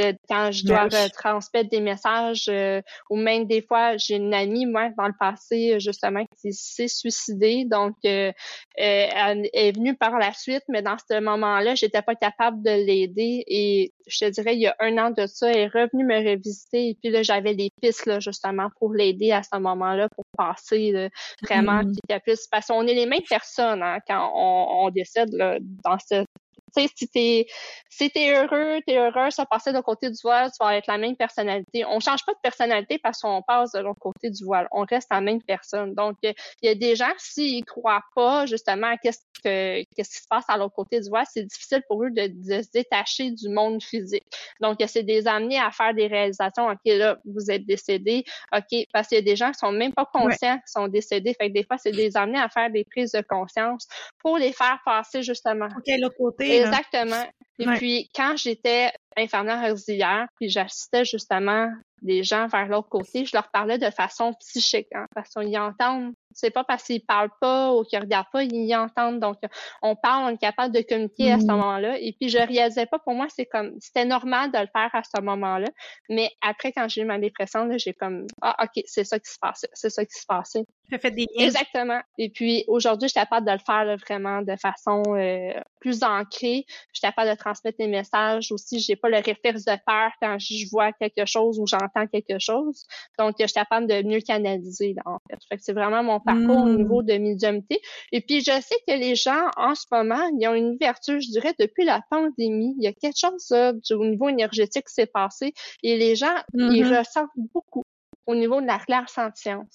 Euh, 0.00 0.12
quand 0.28 0.50
je 0.52 0.64
dois 0.64 0.88
transmettre 1.10 1.70
des 1.70 1.80
messages 1.80 2.46
euh, 2.48 2.80
ou 3.08 3.16
même 3.16 3.46
des 3.46 3.62
fois, 3.62 3.96
j'ai 3.96 4.16
une 4.16 4.34
amie, 4.34 4.66
moi, 4.66 4.90
dans 4.96 5.06
le 5.06 5.14
passé, 5.18 5.78
justement, 5.80 6.24
qui 6.40 6.52
s'est 6.52 6.88
suicidée. 6.88 7.64
Donc, 7.64 7.94
euh, 8.04 8.32
elle 8.76 9.48
est 9.52 9.72
venue 9.72 9.96
par 9.96 10.09
la 10.18 10.32
suite, 10.32 10.62
mais 10.68 10.82
dans 10.82 10.96
ce 10.98 11.20
moment-là, 11.20 11.74
j'étais 11.74 12.02
pas 12.02 12.14
capable 12.14 12.62
de 12.62 12.70
l'aider. 12.70 13.44
Et 13.46 13.92
je 14.06 14.26
te 14.26 14.30
dirais, 14.30 14.54
il 14.54 14.60
y 14.60 14.66
a 14.66 14.76
un 14.80 14.98
an 14.98 15.10
de 15.10 15.26
ça, 15.26 15.50
elle 15.50 15.58
est 15.58 15.66
revenue 15.66 16.04
me 16.04 16.16
revisiter. 16.16 16.90
Et 16.90 16.98
puis 17.00 17.10
là, 17.10 17.22
j'avais 17.22 17.54
des 17.54 17.70
pistes, 17.80 18.06
là, 18.06 18.20
justement, 18.20 18.68
pour 18.78 18.94
l'aider 18.94 19.32
à 19.32 19.42
ce 19.42 19.58
moment-là, 19.58 20.08
pour 20.14 20.24
passer 20.36 21.08
vraiment, 21.42 21.82
mmh. 21.82 22.18
parce 22.50 22.66
qu'on 22.66 22.86
est 22.86 22.94
les 22.94 23.06
mêmes 23.06 23.20
personnes 23.28 23.82
hein, 23.82 23.98
quand 24.06 24.32
on, 24.34 24.86
on 24.86 24.90
décède 24.90 25.32
là, 25.32 25.58
dans 25.60 25.98
ce 25.98 26.24
tu 26.74 26.82
sais, 26.82 26.88
si 26.94 27.08
t'es 27.08 27.46
si 27.90 28.10
t'es 28.10 28.32
heureux, 28.32 28.80
t'es 28.86 28.96
heureux, 28.96 29.30
ça 29.30 29.44
passer 29.44 29.72
de 29.72 29.80
côté 29.80 30.10
du 30.10 30.18
voile, 30.22 30.50
tu 30.50 30.64
vas 30.64 30.76
être 30.76 30.86
la 30.86 30.96
même 30.96 31.16
personnalité. 31.16 31.84
On 31.84 32.00
change 32.00 32.24
pas 32.24 32.32
de 32.32 32.38
personnalité 32.42 32.98
parce 32.98 33.20
qu'on 33.20 33.42
passe 33.42 33.72
de 33.72 33.80
l'autre 33.80 34.00
côté 34.00 34.30
du 34.30 34.44
voile. 34.44 34.68
On 34.72 34.84
reste 34.84 35.08
la 35.10 35.20
même 35.20 35.42
personne. 35.42 35.94
Donc, 35.94 36.16
il 36.22 36.34
y 36.62 36.68
a 36.68 36.74
des 36.74 36.96
gens, 36.96 37.10
s'ils 37.18 37.64
croient 37.64 38.04
pas 38.14 38.46
justement 38.46 38.94
qu'est-ce 39.02 39.20
que 39.44 39.82
qu'est-ce 39.96 40.10
qui 40.10 40.22
se 40.22 40.28
passe 40.28 40.44
à 40.48 40.56
l'autre 40.56 40.74
côté 40.74 41.00
du 41.00 41.08
voile, 41.08 41.26
c'est 41.30 41.42
difficile 41.42 41.82
pour 41.88 42.04
eux 42.04 42.10
de, 42.10 42.22
se 42.62 42.70
détacher 42.72 43.30
du 43.30 43.48
monde 43.48 43.82
physique. 43.82 44.24
Donc, 44.60 44.78
c'est 44.86 45.02
des 45.02 45.26
amener 45.26 45.58
à 45.58 45.70
faire 45.70 45.94
des 45.94 46.06
réalisations. 46.06 46.68
OK, 46.68 46.80
là, 46.86 47.18
vous 47.24 47.50
êtes 47.50 47.66
décédé. 47.66 48.24
OK, 48.54 48.86
parce 48.92 49.08
qu'il 49.08 49.16
y 49.16 49.20
a 49.20 49.24
des 49.24 49.36
gens 49.36 49.50
qui 49.50 49.58
sont 49.58 49.72
même 49.72 49.92
pas 49.92 50.06
conscients 50.06 50.56
qu'ils 50.56 50.62
sont 50.66 50.88
décédés. 50.88 51.34
Fait 51.34 51.48
que 51.48 51.54
des 51.54 51.64
fois, 51.64 51.78
c'est 51.78 51.92
des 51.92 52.16
amener 52.16 52.38
à 52.38 52.48
faire 52.48 52.70
des 52.70 52.84
prises 52.84 53.12
de 53.12 53.22
conscience 53.22 53.86
pour 54.18 54.38
les 54.38 54.52
faire 54.52 54.78
passer 54.84 55.22
justement. 55.22 55.68
OK, 55.76 55.92
l'autre 55.98 56.16
côté. 56.16 56.59
Exactement. 56.60 57.26
Et 57.58 57.66
puis, 57.76 58.10
quand 58.14 58.36
j'étais 58.36 58.90
infirmière 59.16 59.70
auxiliaire, 59.72 60.26
puis 60.36 60.48
j'assistais 60.48 61.04
justement 61.04 61.68
des 62.02 62.22
gens 62.22 62.46
vers 62.48 62.66
l'autre 62.66 62.88
côté, 62.88 63.24
je 63.24 63.36
leur 63.36 63.50
parlais 63.50 63.78
de 63.78 63.90
façon 63.90 64.32
psychique, 64.34 64.88
hein, 64.94 65.06
parce 65.14 65.30
qu'ils 65.30 65.58
entendent 65.58 66.12
c'est 66.32 66.50
pas 66.50 66.64
parce 66.64 66.84
qu'ils 66.84 67.04
parlent 67.04 67.32
pas 67.40 67.72
ou 67.74 67.84
qu'ils 67.84 67.98
regardent 67.98 68.30
pas, 68.32 68.42
ils 68.42 68.66
y 68.66 68.76
entendent. 68.76 69.20
Donc, 69.20 69.36
on 69.82 69.96
parle, 69.96 70.24
on 70.24 70.34
est 70.34 70.38
capable 70.38 70.74
de 70.74 70.82
communiquer 70.82 71.32
à 71.32 71.38
ce 71.38 71.44
mm. 71.44 71.50
moment-là. 71.50 71.98
Et 71.98 72.12
puis, 72.12 72.28
je 72.28 72.38
réalisais 72.38 72.86
pas, 72.86 72.98
pour 72.98 73.14
moi, 73.14 73.26
c'est 73.28 73.46
comme, 73.46 73.74
c'était 73.80 74.04
normal 74.04 74.52
de 74.52 74.58
le 74.58 74.68
faire 74.72 74.90
à 74.92 75.02
ce 75.02 75.20
moment-là. 75.20 75.68
Mais 76.08 76.30
après, 76.40 76.72
quand 76.72 76.88
j'ai 76.88 77.02
eu 77.02 77.04
ma 77.04 77.18
dépression, 77.18 77.68
j'ai 77.76 77.92
comme, 77.92 78.26
ah, 78.42 78.56
OK, 78.62 78.82
c'est 78.86 79.04
ça 79.04 79.18
qui 79.18 79.30
se 79.30 79.38
passait. 79.38 79.68
C'est 79.72 79.90
ça 79.90 80.04
qui 80.04 80.14
se 80.14 80.26
passait. 80.26 80.64
Ça 80.90 80.98
fait 80.98 81.10
des 81.10 81.26
liens. 81.34 81.46
Exactement. 81.46 82.00
Et 82.18 82.30
puis, 82.30 82.64
aujourd'hui, 82.68 83.08
je 83.08 83.12
suis 83.12 83.20
capable 83.20 83.46
de 83.46 83.52
le 83.52 83.58
faire 83.58 83.96
vraiment 83.96 84.42
de 84.42 84.56
façon 84.56 85.02
euh, 85.08 85.52
plus 85.80 86.02
ancrée. 86.02 86.64
Je 86.92 86.98
suis 86.98 87.02
capable 87.02 87.30
de 87.30 87.36
transmettre 87.36 87.76
mes 87.80 87.88
messages 87.88 88.52
aussi. 88.52 88.80
J'ai 88.80 88.96
pas 88.96 89.08
le 89.08 89.18
réflexe 89.18 89.64
de 89.64 89.74
peur 89.86 90.10
quand 90.20 90.38
je 90.38 90.68
vois 90.70 90.92
quelque 90.92 91.26
chose 91.26 91.58
ou 91.58 91.66
j'entends 91.66 91.89
quelque 92.12 92.38
chose. 92.38 92.86
Donc, 93.18 93.36
je 93.38 93.46
suis 93.46 93.54
capable 93.54 93.86
de 93.86 94.02
mieux 94.02 94.20
canaliser, 94.20 94.94
en 95.04 95.18
fait. 95.28 95.58
C'est 95.60 95.72
vraiment 95.72 96.02
mon 96.02 96.20
parcours 96.20 96.58
au 96.58 96.66
hmm. 96.66 96.76
niveau 96.76 97.02
de 97.02 97.14
médiumnité. 97.14 97.80
Et 98.12 98.20
puis, 98.20 98.40
je 98.40 98.52
sais 98.60 98.76
que 98.86 98.94
les 98.94 99.14
gens, 99.14 99.50
en 99.56 99.74
ce 99.74 99.86
moment, 99.90 100.30
ils 100.38 100.48
ont 100.48 100.54
une 100.54 100.74
ouverture, 100.74 101.20
je 101.20 101.30
dirais, 101.30 101.54
depuis 101.58 101.84
la 101.84 102.02
pandémie. 102.10 102.74
Il 102.78 102.84
y 102.84 102.86
a 102.86 102.92
quelque 102.92 103.18
chose 103.18 103.52
au 103.90 104.06
niveau 104.06 104.28
énergétique 104.28 104.86
qui 104.86 104.94
s'est 104.94 105.06
passé 105.06 105.52
et 105.82 105.96
les 105.96 106.16
gens, 106.16 106.34
ils 106.54 106.84
mm-hmm. 106.84 106.98
ressentent 106.98 107.30
beaucoup 107.36 107.84
au 108.26 108.34
niveau 108.34 108.60
de 108.60 108.66
la 108.66 108.78
claire 108.78 109.08
sentience. 109.08 109.66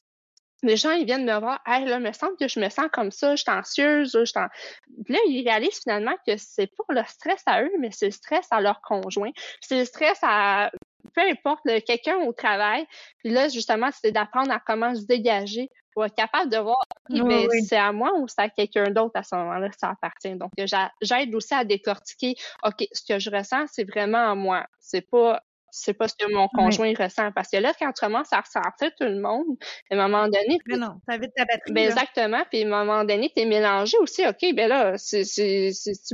Les 0.64 0.78
gens, 0.78 0.92
ils 0.92 1.06
viennent 1.06 1.26
me 1.26 1.40
voir, 1.40 1.62
hey, 1.68 1.86
là, 1.86 2.00
me 2.00 2.12
semble 2.12 2.38
que 2.38 2.48
je 2.48 2.60
me 2.60 2.70
sens 2.70 2.88
comme 2.92 3.12
ça, 3.12 3.36
je 3.36 3.44
suis 3.44 3.52
anxieuse, 3.52 4.12
je 4.14 4.26
suis 4.26 4.40
Là, 4.40 5.20
ils 5.28 5.48
réalisent 5.48 5.82
finalement 5.84 6.16
que 6.26 6.38
c'est 6.38 6.68
pas 6.68 6.86
le 6.90 7.04
stress 7.08 7.44
à 7.46 7.62
eux, 7.62 7.72
mais 7.80 7.90
c'est 7.92 8.08
le 8.08 8.12
stress 8.12 8.48
à 8.50 8.62
leur 8.62 8.82
conjoint. 8.82 9.32
C'est 9.62 9.78
le 9.78 9.86
stress 9.86 10.18
à 10.24 10.72
peu 11.14 11.22
importe, 11.22 11.62
quelqu'un 11.86 12.18
au 12.18 12.34
travail. 12.34 12.86
Puis 13.20 13.30
là, 13.30 13.50
justement, 13.50 13.90
c'est 13.92 14.12
d'apprendre 14.12 14.52
à 14.52 14.60
comment 14.60 14.96
se 14.96 15.06
dégager 15.06 15.70
pour 15.94 16.06
être 16.06 16.16
capable 16.16 16.52
de 16.52 16.58
voir 16.58 16.78
ben, 17.10 17.48
c'est 17.66 17.78
à 17.78 17.92
moi 17.94 18.12
ou 18.18 18.28
c'est 18.28 18.42
à 18.42 18.50
quelqu'un 18.50 18.92
d'autre 18.92 19.14
à 19.16 19.24
ce 19.24 19.36
moment-là 19.36 19.70
ça 19.78 19.90
appartient? 19.90 20.36
Donc, 20.36 20.52
j'aide 20.58 21.34
aussi 21.36 21.54
à 21.54 21.64
décortiquer, 21.64 22.36
OK, 22.64 22.86
ce 22.92 23.14
que 23.14 23.20
je 23.20 23.30
ressens, 23.30 23.68
c'est 23.72 23.86
vraiment 23.90 24.32
à 24.32 24.36
moi. 24.36 24.66
C'est 24.80 25.10
pas 25.10 25.42
c'est 25.76 25.94
pas 25.94 26.08
ce 26.08 26.16
que 26.18 26.32
mon 26.34 26.48
conjoint 26.48 26.94
ressent. 26.98 27.32
Parce 27.34 27.50
que 27.50 27.58
là, 27.58 27.74
quand 27.78 27.92
tu 27.92 28.06
commences 28.06 28.32
à 28.32 28.42
ressentir 28.42 28.92
tout 28.98 29.06
le 29.06 29.20
monde, 29.20 29.46
à 29.92 29.96
un 29.96 29.98
moment 29.98 30.26
donné. 30.26 30.58
Mais 30.68 30.78
non, 30.78 31.00
ça 31.08 31.18
vite 31.18 31.32
ta 31.36 31.46
batterie. 31.46 31.74
Ben 31.74 31.86
exactement. 31.86 32.44
Puis 32.50 32.64
à 32.64 32.66
un 32.66 32.86
moment 32.86 33.04
donné, 33.04 33.32
tu 33.36 33.42
es 33.42 33.46
mélangé 33.46 33.98
aussi. 34.00 34.26
OK, 34.26 34.56
ben 34.56 34.70
là, 34.70 34.94
c'est 34.98 35.26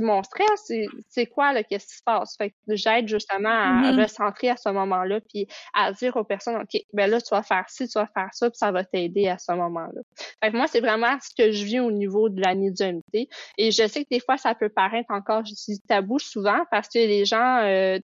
mon 0.00 0.22
stress? 0.22 0.72
C'est 1.08 1.26
quoi, 1.26 1.52
là, 1.52 1.62
qu'est-ce 1.62 1.86
qui 1.86 1.96
se 1.96 2.02
passe? 2.02 2.36
Fait 2.36 2.50
que 2.50 2.56
j'aide 2.70 3.08
justement 3.08 3.48
à 3.48 3.82
mm-hmm. 3.82 4.02
recentrer 4.02 4.50
à 4.50 4.56
ce 4.56 4.68
moment-là, 4.70 5.20
puis 5.20 5.46
à 5.74 5.92
dire 5.92 6.16
aux 6.16 6.24
personnes, 6.24 6.56
OK, 6.56 6.80
ben 6.92 7.08
là, 7.10 7.20
tu 7.20 7.30
vas 7.30 7.42
faire 7.42 7.64
ci, 7.68 7.88
tu 7.88 7.98
vas 7.98 8.08
faire 8.12 8.28
ça, 8.32 8.50
puis 8.50 8.58
ça 8.58 8.72
va 8.72 8.84
t'aider 8.84 9.28
à 9.28 9.38
ce 9.38 9.52
moment-là. 9.52 10.00
Fait 10.42 10.50
que 10.50 10.56
moi, 10.56 10.66
c'est 10.66 10.80
vraiment 10.80 11.16
ce 11.20 11.30
que 11.40 11.52
je 11.52 11.64
vis 11.64 11.80
au 11.80 11.92
niveau 11.92 12.28
de 12.28 12.40
la 12.40 12.54
médiumnité. 12.54 13.28
Et 13.58 13.70
je 13.70 13.86
sais 13.86 14.04
que 14.04 14.08
des 14.10 14.20
fois, 14.20 14.36
ça 14.36 14.54
peut 14.54 14.68
paraître 14.68 15.10
encore, 15.10 15.44
je 15.44 15.54
dis 15.54 15.80
tabou 15.86 16.18
souvent, 16.18 16.64
parce 16.70 16.88
que 16.88 16.98
les 16.98 17.24
gens, 17.24 17.58
euh, 17.62 17.98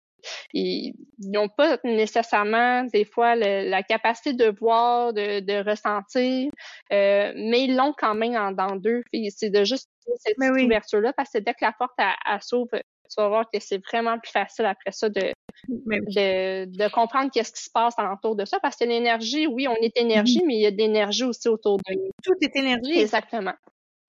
ils 0.52 0.94
n'ont 1.18 1.48
pas 1.48 1.78
nécessairement 1.84 2.84
des 2.84 3.04
fois 3.04 3.34
la 3.34 3.82
capacité 3.82 4.32
de 4.32 4.50
voir, 4.58 5.12
de, 5.12 5.68
ressentir, 5.68 6.50
euh, 6.92 7.32
mais 7.36 7.64
ils 7.64 7.76
l'ont 7.76 7.94
quand 7.96 8.14
même 8.14 8.36
en 8.36 8.52
dans 8.52 8.76
d'eux. 8.76 9.02
C'est 9.30 9.50
de 9.50 9.64
juste 9.64 9.88
cette 10.18 10.36
ouverture-là, 10.38 11.12
parce 11.12 11.30
que 11.30 11.38
dès 11.38 11.52
que 11.52 11.64
la 11.64 11.72
porte 11.72 11.98
s'ouvre, 12.42 12.80
tu 13.08 13.20
vas 13.20 13.28
voir 13.28 13.44
que 13.52 13.58
c'est 13.60 13.84
vraiment 13.86 14.18
plus 14.18 14.32
facile 14.32 14.66
après 14.66 14.92
ça 14.92 15.08
de, 15.08 15.32
de, 15.68 16.88
comprendre 16.90 17.30
qu'est-ce 17.32 17.52
qui 17.52 17.62
se 17.62 17.70
passe 17.70 17.94
autour 18.12 18.36
de 18.36 18.44
ça. 18.44 18.58
Parce 18.60 18.76
que 18.76 18.84
l'énergie, 18.84 19.46
oui, 19.46 19.68
on 19.68 19.76
est 19.76 19.96
énergie, 19.96 20.42
mais 20.46 20.56
il 20.56 20.60
y 20.62 20.66
a 20.66 20.70
de 20.70 20.76
l'énergie 20.76 21.24
aussi 21.24 21.48
autour 21.48 21.78
de 21.78 21.94
nous. 21.94 22.10
Tout 22.22 22.34
est 22.40 22.54
énergie. 22.56 22.98
Exactement. 22.98 23.54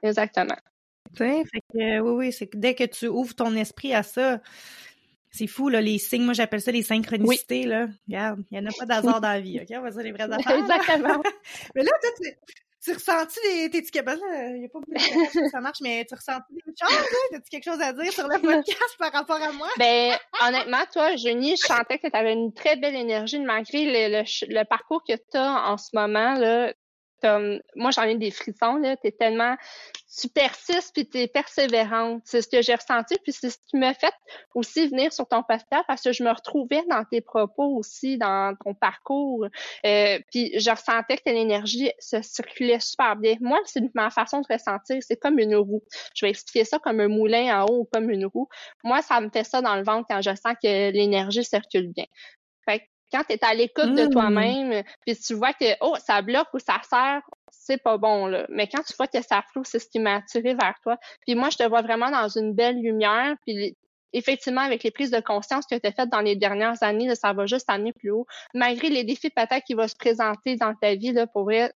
Exactement. 0.03 0.55
fait 1.15 1.43
que, 1.73 1.99
oui, 1.99 2.11
oui, 2.11 2.31
c'est 2.31 2.47
que 2.47 2.57
dès 2.57 2.75
que 2.75 2.83
tu 2.83 3.07
ouvres 3.07 3.35
ton 3.35 3.55
esprit 3.55 3.93
à 3.93 4.03
ça, 4.03 4.39
c'est 5.37 5.47
fou, 5.47 5.69
là, 5.69 5.81
les 5.81 5.97
signes, 5.97 6.23
moi 6.23 6.33
j'appelle 6.33 6.61
ça 6.61 6.71
les 6.71 6.83
synchronicités, 6.83 7.65
là. 7.65 7.87
Regarde, 8.07 8.43
il 8.51 8.59
n'y 8.59 8.65
en 8.65 8.69
a 8.69 8.73
pas 8.73 8.85
d'hasard 9.01 9.21
dans 9.21 9.29
la 9.29 9.39
vie, 9.39 9.59
OK? 9.61 9.67
On 9.77 9.81
va 9.81 9.91
dire 9.91 10.03
les 10.03 10.11
vraies 10.11 10.23
affaires. 10.31 10.57
Exactement. 10.57 11.23
mais 11.75 11.83
là, 11.83 11.91
tu 12.21 12.29
tu 12.83 12.93
ressens-tu 12.93 13.39
des. 13.41 13.69
T'es-tu 13.69 13.91
capable? 13.91 14.21
Il 14.53 14.59
n'y 14.59 14.65
a 14.65 14.69
pas 14.69 14.79
beaucoup 14.79 14.93
de 14.93 15.49
ça 15.49 15.59
marche, 15.59 15.79
mais 15.81 16.05
tu 16.07 16.15
ressens 16.15 16.37
des 16.49 16.61
choses? 16.61 16.89
Hein? 16.89 17.35
As-tu 17.35 17.49
quelque 17.49 17.65
chose 17.65 17.81
à 17.81 17.91
dire 17.91 18.13
sur 18.13 18.27
le 18.27 18.39
podcast 18.39 18.95
par 18.97 19.11
rapport 19.11 19.41
à 19.41 19.51
moi? 19.51 19.67
Ben, 19.77 20.15
honnêtement, 20.47 20.85
toi, 20.93 21.15
Jenny, 21.17 21.57
je 21.57 21.65
sentais 21.65 21.99
que 21.99 22.07
tu 22.07 22.15
avais 22.15 22.31
une 22.31 22.53
très 22.53 22.77
belle 22.77 22.95
énergie 22.95 23.39
malgré 23.39 23.83
le, 23.85 24.21
le 24.21 24.63
parcours 24.63 25.03
que 25.05 25.15
tu 25.15 25.37
as 25.37 25.69
en 25.69 25.77
ce 25.77 25.89
moment. 25.93 26.35
Là, 26.35 26.73
moi, 27.75 27.91
j'en 27.91 28.03
ai 28.03 28.15
des 28.15 28.31
frissons, 28.31 28.75
là. 28.75 28.95
T'es 28.97 29.11
tellement, 29.11 29.55
tu 30.19 30.27
persistes 30.29 30.93
puis 30.93 31.05
t'es 31.05 31.27
persévérante. 31.27 32.21
C'est 32.25 32.41
ce 32.41 32.47
que 32.47 32.61
j'ai 32.61 32.75
ressenti 32.75 33.15
puis 33.23 33.31
c'est 33.31 33.49
ce 33.49 33.57
qui 33.67 33.77
m'a 33.77 33.93
fait 33.93 34.13
aussi 34.55 34.87
venir 34.87 35.13
sur 35.13 35.27
ton 35.27 35.43
podcast 35.43 35.83
parce 35.87 36.01
que 36.01 36.11
je 36.11 36.23
me 36.23 36.31
retrouvais 36.31 36.83
dans 36.89 37.03
tes 37.05 37.21
propos 37.21 37.75
aussi, 37.77 38.17
dans 38.17 38.55
ton 38.63 38.73
parcours. 38.73 39.45
Euh, 39.85 40.19
puis 40.31 40.57
je 40.59 40.69
ressentais 40.69 41.17
que 41.17 41.29
l'énergie 41.29 41.91
se 41.99 42.21
circulait 42.21 42.79
super 42.79 43.15
bien. 43.15 43.35
Moi, 43.41 43.59
c'est 43.65 43.83
ma 43.93 44.09
façon 44.09 44.41
de 44.41 44.47
ressentir. 44.49 44.97
C'est 45.01 45.17
comme 45.17 45.39
une 45.39 45.55
roue. 45.55 45.83
Je 46.15 46.25
vais 46.25 46.29
expliquer 46.29 46.65
ça 46.65 46.79
comme 46.79 46.99
un 46.99 47.07
moulin 47.07 47.61
en 47.61 47.65
haut 47.65 47.81
ou 47.81 47.89
comme 47.91 48.09
une 48.09 48.25
roue. 48.25 48.47
Moi, 48.83 49.01
ça 49.01 49.21
me 49.21 49.29
fait 49.29 49.43
ça 49.43 49.61
dans 49.61 49.75
le 49.75 49.83
ventre 49.83 50.07
quand 50.09 50.21
je 50.21 50.31
sens 50.31 50.53
que 50.61 50.91
l'énergie 50.91 51.43
circule 51.43 51.89
bien. 51.89 52.05
Quand 53.11 53.23
tu 53.23 53.33
es 53.33 53.45
à 53.45 53.53
l'écoute 53.53 53.93
de 53.95 54.05
mmh. 54.05 54.09
toi-même, 54.09 54.83
puis 55.05 55.15
tu 55.15 55.33
vois 55.33 55.53
que 55.53 55.65
oh, 55.81 55.95
ça 56.03 56.21
bloque 56.21 56.47
ou 56.53 56.59
ça 56.59 56.81
sert, 56.89 57.21
c'est 57.49 57.81
pas 57.81 57.97
bon 57.97 58.27
là. 58.27 58.45
Mais 58.49 58.67
quand 58.67 58.83
tu 58.83 58.93
vois 58.97 59.07
que 59.07 59.21
ça 59.21 59.43
floue, 59.51 59.63
c'est 59.63 59.79
ce 59.79 59.87
qui 59.87 59.99
m'a 59.99 60.15
attiré 60.15 60.53
vers 60.53 60.75
toi. 60.83 60.97
Puis 61.25 61.35
moi, 61.35 61.49
je 61.49 61.57
te 61.57 61.63
vois 61.63 61.81
vraiment 61.81 62.11
dans 62.11 62.27
une 62.27 62.53
belle 62.53 62.81
lumière. 62.81 63.35
Puis 63.45 63.77
effectivement, 64.13 64.61
avec 64.61 64.83
les 64.83 64.91
prises 64.91 65.11
de 65.11 65.19
conscience 65.19 65.65
que 65.65 65.75
tu 65.75 65.87
as 65.87 65.91
faites 65.91 66.09
dans 66.09 66.21
les 66.21 66.35
dernières 66.35 66.81
années, 66.81 67.13
ça 67.15 67.33
va 67.33 67.45
juste 67.45 67.69
amener 67.69 67.93
plus 67.93 68.11
haut. 68.11 68.25
Malgré 68.53 68.89
les 68.89 69.03
défis 69.03 69.29
peut-être 69.29 69.63
qui 69.65 69.73
vont 69.73 69.87
se 69.87 69.95
présenter 69.95 70.55
dans 70.55 70.73
ta 70.75 70.95
vie, 70.95 71.11
là, 71.11 71.27
pour 71.27 71.43
vrai, 71.43 71.71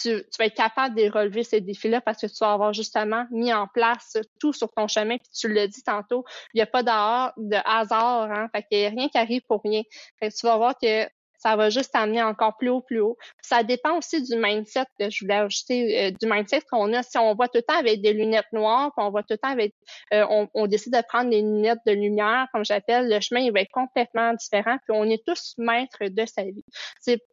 tu, 0.00 0.24
vas 0.38 0.46
être 0.46 0.54
capable 0.54 0.96
de 0.96 1.10
relever 1.10 1.44
ces 1.44 1.60
défis-là 1.60 2.00
parce 2.00 2.20
que 2.20 2.26
tu 2.26 2.38
vas 2.40 2.52
avoir 2.52 2.72
justement 2.72 3.26
mis 3.30 3.52
en 3.52 3.66
place 3.66 4.16
tout 4.40 4.52
sur 4.52 4.72
ton 4.72 4.88
chemin. 4.88 5.18
Puis 5.18 5.28
tu 5.32 5.48
l'as 5.48 5.68
dit 5.68 5.82
tantôt, 5.82 6.24
il 6.52 6.58
n'y 6.58 6.62
a 6.62 6.66
pas 6.66 6.82
de 6.82 7.56
hasard, 7.64 8.30
hein. 8.30 8.48
Fait 8.54 8.64
qu'il 8.64 8.78
n'y 8.78 8.86
a 8.86 8.90
rien 8.90 9.08
qui 9.08 9.18
arrive 9.18 9.42
pour 9.48 9.62
rien. 9.62 9.82
Fait 10.18 10.30
que 10.30 10.34
tu 10.34 10.46
vas 10.46 10.56
voir 10.56 10.74
que 10.76 11.08
ça 11.44 11.56
va 11.56 11.68
juste 11.68 11.94
amener 11.94 12.22
encore 12.22 12.56
plus 12.56 12.70
haut, 12.70 12.80
plus 12.80 13.00
haut. 13.00 13.18
Ça 13.42 13.62
dépend 13.62 13.98
aussi 13.98 14.22
du 14.22 14.34
mindset 14.34 14.86
que 14.98 15.10
je 15.10 15.24
voulais 15.24 15.34
ajouter, 15.34 16.06
euh, 16.06 16.10
du 16.10 16.26
mindset 16.26 16.62
qu'on 16.70 16.90
a. 16.94 17.02
Si 17.02 17.18
on 17.18 17.34
voit 17.34 17.48
tout 17.48 17.58
le 17.58 17.62
temps 17.62 17.78
avec 17.78 18.00
des 18.00 18.14
lunettes 18.14 18.50
noires, 18.52 18.92
puis 18.96 19.04
on 19.04 19.10
voit 19.10 19.22
tout 19.22 19.34
le 19.34 19.38
temps 19.38 19.50
avec, 19.50 19.74
euh, 20.14 20.24
on, 20.30 20.48
on, 20.54 20.66
décide 20.66 20.94
de 20.94 21.02
prendre 21.06 21.28
des 21.28 21.42
lunettes 21.42 21.80
de 21.86 21.92
lumière, 21.92 22.46
comme 22.50 22.64
j'appelle, 22.64 23.10
le 23.10 23.20
chemin 23.20 23.40
il 23.40 23.52
va 23.52 23.60
être 23.60 23.72
complètement 23.72 24.32
différent. 24.32 24.78
Puis 24.88 24.96
on 24.96 25.04
est 25.04 25.22
tous 25.26 25.52
maîtres 25.58 26.06
de 26.08 26.24
sa 26.24 26.44
vie. 26.44 26.64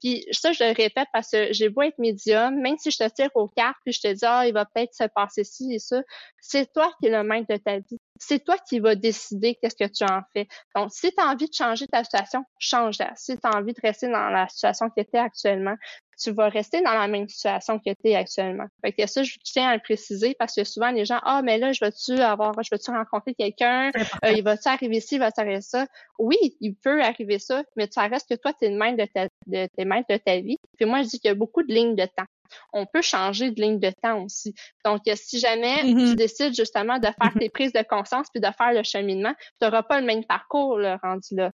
Puis 0.01 0.25
ça, 0.31 0.51
je 0.51 0.61
le 0.61 0.73
répète 0.73 1.07
parce 1.13 1.31
que 1.31 1.53
j'ai 1.53 1.69
beau 1.69 1.83
être 1.83 1.97
médium, 1.97 2.59
même 2.59 2.77
si 2.77 2.91
je 2.91 2.97
te 2.97 3.07
tire 3.07 3.29
aux 3.35 3.47
cartes, 3.47 3.77
puis 3.85 3.93
je 3.93 4.01
te 4.01 4.11
dis 4.11 4.25
ah 4.25 4.45
il 4.45 4.53
va 4.53 4.65
peut-être 4.65 4.93
se 4.93 5.05
passer 5.15 5.45
ci 5.45 5.73
et 5.73 5.79
ça, 5.79 6.01
c'est 6.41 6.73
toi 6.73 6.91
qui 6.99 7.07
es 7.07 7.11
le 7.11 7.23
maître 7.23 7.47
de 7.49 7.57
ta 7.57 7.77
vie 7.77 7.99
c'est 8.21 8.43
toi 8.43 8.55
qui 8.69 8.79
vas 8.79 8.95
décider 8.95 9.55
qu'est-ce 9.55 9.75
que 9.75 9.91
tu 9.91 10.03
en 10.03 10.21
fais. 10.31 10.47
Donc, 10.75 10.91
si 10.91 11.11
tu 11.11 11.21
as 11.21 11.27
envie 11.27 11.47
de 11.47 11.53
changer 11.53 11.87
ta 11.87 12.03
situation, 12.03 12.45
change-la. 12.59 13.13
Si 13.15 13.35
tu 13.35 13.41
as 13.43 13.57
envie 13.57 13.73
de 13.73 13.81
rester 13.81 14.00
dans 14.07 14.29
la 14.29 14.47
situation 14.49 14.89
que 14.89 15.01
tu 15.01 15.09
es 15.13 15.19
actuellement, 15.19 15.75
tu 16.21 16.31
vas 16.31 16.49
rester 16.49 16.81
dans 16.81 16.93
la 16.93 17.07
même 17.07 17.27
situation 17.27 17.79
que 17.79 17.89
tu 17.89 18.09
es 18.09 18.15
actuellement. 18.15 18.67
Fait 18.83 18.91
que 18.91 19.07
ça, 19.07 19.23
je 19.23 19.37
tiens 19.43 19.69
à 19.69 19.75
le 19.75 19.81
préciser 19.81 20.35
parce 20.37 20.55
que 20.55 20.63
souvent 20.63 20.91
les 20.91 21.05
gens, 21.05 21.19
ah, 21.23 21.41
mais 21.41 21.57
là, 21.57 21.71
je 21.71 21.83
veux-tu 21.83 22.21
avoir, 22.21 22.53
je 22.61 22.69
veux-tu 22.71 22.91
rencontrer 22.91 23.33
quelqu'un, 23.33 23.91
euh, 24.25 24.31
il 24.31 24.43
va-tu 24.43 24.67
arriver 24.67 24.99
ci, 24.99 25.15
il 25.15 25.19
va-tu 25.19 25.41
arriver 25.41 25.61
ça. 25.61 25.87
Oui, 26.19 26.37
il 26.59 26.75
peut 26.75 27.01
arriver 27.01 27.39
ça, 27.39 27.63
mais 27.75 27.87
ça 27.89 28.07
reste 28.07 28.29
que 28.29 28.35
toi, 28.35 28.53
tu 28.53 28.65
es 28.65 28.69
le 28.69 28.77
maître 28.77 28.97
de 28.97 29.05
ta, 29.05 29.27
de, 29.47 29.83
maître 29.83 30.07
de 30.09 30.17
ta 30.17 30.39
vie. 30.39 30.57
Puis 30.77 30.85
moi, 30.85 31.01
je 31.01 31.07
dis 31.07 31.19
qu'il 31.19 31.29
y 31.29 31.31
a 31.31 31.35
beaucoup 31.35 31.63
de 31.63 31.73
lignes 31.73 31.95
de 31.95 32.05
temps 32.05 32.27
on 32.73 32.85
peut 32.85 33.01
changer 33.01 33.51
de 33.51 33.61
ligne 33.61 33.79
de 33.79 33.91
temps 34.01 34.23
aussi. 34.23 34.53
Donc, 34.83 35.03
si 35.15 35.39
jamais 35.39 35.83
mm-hmm. 35.83 36.09
tu 36.09 36.15
décides 36.15 36.53
justement 36.53 36.99
de 36.99 37.05
faire 37.05 37.15
mm-hmm. 37.33 37.39
tes 37.39 37.49
prises 37.49 37.71
de 37.71 37.81
conscience 37.81 38.27
puis 38.29 38.41
de 38.41 38.47
faire 38.57 38.73
le 38.73 38.83
cheminement, 38.83 39.33
tu 39.39 39.65
n'auras 39.65 39.83
pas 39.83 40.01
le 40.01 40.05
même 40.05 40.25
parcours 40.25 40.77
le 40.77 40.97
rendu 41.01 41.35
là. 41.35 41.51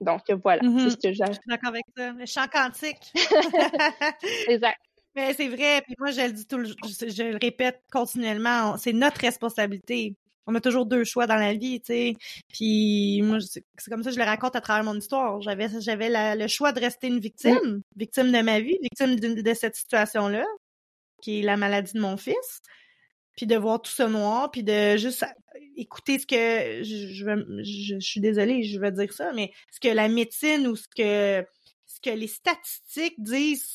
Donc, 0.00 0.22
voilà, 0.42 0.60
c'est 0.62 0.68
mm-hmm. 0.68 0.90
ce 0.90 0.96
que 0.96 1.12
j'ai. 1.12 1.24
Je 1.26 1.32
suis 1.32 1.48
d'accord 1.48 1.70
avec 1.70 1.84
ça. 1.96 2.12
Le 2.12 2.26
chant 2.26 2.46
quantique. 2.52 3.12
exact. 4.48 4.78
Mais 5.14 5.32
c'est 5.34 5.48
vrai, 5.48 5.80
puis 5.82 5.94
moi 5.96 6.10
je 6.10 6.22
le 6.22 6.32
dis 6.32 6.44
tout 6.44 6.56
le, 6.56 6.64
je, 6.66 7.08
je 7.08 7.22
le 7.22 7.38
répète 7.40 7.80
continuellement, 7.92 8.76
c'est 8.76 8.92
notre 8.92 9.20
responsabilité 9.20 10.16
on 10.46 10.54
a 10.54 10.60
toujours 10.60 10.86
deux 10.86 11.04
choix 11.04 11.26
dans 11.26 11.36
la 11.36 11.54
vie, 11.54 11.80
tu 11.80 11.86
sais. 11.86 12.16
Puis 12.48 13.22
moi, 13.22 13.38
c'est 13.40 13.90
comme 13.90 14.02
ça 14.02 14.10
que 14.10 14.14
je 14.14 14.20
le 14.20 14.26
raconte 14.26 14.56
à 14.56 14.60
travers 14.60 14.84
mon 14.84 14.98
histoire. 14.98 15.40
J'avais 15.40 15.68
j'avais 15.80 16.36
le 16.36 16.48
choix 16.48 16.72
de 16.72 16.80
rester 16.80 17.06
une 17.08 17.20
victime, 17.20 17.82
victime 17.96 18.30
de 18.30 18.40
ma 18.40 18.60
vie, 18.60 18.78
victime 18.82 19.16
de, 19.16 19.54
cette 19.54 19.76
situation-là, 19.76 20.44
qui 21.22 21.40
est 21.40 21.42
la 21.42 21.56
maladie 21.56 21.94
de 21.94 22.00
mon 22.00 22.16
fils, 22.16 22.60
puis 23.36 23.46
de 23.46 23.56
voir 23.56 23.82
tout 23.82 23.90
ça 23.90 24.08
noir, 24.08 24.50
puis 24.50 24.62
de 24.62 24.96
juste 24.96 25.24
écouter 25.76 26.18
ce 26.18 26.26
que 26.26 26.84
je, 26.84 27.62
je, 27.62 27.98
suis 27.98 28.20
désolée, 28.20 28.62
je 28.62 28.78
veux 28.78 28.90
dire 28.90 29.12
ça, 29.12 29.32
mais 29.32 29.52
ce 29.72 29.80
que 29.80 29.92
la 29.92 30.08
médecine 30.08 30.66
ou 30.66 30.76
ce 30.76 30.88
que 30.88 31.46
ce 31.86 32.00
que 32.00 32.10
les 32.10 32.26
statistiques 32.26 33.14
disent 33.18 33.66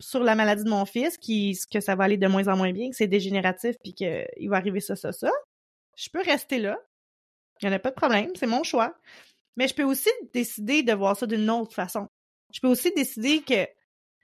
sur 0.00 0.22
la 0.22 0.34
maladie 0.34 0.64
de 0.64 0.70
mon 0.70 0.86
fils, 0.86 1.18
qui 1.18 1.58
que 1.70 1.80
ça 1.80 1.96
va 1.96 2.04
aller 2.04 2.16
de 2.16 2.26
moins 2.26 2.48
en 2.48 2.56
moins 2.56 2.72
bien, 2.72 2.90
que 2.90 2.96
c'est 2.96 3.06
dégénératif, 3.06 3.76
puis 3.82 3.94
qu'il 3.94 4.48
va 4.48 4.56
arriver 4.56 4.80
ça, 4.80 4.96
ça, 4.96 5.12
ça 5.12 5.30
je 5.98 6.08
peux 6.10 6.22
rester 6.22 6.58
là. 6.58 6.78
Il 7.60 7.68
n'y 7.68 7.74
en 7.74 7.76
a 7.76 7.80
pas 7.80 7.90
de 7.90 7.96
problème, 7.96 8.30
c'est 8.36 8.46
mon 8.46 8.62
choix. 8.62 8.94
Mais 9.56 9.66
je 9.66 9.74
peux 9.74 9.82
aussi 9.82 10.10
décider 10.32 10.84
de 10.84 10.92
voir 10.92 11.16
ça 11.16 11.26
d'une 11.26 11.50
autre 11.50 11.74
façon. 11.74 12.06
Je 12.54 12.60
peux 12.60 12.68
aussi 12.68 12.92
décider 12.94 13.42
que 13.42 13.66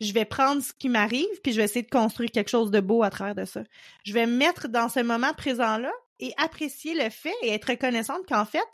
je 0.00 0.12
vais 0.12 0.24
prendre 0.24 0.62
ce 0.62 0.72
qui 0.72 0.88
m'arrive, 0.88 1.40
puis 1.42 1.52
je 1.52 1.58
vais 1.58 1.64
essayer 1.64 1.84
de 1.84 1.90
construire 1.90 2.30
quelque 2.30 2.50
chose 2.50 2.70
de 2.70 2.80
beau 2.80 3.02
à 3.02 3.10
travers 3.10 3.34
de 3.34 3.44
ça. 3.44 3.62
Je 4.04 4.12
vais 4.12 4.26
me 4.26 4.36
mettre 4.36 4.68
dans 4.68 4.88
ce 4.88 5.00
moment 5.00 5.32
présent-là 5.34 5.92
et 6.18 6.32
apprécier 6.36 6.94
le 6.94 7.10
fait 7.10 7.34
et 7.42 7.50
être 7.50 7.70
reconnaissante 7.70 8.26
qu'en 8.28 8.44
fait, 8.44 8.66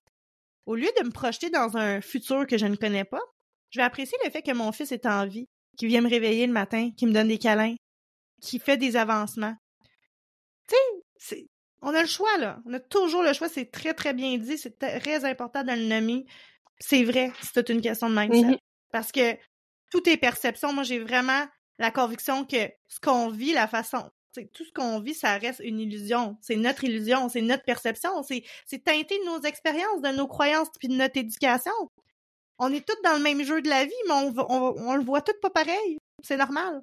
au 0.66 0.74
lieu 0.74 0.88
de 0.98 1.04
me 1.04 1.10
projeter 1.10 1.50
dans 1.50 1.76
un 1.76 2.00
futur 2.00 2.46
que 2.46 2.58
je 2.58 2.66
ne 2.66 2.76
connais 2.76 3.04
pas, 3.04 3.20
je 3.70 3.80
vais 3.80 3.84
apprécier 3.84 4.18
le 4.24 4.30
fait 4.30 4.42
que 4.42 4.52
mon 4.52 4.72
fils 4.72 4.92
est 4.92 5.06
en 5.06 5.26
vie, 5.26 5.46
qu'il 5.76 5.88
vient 5.88 6.00
me 6.00 6.08
réveiller 6.08 6.46
le 6.46 6.52
matin, 6.52 6.90
qu'il 6.96 7.08
me 7.08 7.12
donne 7.12 7.28
des 7.28 7.38
câlins, 7.38 7.76
qu'il 8.40 8.60
fait 8.60 8.76
des 8.76 8.96
avancements. 8.96 9.54
Tu 10.68 10.76
sais, 11.18 11.46
on 11.82 11.94
a 11.94 12.02
le 12.02 12.08
choix, 12.08 12.36
là. 12.38 12.60
On 12.66 12.72
a 12.74 12.80
toujours 12.80 13.22
le 13.22 13.32
choix. 13.32 13.48
C'est 13.48 13.70
très, 13.70 13.94
très 13.94 14.12
bien 14.12 14.36
dit. 14.38 14.58
C'est 14.58 14.78
très 14.78 15.24
important 15.24 15.62
de 15.62 15.72
le 15.72 15.86
nommer. 15.86 16.26
C'est 16.78 17.04
vrai, 17.04 17.32
c'est 17.42 17.52
toute 17.54 17.68
une 17.70 17.80
question 17.80 18.10
de 18.10 18.14
mindset. 18.14 18.42
Mm-hmm. 18.42 18.58
Parce 18.92 19.12
que 19.12 19.36
tout 19.90 20.08
est 20.08 20.16
perception. 20.16 20.72
Moi, 20.72 20.84
j'ai 20.84 20.98
vraiment 20.98 21.46
la 21.78 21.90
conviction 21.90 22.44
que 22.44 22.70
ce 22.88 23.00
qu'on 23.00 23.28
vit, 23.28 23.52
la 23.52 23.68
façon, 23.68 24.10
tout 24.52 24.64
ce 24.64 24.72
qu'on 24.72 25.00
vit, 25.00 25.14
ça 25.14 25.36
reste 25.38 25.60
une 25.64 25.80
illusion. 25.80 26.36
C'est 26.40 26.56
notre 26.56 26.84
illusion, 26.84 27.28
c'est 27.28 27.42
notre 27.42 27.64
perception. 27.64 28.22
C'est 28.22 28.84
teinté 28.84 29.18
de 29.18 29.24
nos 29.24 29.40
expériences, 29.42 30.00
de 30.02 30.10
nos 30.10 30.28
croyances, 30.28 30.68
puis 30.78 30.88
de 30.88 30.94
notre 30.94 31.18
éducation. 31.18 31.72
On 32.58 32.72
est 32.72 32.86
tous 32.86 33.00
dans 33.02 33.14
le 33.14 33.22
même 33.22 33.42
jeu 33.42 33.62
de 33.62 33.68
la 33.68 33.84
vie, 33.84 33.92
mais 34.06 34.14
on, 34.14 34.34
on, 34.38 34.74
on 34.88 34.96
le 34.96 35.04
voit 35.04 35.22
tous 35.22 35.38
pas 35.40 35.50
pareil. 35.50 35.98
C'est 36.22 36.36
normal. 36.36 36.80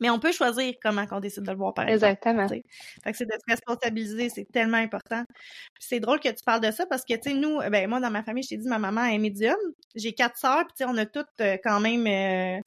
Mais 0.00 0.10
on 0.10 0.18
peut 0.18 0.32
choisir 0.32 0.74
comment 0.82 1.04
on 1.10 1.20
décide 1.20 1.44
de 1.44 1.50
le 1.50 1.56
voir, 1.56 1.74
par 1.74 1.88
exemple. 1.88 2.12
Exactement. 2.12 2.48
Fait 2.48 3.12
que 3.12 3.16
c'est 3.16 3.26
de 3.26 3.32
se 3.32 3.50
responsabiliser, 3.50 4.28
c'est 4.30 4.46
tellement 4.50 4.78
important. 4.78 5.24
C'est 5.78 6.00
drôle 6.00 6.20
que 6.20 6.28
tu 6.28 6.42
parles 6.44 6.62
de 6.62 6.70
ça 6.70 6.86
parce 6.86 7.04
que, 7.04 7.14
tu 7.14 7.30
sais, 7.30 7.34
nous, 7.34 7.58
ben 7.70 7.88
moi, 7.88 8.00
dans 8.00 8.10
ma 8.10 8.22
famille, 8.22 8.42
je 8.42 8.50
t'ai 8.50 8.56
dit, 8.56 8.68
ma 8.68 8.78
maman 8.78 9.04
est 9.04 9.18
médium. 9.18 9.56
J'ai 9.94 10.12
quatre 10.12 10.38
sœurs, 10.38 10.64
puis 10.66 10.74
tu 10.78 10.84
sais, 10.84 10.90
on 10.90 10.96
a 10.96 11.06
toutes 11.06 11.26
euh, 11.40 11.56
quand 11.62 11.80
même... 11.80 12.06
Euh, 12.06 12.60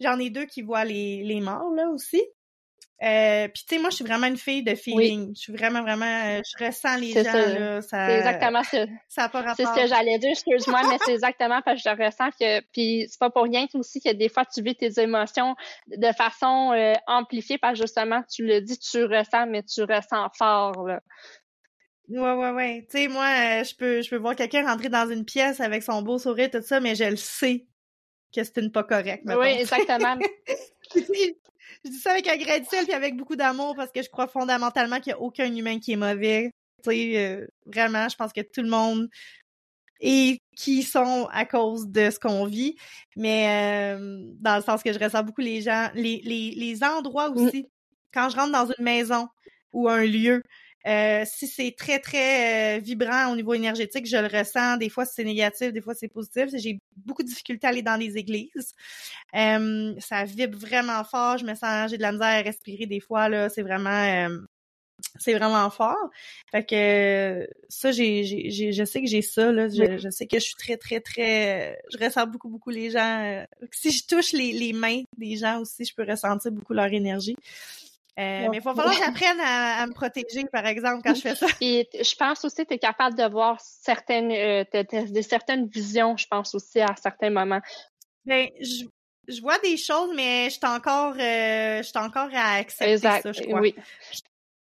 j'en 0.00 0.18
ai 0.18 0.30
deux 0.30 0.46
qui 0.46 0.62
voient 0.62 0.84
les, 0.84 1.22
les 1.24 1.40
morts, 1.40 1.72
là, 1.74 1.88
aussi. 1.90 2.22
Euh, 3.00 3.46
puis 3.46 3.64
tu 3.68 3.76
sais, 3.76 3.80
moi, 3.80 3.90
je 3.90 3.96
suis 3.96 4.04
vraiment 4.04 4.26
une 4.26 4.36
fille 4.36 4.64
de 4.64 4.74
feeling. 4.74 5.32
Je 5.34 5.40
suis 5.40 5.52
vraiment, 5.52 5.82
vraiment, 5.82 6.04
euh, 6.04 6.40
je 6.44 6.64
ressens 6.64 6.96
les 6.96 7.12
gens, 7.12 7.32
là. 7.32 7.80
Ça, 7.80 8.06
c'est 8.08 8.16
exactement 8.16 8.64
ça. 8.64 8.86
Ça 9.08 9.28
pas 9.28 9.42
rapport. 9.42 9.54
C'est 9.56 9.66
ce 9.66 9.82
que 9.82 9.86
j'allais 9.86 10.18
dire, 10.18 10.30
excuse-moi, 10.30 10.82
mais 10.88 10.98
c'est 11.04 11.12
exactement 11.12 11.62
parce 11.64 11.82
que 11.82 11.88
je 11.88 12.04
ressens 12.04 12.30
que, 12.40 12.60
puis 12.72 13.06
c'est 13.08 13.20
pas 13.20 13.30
pour 13.30 13.44
rien 13.44 13.66
aussi 13.74 14.00
que 14.00 14.12
des 14.12 14.28
fois, 14.28 14.44
tu 14.44 14.62
vis 14.62 14.74
tes 14.74 15.00
émotions 15.00 15.54
de 15.86 16.12
façon 16.12 16.72
euh, 16.72 16.94
amplifiée 17.06 17.58
parce 17.58 17.74
que 17.74 17.84
justement, 17.86 18.22
tu 18.28 18.44
le 18.44 18.60
dis, 18.62 18.78
tu 18.78 19.04
ressens, 19.04 19.46
mais 19.46 19.62
tu 19.62 19.82
ressens 19.82 20.28
fort, 20.36 20.86
là. 20.86 21.00
Ouais, 22.08 22.32
ouais, 22.32 22.50
ouais. 22.50 22.86
Tu 22.90 22.98
sais, 22.98 23.08
moi, 23.08 23.26
euh, 23.26 23.64
je 23.64 23.76
peux, 23.76 24.02
je 24.02 24.10
peux 24.10 24.16
voir 24.16 24.34
quelqu'un 24.34 24.66
rentrer 24.66 24.88
dans 24.88 25.08
une 25.08 25.24
pièce 25.24 25.60
avec 25.60 25.82
son 25.82 26.02
beau 26.02 26.18
sourire, 26.18 26.50
tout 26.50 26.62
ça, 26.62 26.80
mais 26.80 26.94
je 26.94 27.04
le 27.04 27.16
sais 27.16 27.66
que 28.34 28.42
c'est 28.42 28.56
une 28.56 28.72
pas 28.72 28.82
correct. 28.82 29.22
Oui, 29.26 29.48
exactement. 29.60 30.16
je 31.84 31.90
dis 31.90 31.98
ça 31.98 32.12
avec 32.12 32.26
sel 32.70 32.84
puis 32.84 32.94
avec 32.94 33.16
beaucoup 33.16 33.36
d'amour 33.36 33.74
parce 33.76 33.90
que 33.92 34.02
je 34.02 34.08
crois 34.08 34.26
fondamentalement 34.26 35.00
qu'il 35.00 35.12
n'y 35.12 35.18
a 35.18 35.20
aucun 35.20 35.54
humain 35.54 35.78
qui 35.78 35.92
est 35.92 35.96
mauvais. 35.96 36.50
Tu 36.84 36.90
sais, 36.90 37.12
euh, 37.16 37.46
vraiment, 37.66 38.08
je 38.08 38.16
pense 38.16 38.32
que 38.32 38.40
tout 38.40 38.62
le 38.62 38.68
monde 38.68 39.08
et 40.00 40.40
qui 40.56 40.82
sont 40.82 41.28
à 41.32 41.44
cause 41.44 41.88
de 41.88 42.10
ce 42.10 42.18
qu'on 42.18 42.46
vit, 42.46 42.76
mais 43.16 43.94
euh, 43.96 44.22
dans 44.40 44.56
le 44.56 44.62
sens 44.62 44.82
que 44.82 44.92
je 44.92 44.98
ressens 44.98 45.24
beaucoup 45.24 45.40
les 45.40 45.60
gens, 45.60 45.90
les, 45.94 46.20
les, 46.24 46.52
les 46.52 46.84
endroits 46.84 47.30
mm. 47.30 47.36
aussi. 47.36 47.66
Quand 48.12 48.28
je 48.28 48.36
rentre 48.36 48.52
dans 48.52 48.66
une 48.66 48.84
maison 48.84 49.28
ou 49.72 49.88
un 49.88 50.04
lieu, 50.04 50.42
euh, 50.86 51.24
si 51.26 51.46
c'est 51.46 51.74
très, 51.76 51.98
très 51.98 52.78
euh, 52.78 52.80
vibrant 52.80 53.32
au 53.32 53.36
niveau 53.36 53.54
énergétique, 53.54 54.06
je 54.06 54.16
le 54.16 54.26
ressens. 54.26 54.76
Des 54.76 54.88
fois, 54.88 55.04
c'est 55.04 55.24
négatif, 55.24 55.72
des 55.72 55.80
fois, 55.80 55.94
c'est 55.94 56.08
positif. 56.08 56.50
J'ai 56.54 56.78
beaucoup 56.96 57.22
de 57.22 57.28
difficultés 57.28 57.66
à 57.66 57.70
aller 57.70 57.82
dans 57.82 57.96
les 57.96 58.16
églises. 58.16 58.74
Euh, 59.34 59.94
ça 59.98 60.24
vibre 60.24 60.56
vraiment 60.58 61.02
fort. 61.04 61.38
Je 61.38 61.44
me 61.44 61.54
sens, 61.54 61.90
j'ai 61.90 61.96
de 61.96 62.02
la 62.02 62.12
misère 62.12 62.26
à 62.26 62.42
respirer 62.42 62.86
des 62.86 63.00
fois. 63.00 63.28
là. 63.28 63.48
C'est 63.48 63.62
vraiment... 63.62 64.28
c'est 65.18 65.34
vraiment 65.34 65.68
fort. 65.70 66.10
Fait 66.50 66.64
que 66.64 67.48
ça, 67.68 67.90
j'ai, 67.90 68.24
j'ai, 68.24 68.72
je 68.72 68.84
sais 68.84 69.00
que 69.00 69.08
j'ai 69.08 69.22
ça. 69.22 69.50
Là. 69.50 69.68
Je, 69.68 69.98
je, 69.98 70.10
sais 70.10 70.26
que 70.26 70.38
je 70.38 70.44
suis 70.44 70.56
très, 70.56 70.76
très, 70.76 71.00
très... 71.00 71.80
Je 71.92 71.98
ressens 71.98 72.26
beaucoup, 72.28 72.48
beaucoup 72.48 72.70
les 72.70 72.90
gens. 72.90 73.44
Si 73.72 73.90
je 73.90 74.06
touche 74.06 74.32
les, 74.32 74.52
les 74.52 74.72
mains 74.72 75.02
des 75.16 75.36
gens 75.36 75.60
aussi, 75.60 75.84
je 75.84 75.94
peux 75.94 76.04
ressentir 76.08 76.52
beaucoup 76.52 76.72
leur 76.72 76.92
énergie. 76.92 77.36
Euh, 78.18 78.48
mais 78.50 78.56
il 78.56 78.62
va 78.62 78.74
falloir 78.74 78.94
que 78.94 79.04
j'apprenne 79.04 79.40
à, 79.40 79.86
me 79.86 79.92
protéger, 79.92 80.44
par 80.50 80.66
exemple, 80.66 81.02
quand 81.04 81.14
je 81.14 81.20
fais 81.20 81.34
ça. 81.36 81.46
Et 81.60 81.88
je 81.94 82.16
pense 82.16 82.44
aussi 82.44 82.64
que 82.64 82.68
tu 82.68 82.74
es 82.74 82.78
capable 82.78 83.16
de 83.16 83.24
voir 83.28 83.60
certaines, 83.60 84.32
euh, 84.32 84.64
de, 84.72 85.22
certaines 85.22 85.68
visions, 85.68 86.16
je 86.16 86.26
pense 86.26 86.52
aussi, 86.54 86.80
à 86.80 86.96
certains 87.00 87.30
moments. 87.30 87.60
Ben, 88.24 88.48
je, 88.60 88.84
je 89.28 89.40
vois 89.40 89.58
des 89.60 89.76
choses, 89.76 90.10
mais 90.16 90.46
je 90.46 90.54
suis 90.54 90.66
encore, 90.66 91.14
euh, 91.14 91.82
je 91.82 91.98
encore 91.98 92.28
à 92.34 92.54
accepter 92.54 92.98
ça, 92.98 93.20
je 93.24 93.42
crois. 93.42 93.60
Oui. 93.60 93.74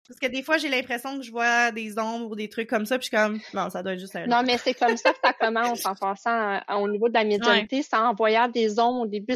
Parce 0.10 0.20
que 0.20 0.26
des 0.26 0.42
fois, 0.42 0.58
j'ai 0.58 0.70
l'impression 0.70 1.20
que 1.20 1.24
je 1.24 1.30
vois 1.30 1.70
des 1.70 2.00
ombres 2.00 2.32
ou 2.32 2.36
des 2.36 2.50
trucs 2.50 2.68
comme 2.68 2.88
ça, 2.88 2.98
puis 2.98 3.10
je 3.12 3.16
suis 3.16 3.24
comme, 3.24 3.40
non, 3.54 3.70
ça 3.70 3.84
doit 3.84 3.94
être 3.94 4.00
juste 4.00 4.16
un... 4.16 4.26
Non, 4.26 4.42
mais 4.44 4.58
c'est 4.58 4.74
comme 4.74 4.98
ça 4.98 5.12
que 5.14 5.20
ça 5.24 5.34
commence 5.34 5.86
en 5.86 5.94
passant 5.94 6.60
au 6.82 6.88
niveau 6.88 7.10
de 7.10 7.14
la 7.14 7.24
médiumnité, 7.24 7.84
c'est 7.84 7.96
en 7.96 8.16
voyant 8.16 8.48
des 8.48 8.80
ombres 8.80 9.02
au 9.02 9.06
début. 9.06 9.36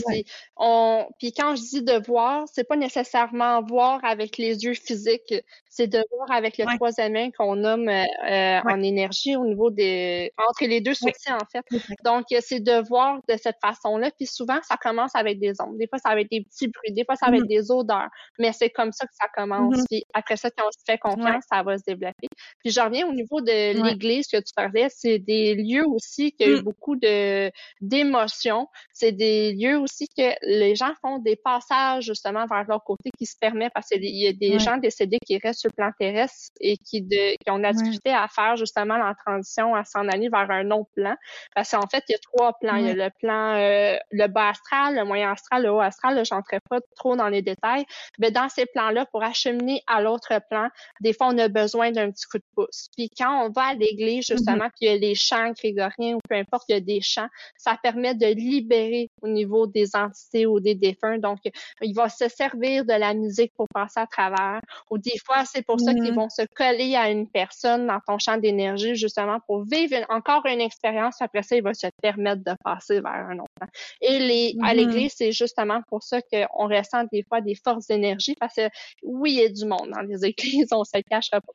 On... 0.58 1.06
Puis 1.20 1.32
quand 1.32 1.56
je 1.56 1.62
dis 1.62 1.84
de 1.84 2.04
voir, 2.08 2.46
c'est 2.52 2.64
pas 2.64 2.76
nécessairement 2.76 3.62
voir 3.62 4.00
avec 4.04 4.40
les 4.40 4.64
yeux 4.64 4.74
physiques, 4.74 5.36
c'est 5.70 5.86
de 5.86 6.04
voir 6.12 6.32
avec 6.32 6.58
le 6.58 6.66
troisième 6.76 7.16
œil 7.16 7.32
qu'on 7.32 7.56
nomme 7.56 7.88
euh, 7.88 8.04
euh, 8.28 8.60
en 8.64 8.82
énergie 8.82 9.36
au 9.36 9.46
niveau 9.46 9.70
des... 9.70 10.32
entre 10.38 10.66
les 10.66 10.82
deux 10.82 10.96
sourcils, 10.96 11.32
en 11.32 11.46
fait. 11.52 11.64
Donc, 12.04 12.26
c'est 12.42 12.62
de 12.62 12.88
voir 12.88 13.20
de 13.30 13.38
cette 13.38 13.58
façon-là, 13.64 14.10
puis 14.18 14.26
souvent, 14.26 14.58
ça 14.64 14.78
commence 14.78 15.14
avec 15.14 15.40
des 15.40 15.54
ombres. 15.62 15.78
Des 15.78 15.88
fois, 15.88 16.00
ça 16.00 16.16
va 16.16 16.22
être 16.22 16.32
des 16.32 16.42
petits 16.42 16.68
bruits, 16.68 16.94
des 16.94 17.06
fois, 17.06 17.16
ça 17.16 17.30
va 17.30 17.38
être 17.38 17.44
mm-hmm. 17.44 17.48
des 17.48 17.72
odeurs, 17.72 18.10
mais 18.40 18.52
c'est 18.54 18.72
comme 18.72 18.92
ça 18.92 19.06
que 19.06 19.14
ça 19.14 19.28
commence. 19.36 19.78
Mm-hmm. 19.78 19.88
Puis 19.88 20.06
après 20.16 20.38
ça, 20.38 20.50
on 20.66 20.72
se 20.72 20.84
fait 20.86 20.98
confiance, 20.98 21.44
ça 21.52 21.64
va 21.64 21.78
se 21.78 21.84
développer. 21.86 22.28
Puis 22.64 22.72
je 22.72 22.80
reviens 22.80 23.08
au 23.08 23.14
niveau 23.14 23.42
de 23.42 23.84
l'église 23.84 24.28
que 24.28 24.38
tu 24.38 24.54
parlais, 24.56 24.88
c'est 24.90 25.20
des 25.20 25.56
lieux 25.56 25.86
aussi 25.88 26.32
qui 26.32 26.46
ont 26.46 26.60
mm. 26.60 26.62
beaucoup 26.62 26.96
de 26.96 27.52
d'émotions. 27.82 28.68
C'est 28.94 29.12
des 29.12 29.54
lieux 29.54 29.78
aussi 29.78 30.08
que 30.08 30.34
les 30.44 30.76
gens 30.76 30.94
font 31.02 31.20
des 31.20 31.36
passages 31.36 32.06
justement 32.06 32.46
vers 32.46 32.66
leur 32.68 32.84
côté 32.84 33.10
qui 33.18 33.26
se 33.26 33.38
permet 33.40 33.70
parce 33.70 33.88
qu'il 33.88 34.04
y 34.04 34.28
a 34.28 34.34
des 34.34 34.60
gens 34.60 34.78
décédés 34.78 35.20
qui 35.26 35.38
restent 35.38 35.62
sur 35.62 35.70
le 35.70 35.76
plan 35.76 35.92
terrestre 35.98 36.52
et 36.60 36.78
qui, 36.78 37.02
de, 37.02 37.36
qui 37.44 37.52
ont 37.52 37.58
la 37.58 37.74
difficulté 37.74 38.12
à 38.12 38.28
faire 38.28 38.56
justement 38.56 38.98
la 38.98 39.14
transition, 39.26 39.76
à 39.76 39.84
s'en 39.84 40.08
aller 40.08 40.30
vers 40.30 40.50
un 40.50 40.70
autre 40.72 40.90
plan. 40.96 41.16
Parce 41.56 41.72
qu'en 41.72 41.88
fait, 41.88 42.04
il 42.10 42.14
y 42.14 42.16
a 42.16 42.20
trois 42.20 42.54
plans. 42.60 42.76
Il 42.76 42.86
y 42.86 42.90
a 42.90 42.94
le 42.94 43.10
plan, 43.20 43.56
euh, 43.56 43.98
le 44.12 44.28
bas 44.28 44.50
astral, 44.50 44.96
le 44.96 45.06
moyen 45.06 45.32
astral, 45.32 45.64
le 45.64 45.72
haut 45.72 45.80
astral. 45.80 46.24
Je 46.26 46.34
n'entrerai 46.34 46.60
pas 46.70 46.80
trop 46.96 47.16
dans 47.16 47.30
les 47.30 47.42
détails. 47.42 47.86
Mais 48.20 48.32
dans 48.32 48.50
ces 48.50 48.66
plans-là, 48.66 49.06
pour 49.08 49.24
acheminer 49.24 49.82
à 49.88 50.02
l'autre 50.02 50.40
plan, 50.50 50.53
des 51.02 51.14
fois, 51.14 51.28
on 51.28 51.38
a 51.38 51.48
besoin 51.48 51.92
d'un 51.92 52.12
petit 52.12 52.26
coup 52.26 52.38
de 52.38 52.44
pouce. 52.56 52.88
Puis 52.96 53.10
quand 53.18 53.46
on 53.46 53.50
va 53.50 53.68
à 53.68 53.74
l'église, 53.74 54.26
mm-hmm. 54.26 54.38
justement, 54.38 54.70
puis 54.70 54.82
il 54.82 54.88
y 54.88 54.90
a 54.90 54.98
les 54.98 55.16
chants 55.16 55.52
grégoriens 55.52 56.16
ou 56.16 56.20
peu 56.28 56.36
importe, 56.36 56.66
il 56.70 56.74
y 56.74 56.76
a 56.76 56.80
des 56.80 57.02
chants, 57.02 57.28
ça 57.58 57.78
permet 57.82 58.16
de 58.16 58.28
libérer 58.28 59.10
au 59.22 59.28
niveau 59.28 59.68
des 59.68 59.96
entités 59.96 60.46
ou 60.46 60.60
des 60.60 60.76
défunts. 60.76 61.18
Donc, 61.18 61.40
il 61.82 61.94
va 61.94 62.10
se 62.10 62.28
servir 62.30 62.86
de 62.86 62.94
la 62.94 63.14
musique 63.14 63.54
pour 63.56 63.68
passer 63.74 64.00
à 64.00 64.08
travers. 64.08 64.60
Ou 64.90 64.98
des 64.98 65.18
fois, 65.26 65.46
c'est 65.46 65.66
pour 65.66 65.80
ça 65.80 65.94
qu'ils 65.94 66.04
mm-hmm. 66.04 66.16
vont 66.16 66.30
se 66.30 66.44
coller 66.56 66.96
à 66.96 67.10
une 67.10 67.28
personne 67.28 67.88
dans 67.88 68.00
ton 68.06 68.18
champ 68.20 68.38
d'énergie, 68.38 68.96
justement, 68.96 69.40
pour 69.48 69.64
vivre 69.66 69.96
encore 70.10 70.46
une 70.46 70.62
expérience. 70.62 71.22
Après 71.22 71.44
ça, 71.44 71.56
il 71.56 71.64
va 71.64 71.74
se 71.74 71.88
permettre 72.02 72.44
de 72.44 72.56
passer 72.64 73.02
vers 73.02 73.28
un 73.30 73.40
autre. 73.40 73.72
Et 74.02 74.20
les, 74.20 74.56
à 74.62 74.74
mm-hmm. 74.74 74.76
l'église, 74.76 75.14
c'est 75.18 75.32
justement 75.32 75.82
pour 75.88 76.04
ça 76.04 76.22
qu'on 76.22 76.68
ressent 76.68 77.04
des 77.12 77.24
fois 77.24 77.42
des 77.42 77.56
forces 77.56 77.88
d'énergie 77.88 78.36
parce 78.40 78.56
que 78.56 78.70
oui, 79.04 79.34
il 79.34 79.42
y 79.42 79.46
a 79.46 79.50
du 79.50 79.66
monde 79.66 79.92
dans 79.94 80.02
les 80.02 80.26
églises, 80.26 80.43
on 80.72 80.84
se 80.84 81.02
cachera 81.10 81.42
pas. 81.42 81.54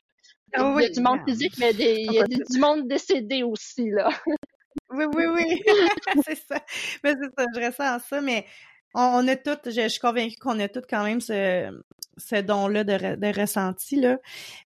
Ah 0.55 0.74
il 0.78 0.82
y 0.82 0.86
a 0.86 0.89
du 0.89 1.01
monde 1.01 1.20
physique, 1.26 1.55
mais 1.59 1.72
il 1.72 2.12
y 2.12 2.20
a 2.20 2.24
du 2.24 2.59
monde 2.59 2.89
décédé 2.89 3.43
aussi, 3.43 3.91
là. 3.91 4.09
oui, 4.91 5.05
oui, 5.14 5.24
oui. 5.26 5.62
c'est 6.24 6.39
ça. 6.39 6.61
Mais 7.05 7.14
c'est 7.20 7.30
ça, 7.36 7.47
je 7.55 7.66
ressens 7.66 7.99
ça, 8.09 8.20
mais 8.20 8.47
on, 8.95 9.28
a 9.28 9.36
toutes, 9.36 9.70
je, 9.70 9.89
suis 9.89 10.01
convaincue 10.01 10.36
qu'on 10.36 10.59
a 10.61 10.68
toutes 10.68 10.89
quand 10.89 11.05
même 11.05 11.20
ce, 11.20 11.70
ce 12.16 12.36
don-là 12.36 12.84
de, 12.84 13.16
de, 13.16 13.41
ressenti, 13.41 13.97
là. 13.97 14.16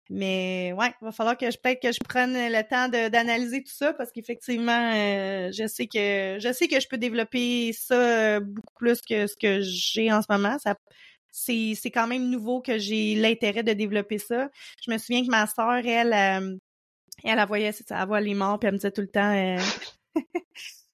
Mais 0.09 0.73
ouais, 0.79 0.95
il 1.01 1.05
va 1.05 1.13
falloir 1.13 1.37
que 1.37 1.51
je 1.51 1.59
peut-être 1.59 1.83
que 1.83 1.93
je 1.93 1.99
prenne 1.99 2.35
le 2.35 2.63
temps 2.63 2.89
d'analyser 2.89 3.65
tout 3.65 3.73
ça 3.73 3.93
parce 3.93 4.13
qu'effectivement, 4.13 4.93
euh, 4.95 5.51
je 5.53 5.67
sais 5.67 5.87
que 5.87 6.39
je 6.41 6.53
sais 6.53 6.69
que 6.69 6.79
je 6.79 6.87
peux 6.87 6.99
développer 6.99 7.73
ça 7.73 8.39
beaucoup 8.39 8.75
plus 8.77 9.01
que 9.01 9.27
ce 9.27 9.35
que 9.37 9.61
j'ai 9.61 10.13
en 10.13 10.23
ce 10.23 10.31
moment. 10.31 10.57
Ça, 10.61 10.77
c'est, 11.33 11.73
c'est 11.75 11.91
quand 11.91 12.07
même 12.07 12.29
nouveau 12.29 12.61
que 12.61 12.79
j'ai 12.79 13.15
l'intérêt 13.15 13.63
de 13.63 13.73
développer 13.73 14.19
ça. 14.19 14.51
Je 14.85 14.91
me 14.91 14.99
souviens 14.99 15.25
que 15.25 15.31
ma 15.31 15.47
sœur, 15.47 15.85
elle, 15.85 16.13
euh, 16.13 16.57
elle, 17.25 17.39
elle, 17.39 17.47
voyait, 17.47 17.73
elle 17.91 18.07
voit 18.07 18.21
les 18.21 18.35
morts, 18.35 18.59
puis 18.59 18.69
elle 18.69 18.75
me 18.75 18.79
disait 18.79 18.93
tout 18.93 19.01
le 19.01 19.09
temps, 19.09 19.33
euh, 19.35 19.59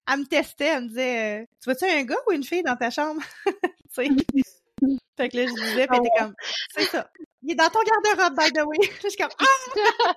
elle 0.09 0.20
me 0.20 0.24
testait, 0.24 0.66
elle 0.66 0.84
me 0.84 0.89
disait, 0.89 1.43
euh, 1.43 1.45
tu 1.61 1.64
vois-tu 1.70 1.84
un 1.84 2.05
gars 2.05 2.16
ou 2.28 2.32
une 2.32 2.45
fille 2.45 2.62
dans 2.62 2.76
ta 2.76 2.91
chambre? 2.91 3.20
fait 3.91 5.28
que 5.28 5.36
là, 5.36 5.47
je 5.47 5.64
disais, 5.64 5.86
puis 5.89 5.99
elle 5.99 6.07
était 6.07 6.18
comme, 6.18 6.34
c'est 6.74 6.84
ça. 6.84 7.11
Il 7.43 7.53
est 7.53 7.57
dans 7.57 7.68
ton 7.68 7.80
garde-robe, 7.80 8.39
by 8.39 8.53
the 8.53 8.64
way. 8.64 8.78
je 9.03 9.09
suis 9.09 9.18
comme, 9.18 9.30
ah! 9.39 10.14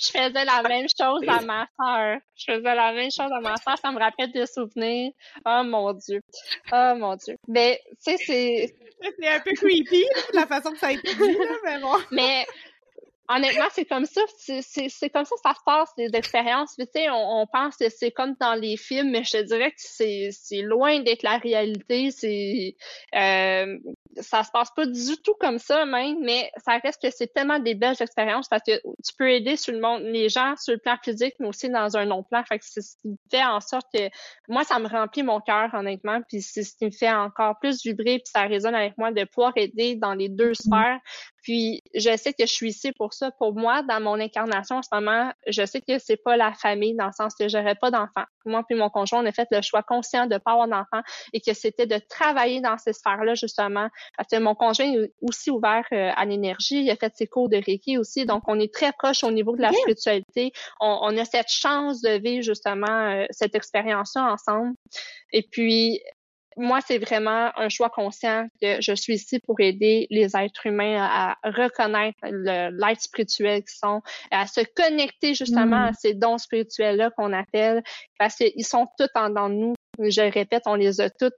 Je 0.00 0.06
faisais 0.08 0.44
la 0.44 0.62
même 0.62 0.86
chose 0.88 1.22
à 1.26 1.40
ma 1.42 1.66
soeur. 1.78 2.18
Je 2.36 2.44
faisais 2.52 2.74
la 2.74 2.92
même 2.92 3.10
chose 3.10 3.30
à 3.32 3.40
ma 3.40 3.56
soeur. 3.56 3.78
Ça 3.78 3.90
me 3.92 3.98
rappelle 3.98 4.32
des 4.32 4.46
souvenirs. 4.46 5.12
Oh 5.46 5.62
mon 5.64 5.92
Dieu. 5.94 6.20
Oh 6.72 6.94
mon 6.96 7.16
Dieu. 7.16 7.36
Mais, 7.46 7.80
tu 8.04 8.16
sais, 8.16 8.16
c'est. 8.18 8.74
C'est 9.00 9.28
un 9.28 9.40
peu 9.40 9.52
creepy, 9.52 10.04
la 10.34 10.46
façon 10.46 10.72
que 10.72 10.78
ça 10.78 10.88
a 10.88 10.92
été 10.92 11.14
dit, 11.14 11.38
mais 11.64 11.78
bon. 11.78 11.94
Mais, 12.10 12.44
honnêtement, 13.28 13.66
c'est 13.72 13.84
comme 13.84 14.06
ça. 14.06 14.20
C'est 14.38 15.10
comme 15.10 15.24
ça 15.24 15.36
que 15.36 15.42
ça 15.42 15.54
se 15.54 15.62
passe, 15.64 15.90
les 15.96 16.10
expériences. 16.14 16.74
Tu 16.76 16.84
sais, 16.92 17.10
on, 17.10 17.42
on, 17.42 17.46
pense 17.46 17.76
que 17.76 17.88
c'est 17.88 18.10
comme 18.10 18.34
dans 18.40 18.54
les 18.54 18.76
films, 18.76 19.10
mais 19.10 19.24
je 19.24 19.32
te 19.32 19.42
dirais 19.42 19.70
que 19.70 19.76
c'est 19.78 20.62
loin 20.62 21.00
d'être 21.00 21.22
la 21.22 21.38
réalité. 21.38 22.10
C'est 22.10 22.74
euh, 23.14 23.78
ça 24.16 24.42
se 24.42 24.50
passe 24.50 24.70
pas 24.74 24.86
du 24.86 25.16
tout 25.22 25.34
comme 25.38 25.58
ça 25.58 25.84
même, 25.86 26.18
mais 26.22 26.50
ça 26.64 26.78
reste 26.78 27.00
que 27.02 27.10
c'est 27.10 27.32
tellement 27.32 27.58
des 27.58 27.74
belles 27.74 27.96
expériences 28.00 28.48
parce 28.48 28.62
que 28.66 28.76
tu 28.76 29.14
peux 29.16 29.30
aider 29.30 29.56
sur 29.56 29.72
le 29.72 29.80
monde, 29.80 30.02
les 30.02 30.28
gens 30.28 30.54
sur 30.56 30.72
le 30.72 30.78
plan 30.78 30.96
physique, 31.02 31.34
mais 31.38 31.48
aussi 31.48 31.68
dans 31.68 31.96
un 31.96 32.04
non 32.06 32.22
plan. 32.22 32.42
Fait 32.44 32.58
que 32.58 32.64
c'est 32.66 32.82
ce 32.82 32.96
qui 33.02 33.16
fait 33.30 33.44
en 33.44 33.60
sorte 33.60 33.86
que 33.92 34.08
moi, 34.48 34.64
ça 34.64 34.78
me 34.78 34.88
remplit 34.88 35.22
mon 35.22 35.40
cœur, 35.40 35.70
honnêtement, 35.74 36.20
puis 36.28 36.42
c'est 36.42 36.62
ce 36.62 36.74
qui 36.76 36.86
me 36.86 36.90
fait 36.90 37.12
encore 37.12 37.58
plus 37.60 37.82
vibrer, 37.82 38.18
puis 38.18 38.30
ça 38.32 38.42
résonne 38.42 38.74
avec 38.74 38.96
moi 38.98 39.12
de 39.12 39.24
pouvoir 39.24 39.52
aider 39.56 39.96
dans 39.96 40.14
les 40.14 40.28
deux 40.28 40.50
mmh. 40.50 40.54
sphères. 40.54 40.98
Puis 41.48 41.80
je 41.94 42.14
sais 42.14 42.34
que 42.34 42.44
je 42.44 42.52
suis 42.52 42.68
ici 42.68 42.92
pour 42.92 43.14
ça. 43.14 43.30
Pour 43.30 43.54
moi, 43.54 43.82
dans 43.82 44.02
mon 44.02 44.20
incarnation 44.20 44.76
en 44.76 44.82
ce 44.82 44.90
moment, 44.92 45.32
je 45.46 45.64
sais 45.64 45.80
que 45.80 45.98
c'est 45.98 46.22
pas 46.22 46.36
la 46.36 46.52
famille 46.52 46.94
dans 46.94 47.06
le 47.06 47.12
sens 47.12 47.34
que 47.34 47.48
j'aurais 47.48 47.74
pas 47.74 47.90
d'enfants. 47.90 48.26
Moi 48.44 48.64
puis 48.68 48.76
mon 48.76 48.90
conjoint, 48.90 49.22
on 49.22 49.26
a 49.26 49.32
fait 49.32 49.48
le 49.50 49.62
choix 49.62 49.82
conscient 49.82 50.26
de 50.26 50.36
pas 50.36 50.52
avoir 50.52 50.68
d'enfants 50.68 51.00
et 51.32 51.40
que 51.40 51.54
c'était 51.54 51.86
de 51.86 51.96
travailler 52.10 52.60
dans 52.60 52.76
ces 52.76 52.92
sphères-là 52.92 53.34
justement 53.34 53.88
parce 54.18 54.28
que 54.30 54.38
mon 54.38 54.54
conjoint 54.54 54.92
est 54.92 55.10
aussi 55.22 55.50
ouvert 55.50 55.86
euh, 55.92 56.10
à 56.14 56.26
l'énergie, 56.26 56.82
il 56.82 56.90
a 56.90 56.96
fait 56.96 57.14
ses 57.16 57.26
cours 57.26 57.48
de 57.48 57.56
Reiki 57.56 57.96
aussi, 57.96 58.26
donc 58.26 58.42
on 58.46 58.60
est 58.60 58.72
très 58.72 58.92
proche 58.92 59.24
au 59.24 59.30
niveau 59.30 59.56
de 59.56 59.62
la 59.62 59.72
spiritualité. 59.72 60.52
On, 60.80 61.16
a 61.16 61.24
cette 61.24 61.48
chance 61.48 62.02
de 62.02 62.18
vivre 62.18 62.42
justement 62.42 62.86
euh, 62.90 63.24
cette 63.30 63.54
expérience-là 63.54 64.32
ensemble. 64.34 64.74
Et 65.32 65.42
puis, 65.42 66.02
moi, 66.58 66.80
c'est 66.86 66.98
vraiment 66.98 67.50
un 67.56 67.68
choix 67.68 67.88
conscient 67.88 68.48
que 68.60 68.80
je 68.80 68.92
suis 68.94 69.14
ici 69.14 69.38
pour 69.38 69.60
aider 69.60 70.06
les 70.10 70.36
êtres 70.36 70.66
humains 70.66 70.98
à, 71.00 71.36
reconnaître 71.44 72.18
l'être 72.24 73.00
spirituel 73.00 73.62
qu'ils 73.62 73.78
sont, 73.78 74.02
à 74.30 74.46
se 74.46 74.60
connecter 74.74 75.34
justement 75.34 75.86
à 75.86 75.90
mm. 75.92 75.94
ces 76.00 76.14
dons 76.14 76.38
spirituels-là 76.38 77.10
qu'on 77.16 77.32
appelle, 77.32 77.82
parce 78.18 78.34
qu'ils 78.36 78.66
sont 78.66 78.86
tous 78.98 79.08
en 79.14 79.30
dans 79.30 79.48
nous. 79.48 79.74
Je 79.98 80.20
répète, 80.20 80.62
on 80.66 80.74
les 80.74 81.00
a 81.00 81.10
toutes 81.10 81.34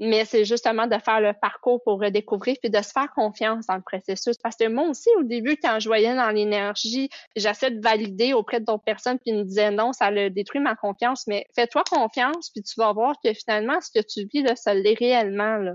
mais 0.00 0.24
c'est 0.24 0.44
justement 0.44 0.86
de 0.86 0.96
faire 0.98 1.20
le 1.20 1.32
parcours 1.32 1.82
pour 1.82 2.00
redécouvrir 2.00 2.56
puis 2.60 2.70
de 2.70 2.80
se 2.80 2.90
faire 2.90 3.12
confiance 3.14 3.66
dans 3.66 3.76
le 3.76 3.82
processus. 3.82 4.36
Parce 4.42 4.56
que 4.56 4.68
moi 4.68 4.88
aussi, 4.88 5.08
au 5.18 5.22
début, 5.22 5.56
quand 5.62 5.80
je 5.80 5.88
voyais 5.88 6.14
dans 6.14 6.30
l'énergie, 6.30 7.08
j'essaie 7.36 7.70
de 7.70 7.80
valider 7.80 8.32
auprès 8.32 8.60
d'autres 8.60 8.84
personnes 8.84 9.18
puis 9.18 9.32
ils 9.32 9.38
me 9.38 9.44
disaient 9.44 9.70
non, 9.70 9.92
ça 9.92 10.10
le 10.10 10.30
détruit 10.30 10.60
ma 10.60 10.76
confiance, 10.76 11.26
mais 11.26 11.46
fais-toi 11.54 11.82
confiance 11.90 12.50
puis 12.50 12.62
tu 12.62 12.74
vas 12.76 12.92
voir 12.92 13.16
que 13.22 13.32
finalement, 13.32 13.80
ce 13.80 13.90
que 13.90 14.04
tu 14.04 14.28
vis, 14.32 14.42
là, 14.42 14.56
ça 14.56 14.74
l'est 14.74 14.98
réellement. 14.98 15.56
Là. 15.56 15.74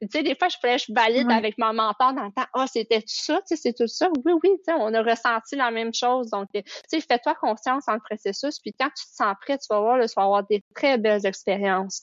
Tu 0.00 0.08
sais, 0.10 0.22
des 0.22 0.34
fois, 0.34 0.48
je 0.48 0.56
fais, 0.62 0.78
je 0.78 0.92
valide 0.94 1.30
avec 1.30 1.58
mon 1.58 1.74
mentor 1.74 2.14
dans 2.14 2.24
le 2.24 2.32
temps. 2.32 2.46
Ah, 2.54 2.66
c'était 2.66 3.00
tout 3.00 3.08
ça, 3.08 3.36
tu 3.46 3.54
sais, 3.54 3.56
c'est 3.56 3.74
tout 3.74 3.86
ça. 3.86 4.08
Oui, 4.24 4.32
oui, 4.42 4.50
tu 4.56 4.64
sais, 4.64 4.72
on 4.78 4.94
a 4.94 5.02
ressenti 5.02 5.56
la 5.56 5.70
même 5.70 5.92
chose. 5.92 6.30
Donc, 6.30 6.48
tu 6.54 6.62
sais, 6.88 7.00
fais-toi 7.02 7.34
confiance 7.34 7.84
dans 7.86 7.94
le 7.94 8.00
processus. 8.00 8.58
Puis 8.60 8.72
quand 8.72 8.88
tu 8.88 9.04
te 9.04 9.14
sens 9.14 9.34
prêt, 9.42 9.58
tu 9.58 9.66
vas 9.68 9.80
voir, 9.80 9.98
là, 9.98 10.08
tu 10.08 10.14
vas 10.16 10.24
avoir 10.24 10.46
des 10.46 10.64
très 10.74 10.96
belles 10.96 11.26
expériences. 11.26 12.00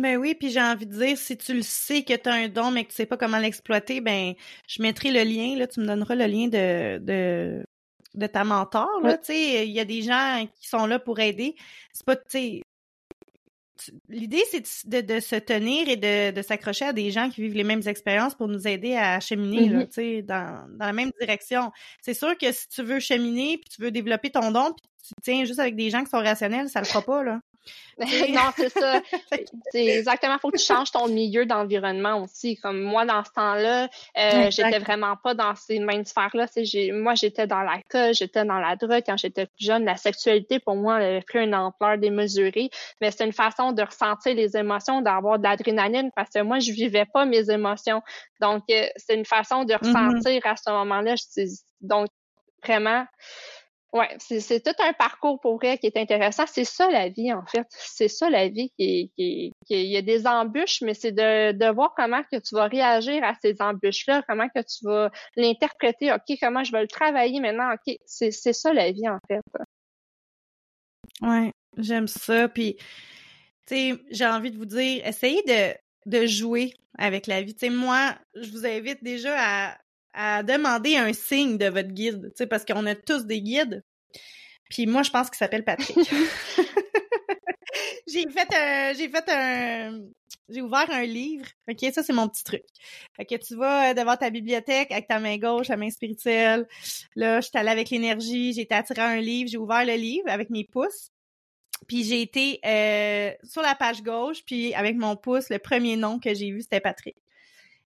Ben 0.00 0.16
oui, 0.16 0.34
puis 0.34 0.50
j'ai 0.50 0.60
envie 0.60 0.86
de 0.86 0.92
dire, 0.92 1.16
si 1.16 1.36
tu 1.36 1.54
le 1.54 1.62
sais 1.62 2.02
que 2.02 2.14
tu 2.14 2.28
as 2.28 2.32
un 2.32 2.48
don, 2.48 2.70
mais 2.70 2.84
que 2.84 2.90
tu 2.90 2.96
sais 2.96 3.06
pas 3.06 3.16
comment 3.16 3.38
l'exploiter, 3.38 4.00
ben 4.00 4.34
je 4.66 4.82
mettrai 4.82 5.10
le 5.10 5.22
lien, 5.22 5.56
là, 5.56 5.66
tu 5.66 5.80
me 5.80 5.86
donneras 5.86 6.14
le 6.14 6.26
lien 6.26 6.48
de, 6.48 6.98
de, 6.98 7.64
de 8.14 8.26
ta 8.26 8.44
mentor, 8.44 9.00
là, 9.02 9.18
tu 9.18 9.26
sais, 9.26 9.66
il 9.66 9.72
y 9.72 9.80
a 9.80 9.84
des 9.84 10.02
gens 10.02 10.46
qui 10.60 10.68
sont 10.68 10.86
là 10.86 10.98
pour 10.98 11.20
aider. 11.20 11.54
C'est 11.92 12.06
pas, 12.06 12.16
tu 12.16 12.22
sais, 12.28 12.62
l'idée, 14.08 14.42
c'est 14.50 14.88
de, 14.88 15.00
de, 15.00 15.20
se 15.20 15.36
tenir 15.36 15.88
et 15.88 15.96
de, 15.96 16.30
de 16.30 16.42
s'accrocher 16.42 16.86
à 16.86 16.92
des 16.92 17.10
gens 17.10 17.28
qui 17.30 17.42
vivent 17.42 17.54
les 17.54 17.64
mêmes 17.64 17.86
expériences 17.86 18.34
pour 18.34 18.48
nous 18.48 18.66
aider 18.68 18.96
à 18.96 19.20
cheminer 19.20 19.68
là, 19.68 19.84
mm-hmm. 19.84 20.24
dans, 20.24 20.66
dans 20.78 20.86
la 20.86 20.92
même 20.92 21.10
direction. 21.20 21.72
C'est 22.02 22.14
sûr 22.14 22.36
que 22.38 22.52
si 22.52 22.68
tu 22.68 22.82
veux 22.82 23.00
cheminer 23.00 23.58
puis 23.58 23.68
tu 23.74 23.82
veux 23.82 23.90
développer 23.90 24.30
ton 24.30 24.50
don 24.50 24.72
puis 24.72 24.86
tu 25.08 25.14
tiens 25.22 25.44
juste 25.44 25.58
avec 25.58 25.76
des 25.76 25.90
gens 25.90 26.02
qui 26.04 26.10
sont 26.10 26.22
rationnels, 26.22 26.68
ça 26.68 26.80
le 26.80 26.86
fera 26.86 27.02
pas, 27.02 27.22
là. 27.22 27.40
non, 27.98 28.50
c'est 28.56 28.70
ça. 28.70 29.00
c'est 29.70 29.86
exactement, 29.86 30.38
faut 30.38 30.50
que 30.50 30.58
tu 30.58 30.64
changes 30.64 30.90
ton 30.90 31.08
milieu 31.08 31.46
d'environnement 31.46 32.22
aussi. 32.22 32.56
Comme 32.56 32.80
moi, 32.80 33.04
dans 33.04 33.22
ce 33.24 33.30
temps-là, 33.32 33.88
euh, 34.18 34.50
j'étais 34.50 34.78
vraiment 34.78 35.16
pas 35.16 35.34
dans 35.34 35.54
ces 35.54 35.78
mêmes 35.78 36.04
sphères-là. 36.04 36.46
Moi, 36.92 37.14
j'étais 37.14 37.46
dans 37.46 37.62
la 37.62 37.80
cause, 37.88 38.16
j'étais 38.16 38.44
dans 38.44 38.58
la 38.58 38.76
drogue 38.76 39.02
quand 39.06 39.16
j'étais 39.16 39.46
plus 39.46 39.64
jeune. 39.64 39.84
La 39.84 39.96
sexualité, 39.96 40.58
pour 40.58 40.74
moi, 40.74 41.00
elle 41.00 41.16
avait 41.16 41.22
pris 41.22 41.38
une 41.38 41.54
ampleur 41.54 41.98
démesurée. 41.98 42.70
Mais 43.00 43.10
c'est 43.10 43.24
une 43.24 43.32
façon 43.32 43.72
de 43.72 43.82
ressentir 43.82 44.34
les 44.34 44.56
émotions, 44.56 45.00
d'avoir 45.00 45.38
de 45.38 45.44
l'adrénaline, 45.44 46.10
parce 46.16 46.30
que 46.30 46.40
moi, 46.40 46.58
je 46.58 46.72
vivais 46.72 47.06
pas 47.06 47.24
mes 47.24 47.50
émotions. 47.50 48.02
Donc, 48.40 48.64
euh, 48.70 48.86
c'est 48.96 49.14
une 49.14 49.24
façon 49.24 49.64
de 49.64 49.72
mm-hmm. 49.72 50.10
ressentir 50.10 50.40
à 50.44 50.56
ce 50.56 50.70
moment-là. 50.70 51.14
Donc, 51.80 52.08
vraiment, 52.64 53.06
Ouais, 53.94 54.08
c'est 54.18 54.60
tout 54.60 54.74
un 54.82 54.92
parcours 54.92 55.38
pour 55.40 55.54
vrai 55.54 55.78
qui 55.78 55.86
est 55.86 55.96
intéressant. 55.96 56.46
C'est 56.48 56.64
ça 56.64 56.90
la 56.90 57.10
vie, 57.10 57.32
en 57.32 57.46
fait. 57.46 57.64
C'est 57.70 58.08
ça 58.08 58.28
la 58.28 58.48
vie 58.48 58.72
qui, 58.76 59.12
qui, 59.16 59.52
qui, 59.64 59.84
il 59.84 59.92
y 59.92 59.96
a 59.96 60.02
des 60.02 60.26
embûches, 60.26 60.80
mais 60.82 60.94
c'est 60.94 61.12
de, 61.12 61.52
de 61.52 61.72
voir 61.72 61.94
comment 61.96 62.20
que 62.24 62.40
tu 62.40 62.56
vas 62.56 62.66
réagir 62.66 63.22
à 63.22 63.34
ces 63.40 63.54
embûches-là, 63.62 64.24
comment 64.28 64.48
que 64.48 64.62
tu 64.62 64.84
vas 64.84 65.12
l'interpréter. 65.36 66.12
OK, 66.12 66.36
comment 66.40 66.64
je 66.64 66.72
vais 66.72 66.82
le 66.82 66.88
travailler 66.88 67.38
maintenant? 67.38 67.72
OK, 67.72 67.94
c'est 68.04 68.32
ça 68.32 68.72
la 68.72 68.90
vie, 68.90 69.08
en 69.08 69.18
fait. 69.28 69.40
Ouais, 71.22 71.52
j'aime 71.76 72.08
ça. 72.08 72.48
Puis, 72.48 72.74
tu 73.64 73.76
sais, 73.76 73.94
j'ai 74.10 74.26
envie 74.26 74.50
de 74.50 74.58
vous 74.58 74.66
dire, 74.66 75.06
essayez 75.06 75.42
de, 75.44 75.72
de 76.06 76.26
jouer 76.26 76.74
avec 76.98 77.28
la 77.28 77.42
vie. 77.42 77.54
Tu 77.54 77.68
sais, 77.68 77.70
moi, 77.70 78.16
je 78.34 78.50
vous 78.50 78.66
invite 78.66 79.04
déjà 79.04 79.36
à 79.38 79.78
à 80.14 80.42
demander 80.42 80.96
un 80.96 81.12
signe 81.12 81.58
de 81.58 81.66
votre 81.66 81.90
guide, 81.90 82.22
tu 82.30 82.36
sais, 82.36 82.46
parce 82.46 82.64
qu'on 82.64 82.86
a 82.86 82.94
tous 82.94 83.26
des 83.26 83.42
guides. 83.42 83.82
Puis 84.70 84.86
moi, 84.86 85.02
je 85.02 85.10
pense 85.10 85.28
qu'il 85.28 85.36
s'appelle 85.36 85.64
Patrick. 85.64 85.98
j'ai 88.06 88.28
fait 88.30 88.54
un, 88.54 88.92
j'ai 88.94 89.08
fait 89.08 89.28
un, 89.28 90.00
j'ai 90.48 90.62
ouvert 90.62 90.90
un 90.90 91.04
livre. 91.04 91.46
Ok, 91.68 91.78
ça 91.92 92.02
c'est 92.02 92.12
mon 92.12 92.28
petit 92.28 92.44
truc. 92.44 92.64
Fait 93.16 93.24
que 93.24 93.34
tu 93.36 93.56
vas 93.56 93.94
devant 93.94 94.16
ta 94.16 94.30
bibliothèque 94.30 94.90
avec 94.90 95.08
ta 95.08 95.18
main 95.18 95.36
gauche, 95.38 95.68
la 95.68 95.76
main 95.76 95.90
spirituelle. 95.90 96.66
Là, 97.16 97.40
je 97.40 97.48
suis 97.48 97.58
allée 97.58 97.70
avec 97.70 97.90
l'énergie, 97.90 98.52
j'ai 98.52 98.62
été 98.62 98.74
attirée 98.74 99.02
un 99.02 99.20
livre, 99.20 99.50
j'ai 99.50 99.58
ouvert 99.58 99.84
le 99.84 99.94
livre 99.94 100.28
avec 100.28 100.50
mes 100.50 100.64
pouces. 100.64 101.10
Puis 101.88 102.04
j'ai 102.04 102.22
été 102.22 102.60
euh, 102.64 103.32
sur 103.42 103.62
la 103.62 103.74
page 103.74 104.02
gauche, 104.02 104.44
puis 104.46 104.74
avec 104.74 104.96
mon 104.96 105.16
pouce, 105.16 105.50
le 105.50 105.58
premier 105.58 105.96
nom 105.96 106.18
que 106.18 106.32
j'ai 106.32 106.50
vu, 106.50 106.62
c'était 106.62 106.80
Patrick. 106.80 107.16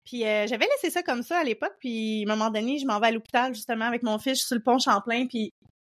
Puis 0.09 0.25
euh, 0.25 0.47
j'avais 0.47 0.65
laissé 0.65 0.89
ça 0.89 1.03
comme 1.03 1.23
ça 1.23 1.39
à 1.39 1.45
l'époque, 1.45 1.75
puis 1.81 2.25
à 2.27 2.33
un 2.33 2.35
moment 2.35 2.51
donné, 2.51 2.79
je 2.79 2.87
m'en 2.87 2.99
vais 2.99 3.09
à 3.09 3.11
l'hôpital 3.11 3.55
justement 3.55 3.85
avec 3.85 4.03
mon 4.03 4.19
fils 4.19 4.39
sur 4.39 4.57
le 4.57 4.63
pont 4.63 4.79
Champlain, 4.79 5.27
puis 5.27 5.53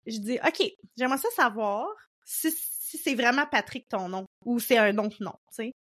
je 0.07 0.19
dis 0.19 0.39
OK, 0.47 0.67
j'aimerais 0.97 1.19
ça 1.19 1.29
savoir 1.37 1.87
si, 2.25 2.51
c'est 2.51 3.15
vraiment 3.15 3.45
Patrick 3.45 3.87
ton 3.87 4.09
nom 4.09 4.25
ou 4.47 4.61
c'est 4.61 4.79
un 4.79 4.97
autre 4.97 5.23
nom, 5.23 5.35
tu 5.55 5.65
sais. 5.65 5.73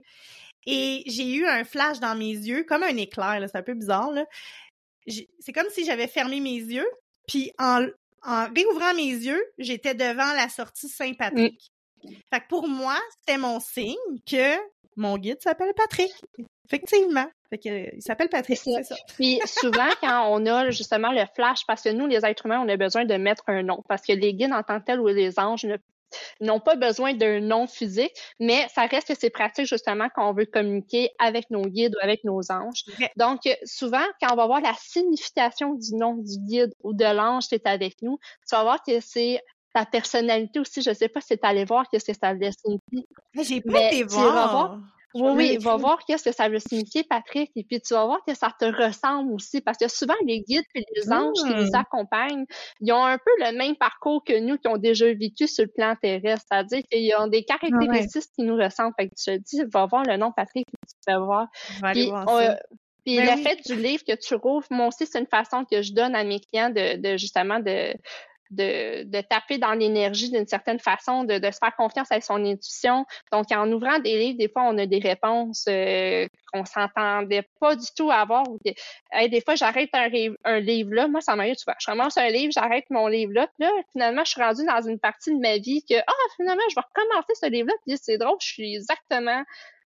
Et 0.66 1.04
j'ai 1.06 1.36
eu 1.36 1.46
un 1.46 1.64
flash 1.64 2.00
dans 2.00 2.14
mes 2.14 2.32
yeux, 2.32 2.64
comme 2.64 2.82
un 2.82 2.96
éclair, 2.98 3.42
c'est 3.46 3.56
un 3.56 3.62
peu 3.62 3.72
bizarre, 3.72 4.10
là. 4.10 4.26
C'est 5.06 5.52
comme 5.54 5.70
si 5.70 5.86
j'avais 5.86 6.06
fermé 6.06 6.40
mes 6.40 6.58
yeux, 6.58 6.88
puis 7.26 7.50
en, 7.58 7.86
en 8.24 8.46
réouvrant 8.54 8.92
mes 8.92 9.08
yeux, 9.08 9.42
j'étais 9.56 9.94
devant 9.94 10.34
la 10.34 10.50
sortie 10.50 10.90
Saint-Patrick. 10.90 11.70
Mm. 12.04 12.10
Fait 12.30 12.40
que 12.40 12.48
pour 12.48 12.68
moi, 12.68 12.98
c'était 13.20 13.38
mon 13.38 13.58
signe 13.58 13.96
que 14.30 14.54
mon 14.96 15.16
guide 15.16 15.40
s'appelle 15.40 15.72
Patrick. 15.74 16.12
Effectivement. 16.70 17.26
Fait 17.50 17.58
que, 17.58 17.96
il 17.96 18.02
s'appelle 18.02 18.28
Patrick, 18.28 18.58
c'est 18.58 18.82
ça. 18.82 18.94
Puis 19.18 19.40
souvent, 19.46 19.88
quand 20.02 20.28
on 20.30 20.44
a 20.46 20.70
justement 20.70 21.12
le 21.12 21.24
flash, 21.34 21.60
parce 21.66 21.82
que 21.82 21.88
nous, 21.90 22.06
les 22.06 22.24
êtres 22.24 22.46
humains, 22.46 22.60
on 22.64 22.68
a 22.68 22.76
besoin 22.76 23.04
de 23.04 23.14
mettre 23.14 23.44
un 23.46 23.62
nom. 23.62 23.82
Parce 23.88 24.02
que 24.02 24.12
les 24.12 24.34
guides 24.34 24.52
en 24.52 24.62
tant 24.62 24.78
que 24.80 24.84
tels 24.84 25.00
ou 25.00 25.08
les 25.08 25.38
anges 25.38 25.66
n'ont 26.40 26.60
pas 26.60 26.76
besoin 26.76 27.14
d'un 27.14 27.40
nom 27.40 27.66
physique, 27.66 28.12
mais 28.38 28.66
ça 28.74 28.86
reste 28.86 29.08
que 29.08 29.14
c'est 29.18 29.30
pratique 29.30 29.66
justement 29.66 30.08
quand 30.14 30.28
on 30.28 30.32
veut 30.32 30.46
communiquer 30.46 31.10
avec 31.18 31.50
nos 31.50 31.62
guides 31.62 31.94
ou 31.96 31.98
avec 32.02 32.24
nos 32.24 32.40
anges. 32.50 32.84
Donc, 33.16 33.40
souvent, 33.64 34.04
quand 34.20 34.32
on 34.32 34.36
va 34.36 34.46
voir 34.46 34.60
la 34.60 34.74
signification 34.78 35.74
du 35.74 35.94
nom 35.94 36.14
du 36.14 36.38
guide 36.46 36.74
ou 36.82 36.92
de 36.92 37.04
l'ange 37.04 37.48
qui 37.48 37.54
est 37.54 37.66
avec 37.66 38.02
nous, 38.02 38.18
tu 38.48 38.54
vas 38.54 38.62
voir 38.62 38.82
que 38.82 39.00
c'est 39.00 39.42
ta 39.74 39.84
personnalité 39.86 40.60
aussi. 40.60 40.82
Je 40.82 40.92
sais 40.92 41.08
pas 41.08 41.20
si 41.20 41.38
tu 41.38 41.46
allé 41.46 41.64
voir 41.64 41.88
qu'est-ce 41.90 42.10
que 42.10 42.18
ça 42.18 42.34
veut 42.34 42.50
signifier. 42.50 43.08
J'ai 43.42 43.60
pas 43.60 43.90
été 43.90 44.02
voir. 44.02 44.78
Oui, 45.14 45.30
oui, 45.34 45.56
va 45.58 45.76
voir 45.76 45.98
qu'est-ce 46.06 46.24
que 46.24 46.34
ça 46.34 46.48
veut 46.48 46.58
signifier, 46.58 47.02
Patrick, 47.02 47.50
et 47.56 47.64
puis 47.64 47.80
tu 47.80 47.94
vas 47.94 48.04
voir 48.04 48.20
que 48.26 48.34
ça 48.34 48.52
te 48.58 48.66
ressemble 48.66 49.32
aussi, 49.32 49.60
parce 49.62 49.78
que 49.78 49.88
souvent, 49.88 50.14
les 50.26 50.40
guides 50.40 50.64
et 50.74 50.84
les 50.94 51.10
anges 51.10 51.38
qui 51.38 51.54
nous 51.54 51.70
mmh. 51.70 51.74
accompagnent, 51.74 52.44
ils 52.80 52.92
ont 52.92 53.04
un 53.04 53.16
peu 53.16 53.30
le 53.38 53.56
même 53.56 53.76
parcours 53.76 54.22
que 54.22 54.38
nous 54.38 54.58
qui 54.58 54.68
ont 54.68 54.76
déjà 54.76 55.06
vécu 55.06 55.46
sur 55.46 55.64
le 55.64 55.70
plan 55.70 55.94
terrestre, 56.00 56.46
c'est-à-dire 56.50 56.82
qu'ils 56.90 57.14
ont 57.18 57.26
des 57.26 57.44
caractéristiques 57.44 58.30
qui 58.36 58.42
nous 58.42 58.56
ressemblent. 58.56 58.94
Fait 58.98 59.08
que 59.08 59.14
tu 59.14 59.24
te 59.24 59.36
dis, 59.38 59.62
va 59.72 59.86
voir 59.86 60.02
le 60.04 60.16
nom 60.18 60.30
Patrick, 60.30 60.66
tu 60.66 60.94
peux 61.06 61.18
voir. 61.18 61.46
Puis, 61.92 62.10
puis 63.04 63.16
ben 63.16 63.36
le 63.36 63.42
fait 63.42 63.56
du 63.64 63.74
livre 63.74 64.02
que 64.06 64.14
tu 64.14 64.34
rouvres, 64.34 64.66
moi 64.70 64.88
aussi, 64.88 65.06
c'est 65.06 65.18
une 65.18 65.26
façon 65.26 65.64
que 65.64 65.80
je 65.80 65.94
donne 65.94 66.14
à 66.14 66.24
mes 66.24 66.40
clients 66.40 66.68
de, 66.68 66.96
de 67.00 67.16
justement 67.16 67.58
de, 67.58 67.94
de, 68.50 69.04
de 69.04 69.20
taper 69.20 69.58
dans 69.58 69.72
l'énergie 69.72 70.30
d'une 70.30 70.46
certaine 70.46 70.78
façon, 70.78 71.24
de, 71.24 71.38
de 71.38 71.50
se 71.50 71.58
faire 71.58 71.74
confiance 71.76 72.10
avec 72.10 72.24
son 72.24 72.44
intuition. 72.44 73.04
Donc, 73.32 73.50
en 73.52 73.70
ouvrant 73.70 73.98
des 73.98 74.18
livres, 74.18 74.38
des 74.38 74.48
fois, 74.48 74.62
on 74.64 74.78
a 74.78 74.86
des 74.86 74.98
réponses 74.98 75.66
euh, 75.68 76.26
qu'on 76.52 76.64
s'entendait 76.64 77.48
pas 77.60 77.76
du 77.76 77.86
tout 77.96 78.10
avoir. 78.10 78.44
Des, 78.64 78.74
des 79.28 79.40
fois, 79.40 79.54
j'arrête 79.54 79.90
un, 79.92 80.08
un, 80.44 80.60
livre 80.60 80.94
là. 80.94 81.08
Moi, 81.08 81.20
ça 81.20 81.36
m'arrive 81.36 81.56
souvent. 81.56 81.76
Je 81.78 81.86
commence 81.86 82.16
un 82.16 82.28
livre, 82.28 82.52
j'arrête 82.52 82.84
mon 82.90 83.06
livre 83.06 83.32
là. 83.32 83.48
Là, 83.58 83.70
finalement, 83.92 84.24
je 84.24 84.30
suis 84.30 84.42
rendue 84.42 84.64
dans 84.64 84.82
une 84.88 84.98
partie 84.98 85.34
de 85.34 85.40
ma 85.40 85.58
vie 85.58 85.84
que, 85.88 85.96
ah, 85.98 86.12
finalement, 86.36 86.62
je 86.70 86.74
vais 86.74 86.82
recommencer 86.94 87.34
ce 87.40 87.50
livre-là. 87.50 87.74
Puis 87.86 87.96
c'est 88.00 88.18
drôle, 88.18 88.36
je 88.40 88.46
suis 88.46 88.74
exactement 88.76 89.42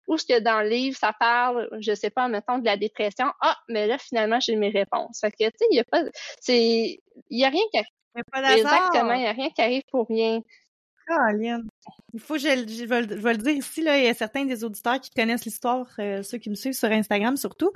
où 0.08 0.18
ce 0.18 0.26
que 0.26 0.39
dans 0.39 0.62
le 0.62 0.70
livre, 0.70 0.97
ça 0.97 1.14
parle, 1.18 1.70
je 1.80 1.93
sais 1.93 2.10
pas, 2.10 2.28
mettons, 2.28 2.58
de 2.58 2.66
la 2.66 2.78
dépression. 2.78 3.28
Ah, 3.41 3.58
mais 3.70 3.88
là, 3.88 3.97
finalement, 3.97 4.39
j'ai 4.39 4.56
mes 4.56 4.70
réponses. 4.70 5.20
Fait 5.22 5.32
que, 5.32 5.38
tu 5.38 5.52
sais, 5.58 5.66
il 5.72 5.76
y 5.76 5.80
a 5.80 5.84
pas, 5.84 6.04
c'est, 6.39 6.99
il 7.30 7.39
y 7.39 7.45
a 7.45 7.49
rien 7.49 7.64
qui 7.74 7.80
Exactement, 8.14 9.14
il 9.14 9.22
n'y 9.22 9.28
a 9.28 9.32
rien 9.32 9.49
qui 9.49 9.62
arrive 9.62 9.84
pour 9.89 10.08
rien. 10.08 10.41
Il 12.14 12.20
faut 12.20 12.38
je, 12.38 12.47
je, 12.68 12.86
vais, 12.86 13.02
le 13.02 13.38
dire 13.38 13.54
ici, 13.54 13.82
là, 13.82 13.97
il 13.97 14.06
y 14.06 14.08
a 14.08 14.14
certains 14.14 14.45
des 14.45 14.64
auditeurs 14.64 14.99
qui 14.99 15.10
connaissent 15.12 15.45
l'histoire, 15.45 15.88
euh, 15.99 16.24
ceux 16.24 16.38
qui 16.38 16.49
me 16.49 16.56
suivent 16.56 16.74
sur 16.74 16.89
Instagram 16.89 17.38
surtout. 17.38 17.72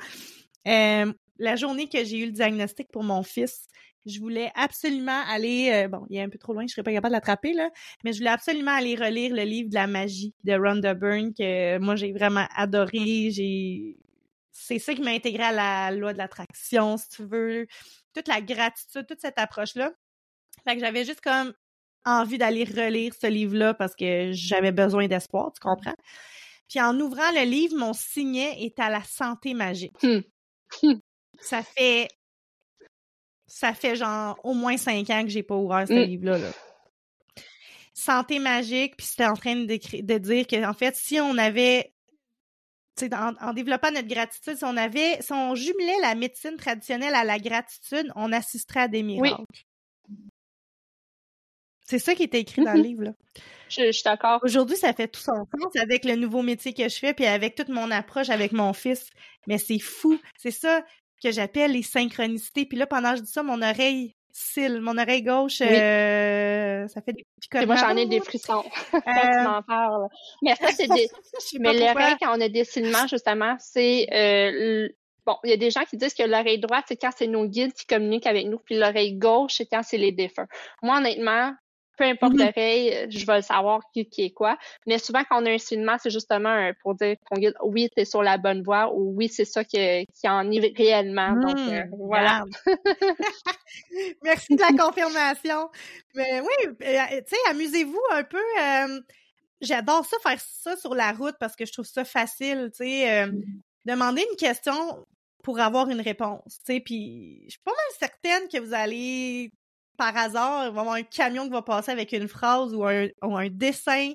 Euh, 0.67 1.11
la 1.37 1.55
journée 1.55 1.89
que 1.89 2.03
j'ai 2.03 2.19
eu 2.19 2.25
le 2.27 2.31
diagnostic 2.31 2.89
pour 2.91 3.03
mon 3.03 3.23
fils, 3.23 3.67
je 4.05 4.19
voulais 4.19 4.51
absolument 4.55 5.21
aller, 5.27 5.71
euh, 5.71 5.87
bon, 5.87 6.05
il 6.09 6.17
est 6.17 6.21
un 6.21 6.29
peu 6.29 6.37
trop 6.37 6.53
loin, 6.53 6.65
je 6.67 6.73
serais 6.73 6.83
pas 6.83 6.91
capable 6.91 7.11
de 7.13 7.17
l'attraper, 7.17 7.53
là, 7.53 7.69
mais 8.03 8.13
je 8.13 8.19
voulais 8.19 8.29
absolument 8.29 8.71
aller 8.71 8.95
relire 8.95 9.33
le 9.33 9.43
livre 9.43 9.69
de 9.69 9.75
la 9.75 9.87
magie 9.87 10.33
de 10.43 10.53
Rhonda 10.53 10.93
Byrne, 10.93 11.33
que 11.33 11.77
moi 11.79 11.95
j'ai 11.95 12.11
vraiment 12.11 12.45
adoré. 12.55 13.29
J'ai 13.31 13.97
c'est 14.51 14.79
ça 14.79 14.93
qui 14.93 15.01
m'a 15.01 15.11
intégré 15.11 15.43
à 15.43 15.51
la 15.51 15.91
loi 15.91 16.13
de 16.13 16.17
l'attraction, 16.17 16.97
si 16.97 17.09
tu 17.09 17.25
veux, 17.25 17.67
toute 18.13 18.27
la 18.27 18.41
gratitude, 18.41 19.05
toute 19.05 19.19
cette 19.19 19.37
approche-là. 19.37 19.91
Fait 20.63 20.75
que 20.75 20.79
j'avais 20.79 21.03
juste 21.03 21.21
comme 21.21 21.53
envie 22.05 22.37
d'aller 22.37 22.63
relire 22.63 23.13
ce 23.19 23.27
livre-là 23.27 23.73
parce 23.73 23.95
que 23.95 24.31
j'avais 24.31 24.71
besoin 24.71 25.07
d'espoir, 25.07 25.51
tu 25.53 25.59
comprends? 25.59 25.95
Puis 26.69 26.79
en 26.81 26.99
ouvrant 26.99 27.31
le 27.33 27.43
livre, 27.43 27.75
mon 27.77 27.93
signet 27.93 28.63
est 28.63 28.79
à 28.79 28.89
la 28.89 29.03
santé 29.03 29.53
magique. 29.53 29.95
Hmm. 30.01 30.93
ça 31.39 31.61
fait 31.61 32.07
ça 33.55 33.73
fait 33.73 33.95
genre 33.95 34.37
au 34.43 34.53
moins 34.53 34.75
cinq 34.75 35.09
ans 35.09 35.23
que 35.23 35.29
j'ai 35.29 35.41
pas 35.41 35.55
ouvert 35.55 35.87
ce 35.87 35.93
hmm. 35.93 36.03
livre-là. 36.03 36.37
Là. 36.39 36.51
Santé 37.93 38.39
magique, 38.39 38.97
puis 38.97 39.07
c'était 39.07 39.27
en 39.27 39.35
train 39.35 39.55
de, 39.55 39.65
de 40.01 40.17
dire 40.17 40.45
que 40.45 40.65
en 40.65 40.73
fait, 40.73 40.93
si 40.97 41.21
on 41.21 41.37
avait 41.37 41.93
en, 43.01 43.33
en, 43.39 43.53
développant 43.53 43.91
notre 43.91 44.09
gratitude, 44.09 44.57
si 44.57 44.65
on 44.65 44.75
avait, 44.75 45.21
si 45.21 45.31
on 45.31 45.55
jumelait 45.55 46.01
la 46.01 46.15
médecine 46.15 46.57
traditionnelle 46.57 47.15
à 47.15 47.23
la 47.23 47.39
gratitude, 47.39 48.11
on 48.17 48.33
assisterait 48.33 48.81
à 48.81 48.87
des 48.89 49.03
miracles. 49.03 49.45
C'est 51.85 51.99
ça 51.99 52.13
qui 52.13 52.23
était 52.23 52.41
écrit 52.41 52.65
dans 52.65 52.73
le 52.73 52.79
mm-hmm. 52.79 52.83
livre. 52.83 53.03
Là. 53.03 53.11
Je, 53.69 53.89
suis 53.93 54.03
d'accord. 54.03 54.41
Aujourd'hui, 54.43 54.75
ça 54.75 54.91
fait 54.91 55.07
tout 55.07 55.21
son 55.21 55.31
sens 55.45 55.75
avec 55.79 56.03
le 56.03 56.15
nouveau 56.15 56.41
métier 56.41 56.73
que 56.73 56.89
je 56.89 56.97
fais, 56.97 57.13
puis 57.13 57.25
avec 57.25 57.55
toute 57.55 57.69
mon 57.69 57.89
approche 57.89 58.29
avec 58.29 58.51
mon 58.51 58.73
fils. 58.73 59.11
Mais 59.47 59.59
c'est 59.59 59.79
fou. 59.79 60.19
C'est 60.37 60.51
ça 60.51 60.83
que 61.25 61.31
j'appelle 61.31 61.71
les 61.71 61.81
synchronicités. 61.81 62.65
Puis 62.65 62.77
là, 62.77 62.85
pendant 62.85 63.11
que 63.11 63.17
je 63.17 63.21
dis 63.23 63.31
ça, 63.31 63.41
mon 63.41 63.61
oreille 63.61 64.15
cille, 64.31 64.79
mon 64.79 64.97
oreille 64.97 65.23
gauche, 65.23 65.61
euh, 65.61 66.87
ça 66.87 67.01
fait 67.01 67.13
des 67.13 67.25
petits 67.39 67.65
Moi, 67.65 67.75
j'en 67.77 67.95
ai 67.95 68.05
des 68.05 68.19
frissons 68.19 68.63
quand 68.91 69.01
tu 69.01 69.09
euh, 69.09 69.43
m'en 69.43 69.61
parles. 69.63 70.07
Mais 70.43 70.55
ça, 70.55 70.67
c'est 70.71 70.87
des... 70.93 71.07
Mais 71.59 71.73
l'oreille, 71.73 72.15
quand 72.21 72.37
on 72.37 72.41
a 72.41 72.49
des 72.49 72.63
cils-ments, 72.63 73.07
justement, 73.07 73.55
c'est... 73.59 74.07
Euh, 74.13 74.89
bon, 75.25 75.35
il 75.43 75.49
y 75.49 75.53
a 75.53 75.57
des 75.57 75.71
gens 75.71 75.83
qui 75.89 75.97
disent 75.97 76.13
que 76.13 76.23
l'oreille 76.23 76.59
droite, 76.59 76.85
c'est 76.87 76.97
quand 76.97 77.11
c'est 77.15 77.27
nos 77.27 77.45
guides 77.45 77.73
qui 77.73 77.85
communiquent 77.85 78.27
avec 78.27 78.45
nous, 78.45 78.59
puis 78.59 78.77
l'oreille 78.77 79.15
gauche, 79.15 79.55
c'est 79.57 79.65
quand 79.65 79.81
c'est 79.83 79.97
les 79.97 80.11
défunts. 80.11 80.47
Moi, 80.83 80.97
honnêtement, 80.97 81.53
peu 81.97 82.03
importe 82.03 82.33
mm-hmm. 82.33 82.45
l'oreille, 82.45 82.93
euh, 82.93 83.07
je 83.09 83.25
vais 83.25 83.41
savoir 83.41 83.81
qui, 83.93 84.05
qui, 84.07 84.23
est 84.25 84.31
quoi. 84.31 84.57
Mais 84.85 84.99
souvent, 84.99 85.23
quand 85.29 85.41
on 85.41 85.45
a 85.45 85.51
un 85.51 85.57
signalement, 85.57 85.97
c'est 85.99 86.09
justement 86.09 86.71
pour 86.81 86.95
dire 86.95 87.15
qu'on 87.25 87.39
guide, 87.39 87.55
oui, 87.63 87.89
tu 87.95 88.01
es 88.01 88.05
sur 88.05 88.23
la 88.23 88.37
bonne 88.37 88.63
voie 88.63 88.93
ou 88.93 89.13
oui, 89.15 89.29
c'est 89.29 89.45
ça 89.45 89.63
qui, 89.63 90.05
qui 90.13 90.29
en 90.29 90.49
est 90.51 90.73
réellement. 90.75 91.33
Donc, 91.33 91.57
euh, 91.57 91.85
mm, 91.85 91.89
voilà. 91.97 92.43
Merci 94.23 94.55
de 94.55 94.61
la 94.61 94.83
confirmation. 94.83 95.69
Mais 96.13 96.41
oui, 96.41 96.75
euh, 96.83 97.21
tu 97.21 97.35
sais, 97.35 97.49
amusez-vous 97.49 98.01
un 98.11 98.23
peu. 98.23 99.03
J'adore 99.61 100.05
ça, 100.05 100.17
faire 100.21 100.39
ça 100.39 100.75
sur 100.75 100.93
la 100.93 101.11
route 101.11 101.35
parce 101.39 101.55
que 101.55 101.65
je 101.65 101.71
trouve 101.71 101.85
ça 101.85 102.05
facile, 102.05 102.71
tu 102.71 102.85
sais. 102.85 103.27
Mm. 103.27 103.41
demander 103.85 104.25
une 104.29 104.37
question 104.37 105.05
pour 105.43 105.59
avoir 105.59 105.89
une 105.91 106.01
réponse, 106.01 106.59
tu 106.65 106.73
sais, 106.73 106.79
puis 106.79 107.43
je 107.45 107.51
suis 107.51 107.61
pas 107.63 107.71
mal 107.71 108.09
certaine 108.09 108.47
que 108.51 108.59
vous 108.59 108.73
allez 108.73 109.51
par 109.95 110.15
hasard, 110.15 110.67
il 110.67 110.71
va 110.71 110.77
y 110.77 110.79
avoir 110.79 110.95
un 110.95 111.03
camion 111.03 111.43
qui 111.45 111.51
va 111.51 111.61
passer 111.61 111.91
avec 111.91 112.11
une 112.11 112.27
phrase 112.27 112.73
ou 112.73 112.85
un, 112.85 113.49
dessin. 113.49 114.13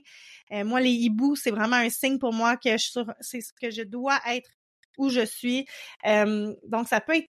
Euh, 0.53 0.65
moi, 0.65 0.81
les 0.81 0.91
hiboux, 0.91 1.37
c'est 1.37 1.51
vraiment 1.51 1.77
un 1.77 1.91
signe 1.91 2.19
pour 2.19 2.33
moi 2.33 2.57
que 2.57 2.77
je 2.77 3.01
c'est 3.21 3.41
ce 3.41 3.53
que 3.53 3.71
je 3.71 3.83
dois 3.83 4.19
être 4.29 4.51
où 4.99 5.09
je 5.09 5.25
suis. 5.25 5.67
Donc, 6.05 6.89
ça 6.89 7.01
peut 7.01 7.17
être 7.17 7.31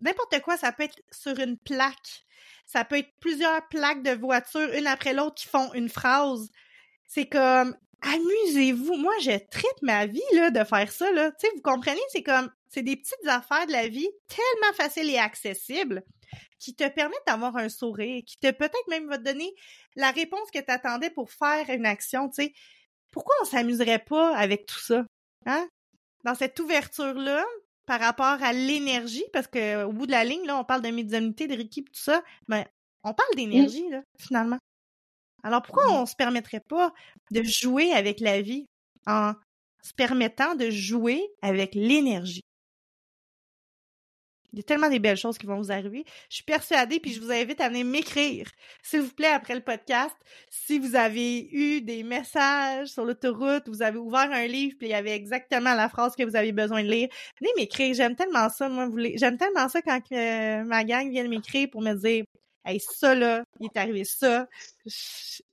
n'importe 0.00 0.40
quoi, 0.42 0.56
ça 0.56 0.72
peut 0.72 0.84
être 0.84 1.00
sur 1.10 1.38
une 1.38 1.58
plaque. 1.58 2.24
Ça 2.66 2.84
peut 2.84 2.98
être 2.98 3.10
plusieurs 3.20 3.66
plaques 3.68 4.02
de 4.02 4.10
voiture, 4.10 4.68
une 4.74 4.86
après 4.86 5.14
l'autre, 5.14 5.36
qui 5.36 5.48
font 5.48 5.72
une 5.72 5.88
phrase. 5.88 6.50
C'est 7.06 7.26
comme 7.26 7.74
amusez-vous. 8.02 8.96
Moi, 8.96 9.14
je 9.22 9.38
traite 9.50 9.82
ma 9.82 10.06
vie 10.06 10.20
là, 10.34 10.50
de 10.50 10.62
faire 10.64 10.90
ça. 10.92 11.10
Là. 11.12 11.32
Vous 11.54 11.62
comprenez, 11.62 12.00
c'est 12.10 12.22
comme 12.22 12.50
c'est 12.68 12.82
des 12.82 12.96
petites 12.96 13.26
affaires 13.26 13.66
de 13.66 13.72
la 13.72 13.88
vie 13.88 14.08
tellement 14.28 14.74
faciles 14.74 15.10
et 15.10 15.18
accessibles 15.18 16.02
qui 16.58 16.74
te 16.74 16.88
permettent 16.88 17.26
d'avoir 17.26 17.56
un 17.56 17.68
sourire, 17.68 18.22
qui 18.26 18.36
te 18.38 18.50
peut-être 18.50 18.88
même 18.88 19.08
va 19.08 19.18
te 19.18 19.24
donner 19.24 19.54
la 19.96 20.10
réponse 20.10 20.50
que 20.52 20.58
tu 20.58 20.70
attendais 20.70 21.10
pour 21.10 21.30
faire 21.30 21.68
une 21.70 21.86
action, 21.86 22.28
tu 22.28 22.42
sais. 22.42 22.52
Pourquoi 23.12 23.34
on 23.42 23.44
s'amuserait 23.44 24.00
pas 24.00 24.36
avec 24.36 24.66
tout 24.66 24.78
ça? 24.78 25.04
Hein? 25.46 25.68
Dans 26.24 26.34
cette 26.34 26.58
ouverture-là, 26.60 27.44
par 27.86 28.00
rapport 28.00 28.42
à 28.42 28.52
l'énergie, 28.52 29.24
parce 29.32 29.46
qu'au 29.46 29.92
bout 29.92 30.06
de 30.06 30.12
la 30.12 30.24
ligne, 30.24 30.46
là, 30.46 30.58
on 30.58 30.64
parle 30.64 30.82
de 30.82 30.90
médiumnité, 30.90 31.46
de 31.46 31.54
Ricky, 31.56 31.84
tout 31.84 31.92
ça, 31.94 32.22
mais 32.46 32.64
ben, 32.64 32.70
on 33.04 33.14
parle 33.14 33.34
d'énergie, 33.34 33.88
là, 33.88 34.02
finalement. 34.18 34.58
Alors 35.42 35.62
pourquoi 35.62 35.90
on 35.92 36.04
se 36.04 36.16
permettrait 36.16 36.60
pas 36.60 36.92
de 37.30 37.42
jouer 37.42 37.92
avec 37.92 38.20
la 38.20 38.42
vie 38.42 38.66
en 39.06 39.32
se 39.82 39.94
permettant 39.94 40.54
de 40.54 40.68
jouer 40.68 41.22
avec 41.40 41.74
l'énergie? 41.74 42.42
Il 44.58 44.62
y 44.62 44.64
a 44.64 44.64
tellement 44.64 44.88
des 44.88 44.98
belles 44.98 45.16
choses 45.16 45.38
qui 45.38 45.46
vont 45.46 45.58
vous 45.58 45.70
arriver. 45.70 46.04
Je 46.28 46.34
suis 46.34 46.44
persuadée, 46.44 46.98
puis 46.98 47.12
je 47.12 47.20
vous 47.20 47.30
invite 47.30 47.60
à 47.60 47.68
venir 47.68 47.84
m'écrire, 47.86 48.50
s'il 48.82 49.02
vous 49.02 49.14
plaît, 49.14 49.28
après 49.28 49.54
le 49.54 49.60
podcast, 49.60 50.16
si 50.50 50.80
vous 50.80 50.96
avez 50.96 51.48
eu 51.52 51.80
des 51.80 52.02
messages 52.02 52.88
sur 52.88 53.04
l'autoroute, 53.04 53.68
vous 53.68 53.82
avez 53.82 53.98
ouvert 53.98 54.28
un 54.32 54.48
livre, 54.48 54.74
puis 54.76 54.88
il 54.88 54.90
y 54.90 54.94
avait 54.94 55.14
exactement 55.14 55.74
la 55.74 55.88
phrase 55.88 56.16
que 56.16 56.24
vous 56.24 56.34
avez 56.34 56.50
besoin 56.50 56.82
de 56.82 56.88
lire. 56.88 57.08
Venez 57.40 57.52
m'écrire, 57.56 57.94
j'aime 57.94 58.16
tellement 58.16 58.48
ça, 58.48 58.68
moi, 58.68 58.88
j'aime 59.14 59.38
tellement 59.38 59.68
ça 59.68 59.80
quand 59.80 60.00
euh, 60.10 60.64
ma 60.64 60.82
gang 60.82 61.08
vient 61.08 61.28
m'écrire 61.28 61.68
pour 61.70 61.80
me 61.80 61.94
dire 61.94 62.24
Hey, 62.64 62.80
ça 62.80 63.14
là, 63.14 63.44
il 63.60 63.66
est 63.66 63.78
arrivé 63.78 64.02
ça. 64.02 64.48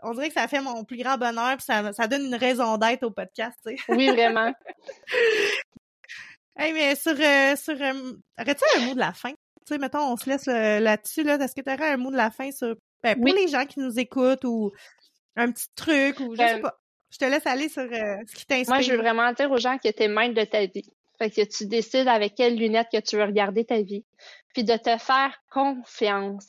On 0.02 0.14
dirait 0.16 0.30
que 0.30 0.34
ça 0.34 0.48
fait 0.48 0.62
mon 0.62 0.84
plus 0.84 0.98
grand 0.98 1.20
bonheur, 1.20 1.58
puis 1.58 1.66
ça, 1.66 1.94
ça 1.94 2.08
donne 2.08 2.26
une 2.26 2.36
raison 2.36 2.76
d'être 2.78 3.04
au 3.04 3.12
podcast. 3.12 3.60
Oui, 3.88 4.10
vraiment. 4.10 4.52
Hey, 6.58 6.74
mais 6.74 6.96
sur, 6.96 7.12
euh, 7.20 7.56
sur 7.56 7.82
euh, 7.82 8.14
aurais-tu 8.40 8.64
un 8.78 8.86
mot 8.86 8.94
de 8.94 9.00
la 9.00 9.14
fin? 9.14 9.32
Tu 9.32 9.74
sais, 9.74 9.78
mettons, 9.78 10.14
on 10.14 10.16
se 10.16 10.30
laisse 10.30 10.48
euh, 10.48 10.80
là-dessus, 10.80 11.24
là. 11.24 11.36
Est-ce 11.36 11.56
que 11.56 11.62
tu 11.62 11.72
aurais 11.72 11.92
un 11.92 11.98
mot 11.98 12.12
de 12.12 12.16
la 12.16 12.32
fin 12.32 12.52
sur, 12.52 12.76
ben, 13.04 13.16
pour 13.16 13.34
les 13.34 13.48
gens 13.48 13.66
qui 13.66 13.80
nous 13.80 14.00
écoutent 14.00 14.46
ou 14.46 14.72
un 15.36 15.52
petit 15.52 15.68
truc 15.76 16.20
ou 16.20 16.34
je 16.34 16.38
sais 16.38 16.56
ben 16.56 16.62
pas. 16.62 16.80
Je 17.12 17.18
te 17.18 17.26
laisse 17.26 17.46
aller 17.46 17.70
sur 17.70 17.84
ce 17.84 18.36
qui 18.36 18.46
t'inspire. 18.46 18.74
Moi, 18.74 18.82
je 18.82 18.92
veux 18.92 18.98
vraiment 18.98 19.32
dire 19.34 19.52
aux 19.52 19.58
gens 19.58 19.78
que 19.78 19.90
tu 19.90 20.04
es 20.04 20.08
maître 20.08 20.34
de 20.34 20.44
ta 20.44 20.66
vie. 20.66 20.90
Fait 21.18 21.30
que 21.30 21.42
tu 21.42 21.66
décides 21.66 22.08
avec 22.08 22.36
quelles 22.36 22.58
lunettes 22.58 22.90
que 22.92 23.00
tu 23.00 23.16
veux 23.16 23.24
regarder 23.24 23.66
ta 23.66 23.82
vie. 23.82 24.04
Puis 24.54 24.64
de 24.64 24.76
te 24.76 24.98
faire 24.98 25.34
confiance. 25.52 26.46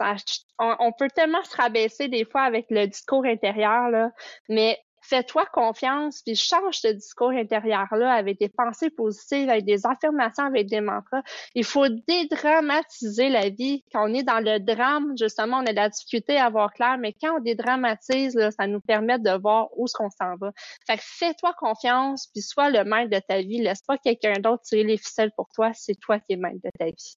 On, 0.59 0.93
peut 0.93 1.09
tellement 1.15 1.43
se 1.45 1.57
rabaisser 1.57 2.09
des 2.09 2.25
fois 2.25 2.43
avec 2.43 2.67
le 2.71 2.87
discours 2.87 3.25
intérieur, 3.25 3.91
là, 3.91 4.11
mais 4.49 4.79
fais-toi 5.09 5.47
confiance, 5.47 6.23
puis 6.23 6.35
change 6.35 6.79
ce 6.79 6.89
discours 6.89 7.31
intérieur-là 7.31 8.13
avec 8.13 8.39
des 8.39 8.49
pensées 8.49 8.91
positives, 8.91 9.49
avec 9.49 9.65
des 9.65 9.87
affirmations, 9.87 10.45
avec 10.45 10.69
des 10.69 10.81
mantras. 10.81 11.23
Il 11.55 11.65
faut 11.65 11.89
dédramatiser 11.89 13.29
la 13.29 13.49
vie. 13.49 13.85
Quand 13.93 14.09
on 14.09 14.15
est 14.15 14.23
dans 14.23 14.41
le 14.41 14.59
drame, 14.59 15.15
justement, 15.19 15.59
on 15.59 15.67
a 15.67 15.71
de 15.71 15.77
la 15.77 15.89
difficulté 15.89 16.39
à 16.39 16.49
voir 16.49 16.73
clair, 16.73 16.99
mais 16.99 17.15
quand 17.21 17.37
on 17.37 17.41
dédramatise, 17.41 18.39
ça 18.57 18.67
nous 18.67 18.81
permet 18.81 19.19
de 19.19 19.31
voir 19.41 19.69
où 19.77 19.85
est-ce 19.85 19.95
qu'on 19.95 20.11
s'en 20.11 20.37
va. 20.37 20.53
Fait 20.87 20.99
fais-toi 21.01 21.55
confiance, 21.59 22.29
puis 22.33 22.43
sois 22.43 22.71
le 22.71 22.85
maître 22.85 23.11
de 23.11 23.21
ta 23.21 23.41
vie. 23.41 23.63
Laisse 23.63 23.83
pas 23.83 23.99
quelqu'un 23.99 24.41
d'autre 24.41 24.63
tirer 24.63 24.85
les 24.85 24.99
ficelles 24.99 25.33
pour 25.37 25.49
toi. 25.55 25.71
C'est 25.75 25.99
toi 25.99 26.19
qui 26.19 26.33
es 26.33 26.37
maître 26.37 26.61
de 26.65 26.71
ta 26.79 26.87
vie. 26.87 27.17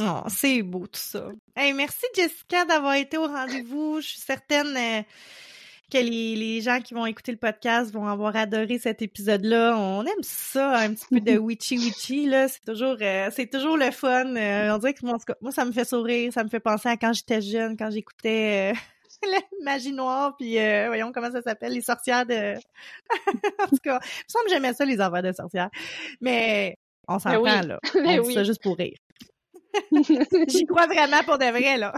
Oh, 0.00 0.22
c'est 0.28 0.62
beau 0.62 0.86
tout 0.86 1.00
ça. 1.00 1.30
Merci 1.56 2.06
Jessica 2.14 2.66
d'avoir 2.66 2.94
été 2.94 3.16
au 3.16 3.26
rendez-vous. 3.26 4.00
Je 4.02 4.08
suis 4.08 4.20
certaine 4.20 4.76
euh, 4.76 5.02
que 5.90 5.98
les, 5.98 6.36
les, 6.36 6.60
gens 6.60 6.80
qui 6.80 6.94
vont 6.94 7.06
écouter 7.06 7.32
le 7.32 7.38
podcast 7.38 7.92
vont 7.92 8.06
avoir 8.06 8.36
adoré 8.36 8.78
cet 8.78 9.00
épisode-là. 9.02 9.76
On 9.76 10.04
aime 10.04 10.22
ça, 10.22 10.76
un 10.76 10.92
petit 10.92 11.06
peu 11.10 11.20
de 11.20 11.38
witchy 11.38 11.78
witchy 11.78 12.26
là. 12.26 12.48
C'est 12.48 12.64
toujours, 12.64 12.96
euh, 13.00 13.30
c'est 13.32 13.46
toujours 13.46 13.76
le 13.76 13.90
fun. 13.90 14.36
Euh, 14.36 14.74
on 14.74 14.78
dirait 14.78 14.94
que 14.94 15.04
moi, 15.04 15.16
moi, 15.40 15.52
ça 15.52 15.64
me 15.64 15.72
fait 15.72 15.84
sourire, 15.84 16.32
ça 16.32 16.44
me 16.44 16.48
fait 16.48 16.60
penser 16.60 16.88
à 16.88 16.96
quand 16.96 17.12
j'étais 17.12 17.40
jeune, 17.40 17.76
quand 17.76 17.90
j'écoutais 17.90 18.72
euh, 18.72 18.78
la 19.30 19.40
magie 19.64 19.92
noire, 19.92 20.36
puis 20.36 20.56
voyons 20.86 21.10
comment 21.12 21.30
ça 21.30 21.42
s'appelle, 21.42 21.72
les 21.72 21.80
sorcières 21.80 22.26
de. 22.26 22.54
en 23.62 23.68
tout 23.68 23.78
cas, 23.82 24.00
il 24.02 24.24
me 24.26 24.28
semble 24.28 24.44
que 24.44 24.50
j'aimais 24.50 24.74
ça 24.74 24.84
les 24.84 25.00
affaires 25.00 25.22
de 25.22 25.32
sorcières. 25.32 25.70
Mais 26.20 26.76
on 27.08 27.14
ben 27.14 27.18
s'entend 27.18 27.66
là. 27.66 27.80
Ben 27.94 28.20
on 28.20 28.28
dit 28.28 28.34
ça 28.34 28.44
juste 28.44 28.62
pour 28.62 28.76
rire. 28.76 28.98
J'y 30.48 30.66
crois 30.66 30.86
vraiment 30.86 31.22
pour 31.24 31.38
de 31.38 31.44
vrai 31.44 31.78
là. 31.78 31.94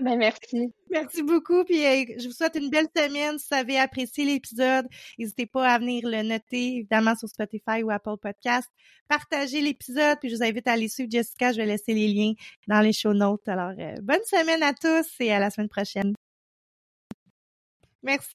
Ben, 0.00 0.18
merci. 0.18 0.72
Merci 0.90 1.22
beaucoup. 1.22 1.64
Puis 1.64 1.76
je 2.18 2.26
vous 2.26 2.32
souhaite 2.32 2.56
une 2.56 2.70
belle 2.70 2.88
semaine. 2.96 3.38
Si 3.38 3.46
vous 3.50 3.56
avez 3.56 3.78
apprécié 3.78 4.24
l'épisode, 4.24 4.86
n'hésitez 5.18 5.46
pas 5.46 5.68
à 5.68 5.78
venir 5.78 6.06
le 6.06 6.22
noter, 6.22 6.78
évidemment, 6.78 7.14
sur 7.14 7.28
Spotify 7.28 7.82
ou 7.82 7.90
Apple 7.90 8.16
Podcast. 8.20 8.68
Partagez 9.08 9.60
l'épisode, 9.60 10.18
puis 10.20 10.30
je 10.30 10.36
vous 10.36 10.42
invite 10.42 10.66
à 10.66 10.72
aller 10.72 10.88
suivre 10.88 11.10
Jessica. 11.10 11.52
Je 11.52 11.58
vais 11.58 11.66
laisser 11.66 11.94
les 11.94 12.08
liens 12.08 12.32
dans 12.68 12.80
les 12.80 12.92
show 12.92 13.12
notes. 13.12 13.48
Alors, 13.48 13.72
euh, 13.78 13.96
bonne 14.02 14.24
semaine 14.24 14.62
à 14.62 14.72
tous 14.72 15.08
et 15.20 15.32
à 15.32 15.38
la 15.38 15.50
semaine 15.50 15.68
prochaine. 15.68 16.14
Merci. 18.02 18.34